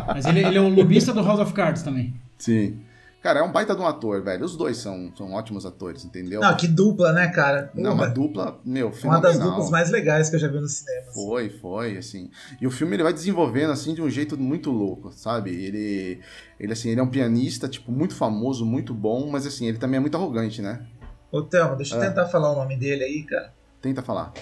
[0.08, 2.14] Mas ele, ele é o lobista do House of Cards também.
[2.38, 2.80] Sim.
[3.26, 4.46] Cara, é um baita de um ator, velho.
[4.46, 6.42] Os dois são, são ótimos atores, entendeu?
[6.42, 7.72] Não, que dupla, né, cara?
[7.74, 9.22] Não, uma dupla, meu, uma fenomenal.
[9.24, 11.08] das duplas mais legais que eu já vi no cinema.
[11.10, 11.26] assim.
[11.26, 12.30] Foi, foi, assim.
[12.62, 15.50] E o filme ele vai desenvolvendo assim de um jeito muito louco, sabe?
[15.50, 16.22] Ele
[16.60, 19.98] ele assim, ele é um pianista, tipo, muito famoso, muito bom, mas assim, ele também
[19.98, 20.86] é muito arrogante, né?
[21.32, 22.06] Ô, Thelma, deixa eu Ah.
[22.06, 23.52] tentar falar o nome dele aí, cara.
[23.82, 24.34] Tenta falar.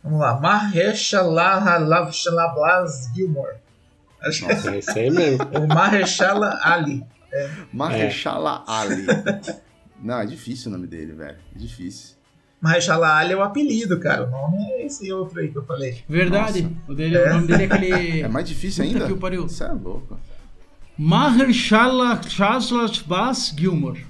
[0.00, 0.38] Vamos lá.
[0.38, 1.66] Mahershala
[2.54, 3.56] Blas Gilmore.
[4.22, 5.44] Acho que É esse aí mesmo.
[5.58, 7.04] o Mahershala Ali.
[7.72, 9.06] Mahershala Ali.
[10.02, 11.36] Não, é difícil o nome dele, velho.
[11.54, 12.16] É difícil.
[12.60, 14.26] Mahershala Ali é o apelido, cara.
[14.26, 16.02] O nome é esse outro aí que eu falei.
[16.08, 16.68] Verdade.
[16.88, 18.20] O, dele, o nome dele é aquele.
[18.22, 19.06] É mais difícil ainda?
[19.06, 19.42] que o pariu.
[19.48, 20.18] Você é louco.
[20.96, 24.06] Mahershala Chaslas Bas Gilmore.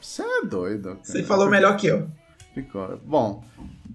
[0.00, 0.90] Você é doido.
[0.90, 0.98] cara.
[1.02, 2.08] Você falou melhor que eu.
[2.54, 2.98] Ficou.
[3.04, 3.44] Bom,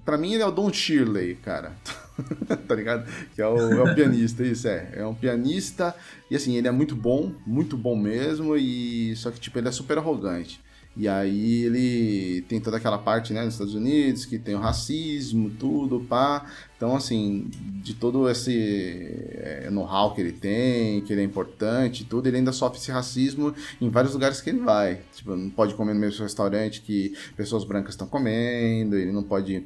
[0.05, 1.73] pra mim ele é o Don Shirley, cara.
[2.67, 3.07] tá ligado?
[3.35, 4.89] Que é o, é o pianista, isso é.
[4.93, 5.95] É um pianista
[6.29, 9.71] e assim, ele é muito bom, muito bom mesmo, e só que tipo, ele é
[9.71, 10.59] super arrogante.
[10.99, 15.51] E aí ele tem toda aquela parte, né, nos Estados Unidos, que tem o racismo,
[15.51, 16.51] tudo, pá.
[16.75, 17.51] Então, assim,
[17.83, 22.51] de todo esse é, know-how que ele tem, que ele é importante, tudo, ele ainda
[22.51, 25.01] sofre esse racismo em vários lugares que ele vai.
[25.15, 29.63] Tipo, não pode comer no mesmo restaurante que pessoas brancas estão comendo, ele não pode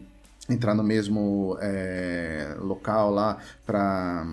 [0.52, 4.26] entrar no mesmo é, local lá pra.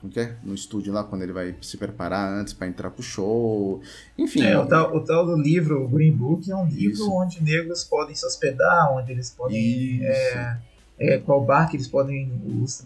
[0.00, 0.36] Como que é?
[0.42, 3.80] No estúdio lá, quando ele vai se preparar antes pra entrar pro show.
[4.18, 4.42] Enfim.
[4.42, 7.12] É, o tal, o tal do livro, o Green Book, é um livro Isso.
[7.12, 10.00] onde negros podem se hospedar, onde eles podem.
[10.04, 10.58] É,
[10.98, 12.30] é, qual bar que eles podem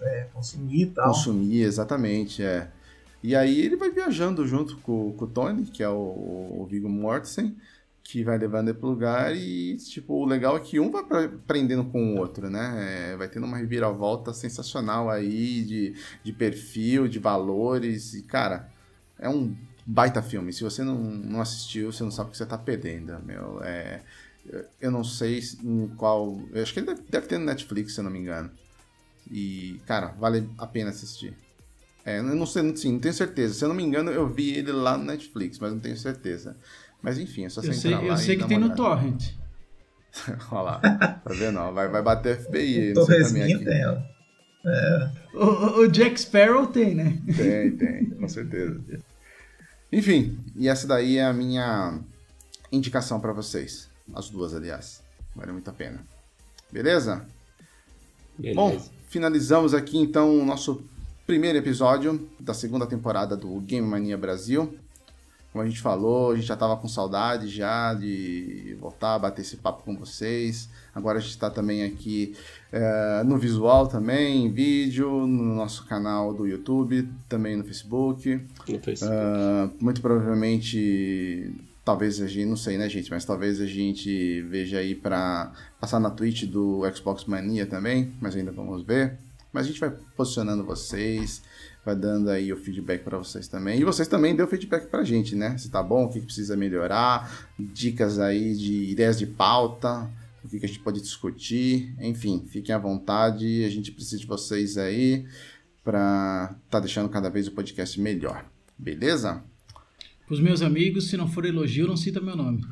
[0.03, 1.09] é, consumir e tal.
[1.09, 2.69] consumir, exatamente, é.
[3.23, 6.89] E aí ele vai viajando junto com, com o Tony, que é o, o Viggo
[6.89, 7.57] Mortensen,
[8.07, 11.85] que vai levando ele pro lugar e, tipo, o legal é que um vai aprendendo
[11.85, 13.13] com o outro, né?
[13.13, 18.71] É, vai tendo uma reviravolta sensacional aí de, de perfil, de valores e, cara,
[19.19, 20.53] é um baita filme.
[20.53, 23.61] Se você não, não assistiu, você não sabe o que você tá perdendo, meu.
[23.63, 24.03] É,
[24.81, 26.41] eu não sei em qual...
[26.53, 28.51] Eu acho que ele deve, deve ter no Netflix, se eu não me engano.
[29.31, 31.37] E, cara, vale a pena assistir.
[32.07, 33.53] É, eu não sei, sim, não tenho certeza.
[33.55, 36.57] Se eu não me engano, eu vi ele lá no Netflix, mas não tenho certeza.
[37.03, 38.75] Mas enfim, é só você Eu sei, entrar lá eu e sei que tem no.
[38.77, 39.33] Torrent.
[40.51, 41.59] Olha lá, tá vendo?
[41.59, 41.73] ó?
[41.73, 43.65] Vai, vai bater FBI aí, O não sei também Torresminha aqui.
[43.65, 44.17] tem ela.
[45.35, 47.19] O, o- o Jack Sparrow tem, né?
[47.37, 48.81] Tem, tem, com certeza.
[49.93, 52.01] Enfim, e essa daí é a minha
[52.73, 53.89] indicação pra vocês.
[54.15, 55.03] As duas, aliás.
[55.35, 56.05] Vale muito a pena.
[56.73, 57.27] Beleza?
[58.39, 58.55] Beleza.
[58.57, 60.83] Bom, finalizamos aqui então o nosso
[61.27, 64.79] primeiro episódio da segunda temporada do Game Mania Brasil.
[65.53, 69.41] Como a gente falou, a gente já tava com saudade já de voltar a bater
[69.43, 70.69] esse papo com vocês.
[70.95, 72.37] Agora a gente está também aqui
[72.71, 78.41] eh, no visual também, em vídeo, no nosso canal do YouTube, também no Facebook.
[78.69, 79.13] no Facebook.
[79.13, 81.53] Ah, muito provavelmente,
[81.85, 85.99] talvez a gente, não sei, né, gente, mas talvez a gente veja aí pra passar
[85.99, 89.19] na Twitch do Xbox Mania também, mas ainda vamos ver.
[89.57, 91.43] Mas a gente vai posicionando vocês,
[91.83, 93.81] vai dando aí o feedback pra vocês também.
[93.81, 95.57] E vocês também deu feedback pra gente, né?
[95.57, 100.11] Se tá bom, o que que precisa melhorar, dicas aí de ideias de pauta,
[100.45, 104.27] o que, que a gente pode discutir, enfim, fiquem à vontade, a gente precisa de
[104.27, 105.25] vocês aí
[105.83, 108.45] pra tá deixando cada vez o podcast melhor.
[108.77, 109.43] Beleza?
[110.27, 112.63] Pros meus amigos, se não for elogio, não cita meu nome.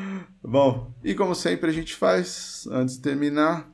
[0.42, 3.70] Bom, e como sempre a gente faz, antes de terminar,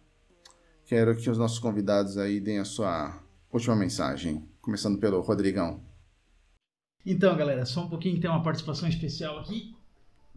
[0.85, 3.19] quero que os nossos convidados aí deem a sua
[3.53, 5.81] última mensagem, começando pelo Rodrigão.
[7.05, 9.77] Então, galera, só um pouquinho que tem uma participação especial aqui.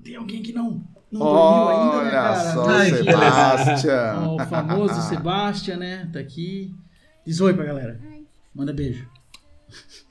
[0.04, 2.54] Tem alguém que não, não dormiu ainda, né, Olha cara?
[2.54, 4.30] só, Ai, que Sebastian!
[4.30, 6.10] O famoso Sebastian, né?
[6.14, 6.74] Tá aqui.
[7.26, 8.00] Diz oi pra galera.
[8.54, 9.10] Manda beijo.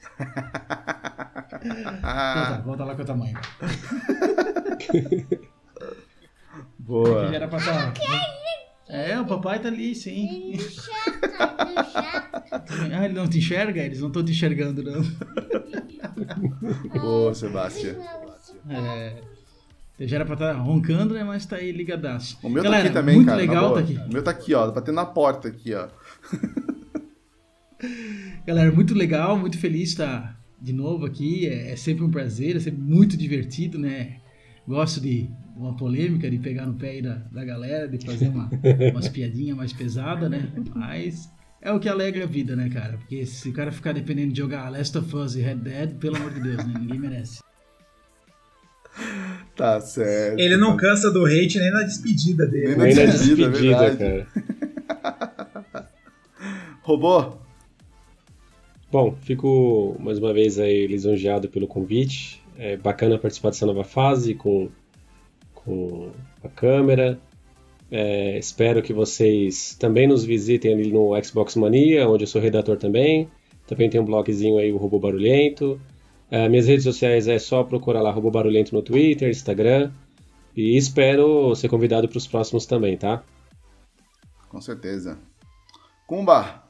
[1.60, 3.36] Então tá, volta lá com o tamanho.
[6.88, 7.28] Boa.
[7.28, 7.92] Já era pra tá...
[8.88, 10.58] É, o papai tá ali, sim.
[12.90, 13.82] Ah, ele não te enxerga?
[13.82, 15.02] Eles não estão te enxergando, não.
[16.98, 17.96] Boa, Sebastian.
[18.70, 19.20] É.
[20.00, 21.22] Já era pra estar roncando, né?
[21.22, 22.38] Mas tá aí ligadaço.
[22.42, 23.38] O meu Galera, tá aqui também, muito cara.
[23.38, 23.96] legal tá aqui.
[23.98, 24.70] O meu tá aqui, ó.
[24.70, 25.88] Batendo na porta aqui, ó.
[28.46, 31.46] Galera, muito legal, muito feliz de estar de novo aqui.
[31.46, 34.20] É, é sempre um prazer, é sempre muito divertido, né?
[34.66, 35.28] Gosto de
[35.58, 38.48] uma polêmica, de pegar no pé aí da, da galera, de fazer uma,
[38.92, 40.48] umas piadinhas mais pesadas, né?
[40.74, 41.28] Mas
[41.60, 42.96] é o que alegra a vida, né, cara?
[42.98, 46.16] Porque se o cara ficar dependendo de jogar Last of Us e Red Dead, pelo
[46.16, 46.74] amor de Deus, né?
[46.78, 47.40] Ninguém merece.
[49.56, 50.38] Tá certo.
[50.38, 52.76] Ele não cansa do hate nem na despedida dele.
[52.76, 54.26] Nem na Nem na despedida, despedida, verdade.
[55.02, 55.88] cara.
[56.82, 57.36] Robô?
[58.90, 62.40] Bom, fico mais uma vez aí lisonjeado pelo convite.
[62.56, 64.70] É bacana participar dessa nova fase com,
[65.68, 66.10] com
[66.42, 67.20] a câmera.
[67.90, 72.76] É, espero que vocês também nos visitem ali no Xbox Mania, onde eu sou redator
[72.76, 73.28] também.
[73.66, 75.80] Também tem um blogzinho aí, o Robô Barulhento.
[76.30, 79.90] É, minhas redes sociais é só procurar lá Robô Barulhento no Twitter, Instagram.
[80.56, 83.22] E espero ser convidado para os próximos também, tá?
[84.48, 85.18] Com certeza.
[86.06, 86.64] Kumba!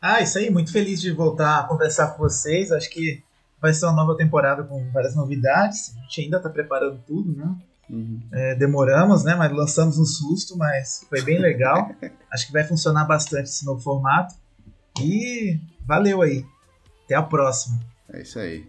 [0.00, 2.72] Ah, isso aí, muito feliz de voltar a conversar com vocês.
[2.72, 3.22] Acho que
[3.60, 5.94] vai ser uma nova temporada com várias novidades.
[5.96, 7.56] A gente ainda está preparando tudo, né?
[7.88, 8.20] Uhum.
[8.32, 9.34] É, demoramos, né?
[9.34, 11.90] Mas lançamos um susto, mas foi bem legal.
[12.32, 14.34] Acho que vai funcionar bastante esse novo formato.
[15.00, 16.44] E valeu aí.
[17.04, 17.78] Até a próxima.
[18.12, 18.68] É isso aí.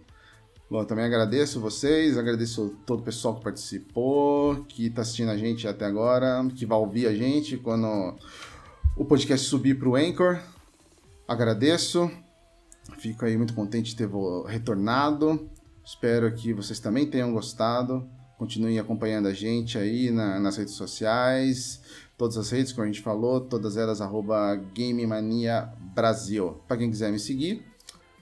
[0.68, 5.68] Bom, também agradeço vocês, agradeço todo o pessoal que participou, que está assistindo a gente
[5.68, 8.16] até agora, que vai ouvir a gente quando
[8.96, 10.40] o podcast subir para o Anchor.
[11.28, 12.10] Agradeço.
[12.98, 14.08] Fico aí muito contente de ter
[14.46, 15.48] retornado.
[15.84, 18.08] Espero que vocês também tenham gostado.
[18.38, 21.80] Continuem acompanhando a gente aí na, nas redes sociais.
[22.16, 24.60] Todas as redes, como a gente falou, todas elas arroba
[25.94, 26.60] Brasil.
[26.66, 27.64] Para quem quiser me seguir,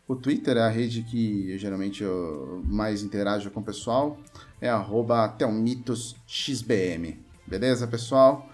[0.08, 4.18] o Twitter é a rede que eu, geralmente eu mais interajo com o pessoal.
[4.60, 7.16] É arroba telmitosxbm.
[7.46, 8.49] Beleza, pessoal?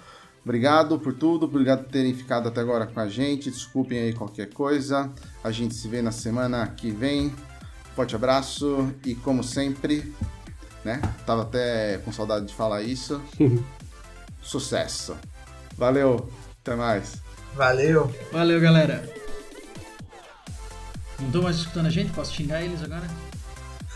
[0.47, 3.51] Obrigado por tudo, obrigado por terem ficado até agora com a gente.
[3.51, 5.12] Desculpem aí qualquer coisa.
[5.43, 7.35] A gente se vê na semana que vem.
[7.97, 10.14] Forte abraço e como sempre,
[10.85, 11.02] né?
[11.27, 13.20] Tava até com saudade de falar isso.
[14.40, 15.16] Sucesso.
[15.77, 17.20] Valeu, até mais.
[17.56, 18.14] Valeu.
[18.31, 19.02] Valeu, galera.
[21.18, 22.12] Não estão mais escutando a gente?
[22.12, 23.09] Posso xingar eles agora?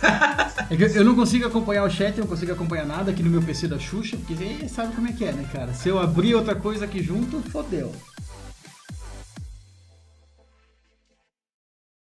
[0.02, 3.42] É eu não consigo acompanhar o chat, eu não consigo acompanhar nada aqui no meu
[3.42, 5.74] PC da Xuxa, porque sabe como é que é, né, cara?
[5.74, 7.92] Se eu abrir outra coisa aqui junto, fodeu.